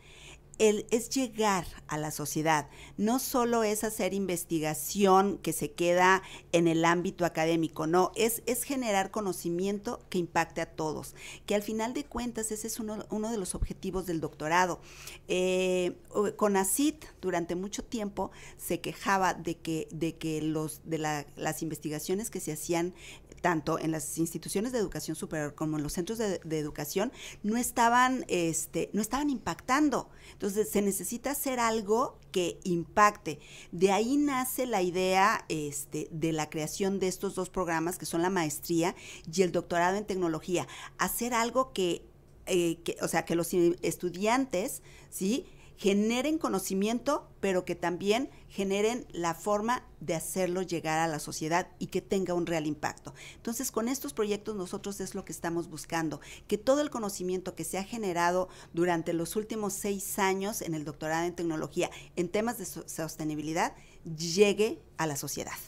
es 0.58 1.10
llegar 1.10 1.66
a 1.88 1.98
la 1.98 2.10
sociedad, 2.10 2.68
no 2.96 3.18
solo 3.18 3.64
es 3.64 3.84
hacer 3.84 4.14
investigación 4.14 5.38
que 5.38 5.52
se 5.52 5.72
queda 5.72 6.22
en 6.52 6.68
el 6.68 6.84
ámbito 6.84 7.24
académico, 7.24 7.86
no, 7.86 8.12
es, 8.14 8.42
es 8.46 8.62
generar 8.62 9.10
conocimiento 9.10 10.00
que 10.08 10.18
impacte 10.18 10.60
a 10.60 10.66
todos, 10.66 11.14
que 11.46 11.54
al 11.54 11.62
final 11.62 11.94
de 11.94 12.04
cuentas 12.04 12.52
ese 12.52 12.66
es 12.66 12.78
uno, 12.78 13.04
uno 13.10 13.30
de 13.30 13.38
los 13.38 13.54
objetivos 13.54 14.06
del 14.06 14.20
doctorado. 14.20 14.80
Eh, 15.28 15.96
con 16.36 16.56
ACID 16.56 16.94
durante 17.20 17.54
mucho 17.54 17.82
tiempo 17.82 18.30
se 18.56 18.80
quejaba 18.80 19.34
de 19.34 19.56
que, 19.56 19.88
de 19.90 20.16
que 20.16 20.42
los, 20.42 20.80
de 20.84 20.98
las 20.98 21.62
investigaciones 21.62 22.30
que 22.30 22.40
se 22.40 22.52
hacían 22.52 22.94
tanto 23.42 23.78
en 23.78 23.90
las 23.90 24.16
instituciones 24.16 24.72
de 24.72 24.78
educación 24.78 25.16
superior 25.16 25.54
como 25.54 25.76
en 25.76 25.82
los 25.82 25.92
centros 25.92 26.16
de, 26.18 26.40
educación, 26.58 27.12
no 27.42 27.58
estaban, 27.58 28.24
este, 28.28 28.88
no 28.94 29.02
estaban 29.02 29.28
impactando. 29.28 30.08
Entonces, 30.32 30.70
se 30.70 30.80
necesita 30.80 31.32
hacer 31.32 31.60
algo 31.60 32.18
que 32.30 32.58
impacte. 32.64 33.40
De 33.72 33.92
ahí 33.92 34.16
nace 34.16 34.64
la 34.66 34.80
idea 34.80 35.44
este, 35.48 36.08
de 36.10 36.32
la 36.32 36.48
creación 36.48 36.98
de 37.00 37.08
estos 37.08 37.34
dos 37.34 37.50
programas, 37.50 37.98
que 37.98 38.06
son 38.06 38.22
la 38.22 38.30
maestría 38.30 38.94
y 39.30 39.42
el 39.42 39.52
doctorado 39.52 39.98
en 39.98 40.06
tecnología. 40.06 40.66
Hacer 40.96 41.34
algo 41.34 41.72
que, 41.72 42.06
eh, 42.46 42.78
que 42.84 42.96
o 43.02 43.08
sea, 43.08 43.24
que 43.24 43.34
los 43.34 43.52
estudiantes, 43.52 44.82
¿sí? 45.10 45.46
Generen 45.82 46.38
conocimiento, 46.38 47.28
pero 47.40 47.64
que 47.64 47.74
también 47.74 48.30
generen 48.48 49.04
la 49.10 49.34
forma 49.34 49.84
de 49.98 50.14
hacerlo 50.14 50.62
llegar 50.62 51.00
a 51.00 51.08
la 51.08 51.18
sociedad 51.18 51.66
y 51.80 51.88
que 51.88 52.00
tenga 52.00 52.34
un 52.34 52.46
real 52.46 52.68
impacto. 52.68 53.14
Entonces, 53.34 53.72
con 53.72 53.88
estos 53.88 54.12
proyectos 54.12 54.54
nosotros 54.54 55.00
es 55.00 55.16
lo 55.16 55.24
que 55.24 55.32
estamos 55.32 55.68
buscando, 55.68 56.20
que 56.46 56.56
todo 56.56 56.82
el 56.82 56.90
conocimiento 56.90 57.56
que 57.56 57.64
se 57.64 57.78
ha 57.78 57.82
generado 57.82 58.48
durante 58.72 59.12
los 59.12 59.34
últimos 59.34 59.72
seis 59.72 60.20
años 60.20 60.62
en 60.62 60.74
el 60.74 60.84
doctorado 60.84 61.26
en 61.26 61.34
tecnología 61.34 61.90
en 62.14 62.28
temas 62.28 62.58
de 62.58 62.66
sostenibilidad 62.66 63.74
llegue 64.04 64.80
a 64.98 65.08
la 65.08 65.16
sociedad. 65.16 65.58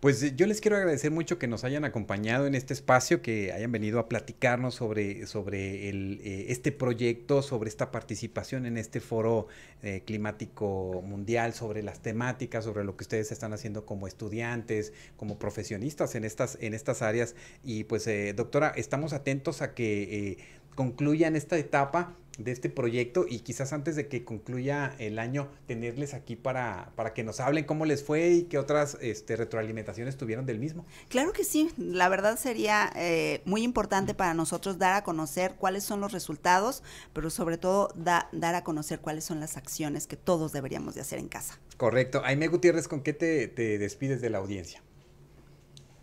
Pues 0.00 0.22
eh, 0.22 0.34
yo 0.36 0.46
les 0.46 0.60
quiero 0.60 0.76
agradecer 0.76 1.10
mucho 1.10 1.38
que 1.38 1.48
nos 1.48 1.64
hayan 1.64 1.84
acompañado 1.84 2.46
en 2.46 2.54
este 2.54 2.74
espacio, 2.74 3.22
que 3.22 3.52
hayan 3.52 3.72
venido 3.72 3.98
a 3.98 4.08
platicarnos 4.08 4.74
sobre, 4.74 5.26
sobre 5.26 5.88
el, 5.88 6.20
eh, 6.22 6.46
este 6.48 6.70
proyecto, 6.70 7.40
sobre 7.40 7.70
esta 7.70 7.90
participación 7.90 8.66
en 8.66 8.76
este 8.76 9.00
foro 9.00 9.48
eh, 9.82 10.02
climático 10.04 11.02
mundial, 11.02 11.54
sobre 11.54 11.82
las 11.82 12.00
temáticas, 12.00 12.64
sobre 12.64 12.84
lo 12.84 12.96
que 12.96 13.04
ustedes 13.04 13.32
están 13.32 13.54
haciendo 13.54 13.86
como 13.86 14.06
estudiantes, 14.06 14.92
como 15.16 15.38
profesionistas 15.38 16.14
en 16.14 16.24
estas, 16.24 16.58
en 16.60 16.74
estas 16.74 17.00
áreas. 17.00 17.34
Y 17.64 17.84
pues, 17.84 18.08
doctora, 18.36 18.72
estamos 18.76 19.14
atentos 19.14 19.62
a 19.62 19.74
que 19.74 20.38
concluyan 20.74 21.36
esta 21.36 21.56
etapa 21.56 22.14
de 22.38 22.52
este 22.52 22.68
proyecto 22.68 23.26
y 23.28 23.40
quizás 23.40 23.72
antes 23.72 23.96
de 23.96 24.08
que 24.08 24.24
concluya 24.24 24.94
el 24.98 25.18
año 25.18 25.48
tenerles 25.66 26.14
aquí 26.14 26.36
para, 26.36 26.92
para 26.96 27.14
que 27.14 27.24
nos 27.24 27.40
hablen 27.40 27.64
cómo 27.64 27.86
les 27.86 28.02
fue 28.02 28.28
y 28.30 28.42
qué 28.44 28.58
otras 28.58 28.98
este, 29.00 29.36
retroalimentaciones 29.36 30.16
tuvieron 30.16 30.46
del 30.46 30.58
mismo. 30.58 30.84
Claro 31.08 31.32
que 31.32 31.44
sí, 31.44 31.70
la 31.76 32.08
verdad 32.08 32.38
sería 32.38 32.92
eh, 32.96 33.42
muy 33.44 33.62
importante 33.62 34.14
para 34.14 34.34
nosotros 34.34 34.78
dar 34.78 34.94
a 34.94 35.02
conocer 35.02 35.54
cuáles 35.58 35.84
son 35.84 36.00
los 36.00 36.12
resultados, 36.12 36.82
pero 37.12 37.30
sobre 37.30 37.58
todo 37.58 37.88
dar 37.96 38.54
a 38.54 38.64
conocer 38.64 39.00
cuáles 39.00 39.24
son 39.24 39.40
las 39.40 39.56
acciones 39.56 40.06
que 40.06 40.16
todos 40.16 40.52
deberíamos 40.52 40.94
de 40.94 41.00
hacer 41.00 41.18
en 41.18 41.28
casa. 41.28 41.58
Correcto. 41.76 42.22
Aime 42.24 42.48
Gutiérrez, 42.48 42.88
¿con 42.88 43.02
qué 43.02 43.12
te, 43.12 43.48
te 43.48 43.78
despides 43.78 44.20
de 44.20 44.30
la 44.30 44.38
audiencia? 44.38 44.82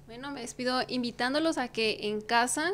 Bueno, 0.06 0.32
me 0.32 0.42
despido 0.42 0.82
invitándolos 0.88 1.58
a 1.58 1.70
que 1.70 2.10
en 2.10 2.22
casa 2.22 2.72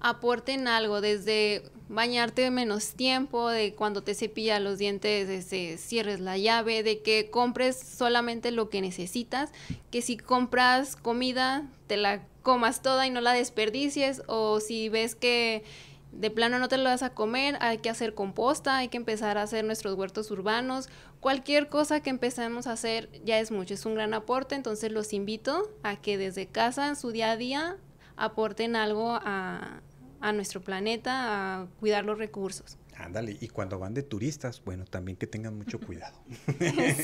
aporten 0.00 0.68
algo, 0.68 1.00
desde 1.00 1.62
bañarte 1.88 2.50
menos 2.50 2.94
tiempo, 2.94 3.48
de 3.48 3.74
cuando 3.74 4.02
te 4.02 4.14
cepillas 4.14 4.60
los 4.60 4.78
dientes, 4.78 5.46
cierres 5.80 6.20
la 6.20 6.36
llave, 6.36 6.82
de 6.82 7.00
que 7.00 7.30
compres 7.30 7.78
solamente 7.78 8.50
lo 8.50 8.68
que 8.68 8.80
necesitas, 8.80 9.52
que 9.90 10.02
si 10.02 10.16
compras 10.16 10.96
comida, 10.96 11.66
te 11.86 11.96
la 11.96 12.22
comas 12.42 12.82
toda 12.82 13.06
y 13.06 13.10
no 13.10 13.20
la 13.20 13.32
desperdicies, 13.32 14.22
o 14.26 14.60
si 14.60 14.88
ves 14.88 15.14
que 15.14 15.64
de 16.12 16.30
plano 16.30 16.58
no 16.58 16.68
te 16.68 16.78
lo 16.78 16.84
vas 16.84 17.02
a 17.02 17.10
comer, 17.10 17.56
hay 17.60 17.78
que 17.78 17.90
hacer 17.90 18.14
composta, 18.14 18.78
hay 18.78 18.88
que 18.88 18.96
empezar 18.96 19.36
a 19.38 19.42
hacer 19.42 19.64
nuestros 19.64 19.94
huertos 19.94 20.30
urbanos, 20.30 20.88
cualquier 21.20 21.68
cosa 21.68 22.00
que 22.00 22.10
empecemos 22.10 22.66
a 22.66 22.72
hacer 22.72 23.10
ya 23.24 23.38
es 23.38 23.50
mucho, 23.50 23.74
es 23.74 23.84
un 23.86 23.94
gran 23.94 24.14
aporte, 24.14 24.54
entonces 24.54 24.92
los 24.92 25.12
invito 25.12 25.70
a 25.82 25.96
que 25.96 26.16
desde 26.18 26.46
casa, 26.46 26.88
en 26.88 26.96
su 26.96 27.12
día 27.12 27.32
a 27.32 27.36
día, 27.36 27.76
aporten 28.16 28.76
algo 28.76 29.18
a, 29.22 29.80
a 30.20 30.32
nuestro 30.32 30.60
planeta, 30.60 31.62
a 31.62 31.66
cuidar 31.80 32.04
los 32.04 32.18
recursos. 32.18 32.76
Ándale, 32.96 33.36
y 33.40 33.48
cuando 33.48 33.78
van 33.78 33.94
de 33.94 34.02
turistas, 34.02 34.60
bueno, 34.64 34.84
también 34.84 35.16
que 35.16 35.26
tengan 35.26 35.56
mucho 35.56 35.78
cuidado. 35.86 36.18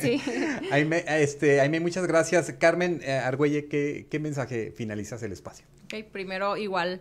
sí. 0.01 0.21
Aime, 0.73 1.05
este, 1.07 1.61
Aime, 1.61 1.81
muchas 1.81 2.07
gracias. 2.07 2.53
Carmen 2.59 3.01
eh, 3.05 3.13
Argüelle, 3.13 3.69
¿qué, 3.69 4.07
¿qué, 4.11 4.19
mensaje 4.19 4.73
finalizas 4.73 5.23
el 5.23 5.33
espacio? 5.33 5.67
Ok, 5.85 6.05
primero 6.11 6.57
igual 6.57 7.01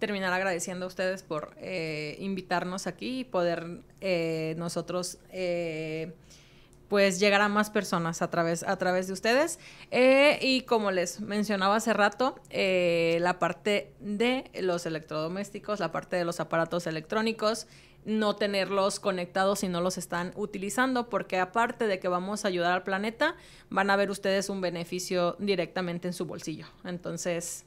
terminar 0.00 0.32
agradeciendo 0.32 0.86
a 0.86 0.88
ustedes 0.88 1.22
por 1.22 1.54
eh, 1.58 2.16
invitarnos 2.18 2.88
aquí 2.88 3.20
y 3.20 3.24
poder 3.24 3.82
eh, 4.00 4.56
nosotros 4.58 5.18
pues 6.92 7.18
llegar 7.18 7.40
a 7.40 7.48
más 7.48 7.70
personas 7.70 8.20
a 8.20 8.28
través, 8.28 8.64
a 8.64 8.76
través 8.76 9.06
de 9.06 9.14
ustedes. 9.14 9.58
Eh, 9.90 10.38
y 10.42 10.60
como 10.60 10.90
les 10.90 11.22
mencionaba 11.22 11.76
hace 11.76 11.94
rato, 11.94 12.38
eh, 12.50 13.16
la 13.22 13.38
parte 13.38 13.94
de 13.98 14.44
los 14.60 14.84
electrodomésticos, 14.84 15.80
la 15.80 15.90
parte 15.90 16.16
de 16.16 16.26
los 16.26 16.38
aparatos 16.38 16.86
electrónicos, 16.86 17.66
no 18.04 18.36
tenerlos 18.36 19.00
conectados 19.00 19.60
si 19.60 19.68
no 19.68 19.80
los 19.80 19.96
están 19.96 20.32
utilizando, 20.36 21.08
porque 21.08 21.38
aparte 21.38 21.86
de 21.86 21.98
que 21.98 22.08
vamos 22.08 22.44
a 22.44 22.48
ayudar 22.48 22.72
al 22.72 22.82
planeta, 22.82 23.36
van 23.70 23.88
a 23.88 23.96
ver 23.96 24.10
ustedes 24.10 24.50
un 24.50 24.60
beneficio 24.60 25.36
directamente 25.38 26.08
en 26.08 26.12
su 26.12 26.26
bolsillo. 26.26 26.66
Entonces, 26.84 27.64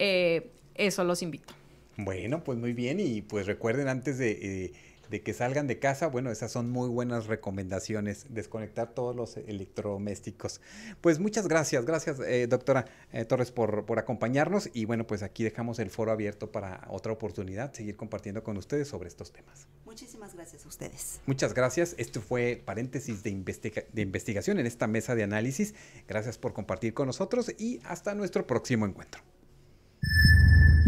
eh, 0.00 0.50
eso 0.74 1.04
los 1.04 1.22
invito. 1.22 1.54
Bueno, 1.96 2.42
pues 2.42 2.58
muy 2.58 2.72
bien 2.72 2.98
y 2.98 3.22
pues 3.22 3.46
recuerden 3.46 3.86
antes 3.86 4.18
de 4.18 4.72
de 5.10 5.22
que 5.22 5.32
salgan 5.34 5.66
de 5.66 5.78
casa, 5.78 6.06
bueno, 6.08 6.30
esas 6.30 6.52
son 6.52 6.70
muy 6.70 6.88
buenas 6.88 7.26
recomendaciones, 7.26 8.26
desconectar 8.30 8.94
todos 8.94 9.14
los 9.14 9.36
electrodomésticos. 9.36 10.60
Pues 11.00 11.18
muchas 11.18 11.48
gracias, 11.48 11.84
gracias 11.84 12.20
eh, 12.20 12.46
doctora 12.46 12.86
eh, 13.12 13.24
Torres 13.24 13.50
por, 13.50 13.84
por 13.86 13.98
acompañarnos 13.98 14.70
y 14.72 14.84
bueno, 14.84 15.06
pues 15.06 15.22
aquí 15.22 15.44
dejamos 15.44 15.78
el 15.78 15.90
foro 15.90 16.12
abierto 16.12 16.50
para 16.50 16.86
otra 16.88 17.12
oportunidad, 17.12 17.72
seguir 17.72 17.96
compartiendo 17.96 18.42
con 18.42 18.56
ustedes 18.56 18.88
sobre 18.88 19.08
estos 19.08 19.32
temas. 19.32 19.66
Muchísimas 19.84 20.34
gracias 20.34 20.64
a 20.64 20.68
ustedes. 20.68 21.20
Muchas 21.26 21.54
gracias, 21.54 21.94
esto 21.98 22.20
fue 22.20 22.62
paréntesis 22.64 23.22
de, 23.22 23.84
de 23.92 24.02
investigación 24.02 24.58
en 24.58 24.66
esta 24.66 24.86
mesa 24.86 25.14
de 25.14 25.22
análisis. 25.22 25.74
Gracias 26.08 26.38
por 26.38 26.52
compartir 26.52 26.94
con 26.94 27.06
nosotros 27.06 27.52
y 27.58 27.80
hasta 27.84 28.14
nuestro 28.14 28.46
próximo 28.46 28.86
encuentro. 28.86 29.22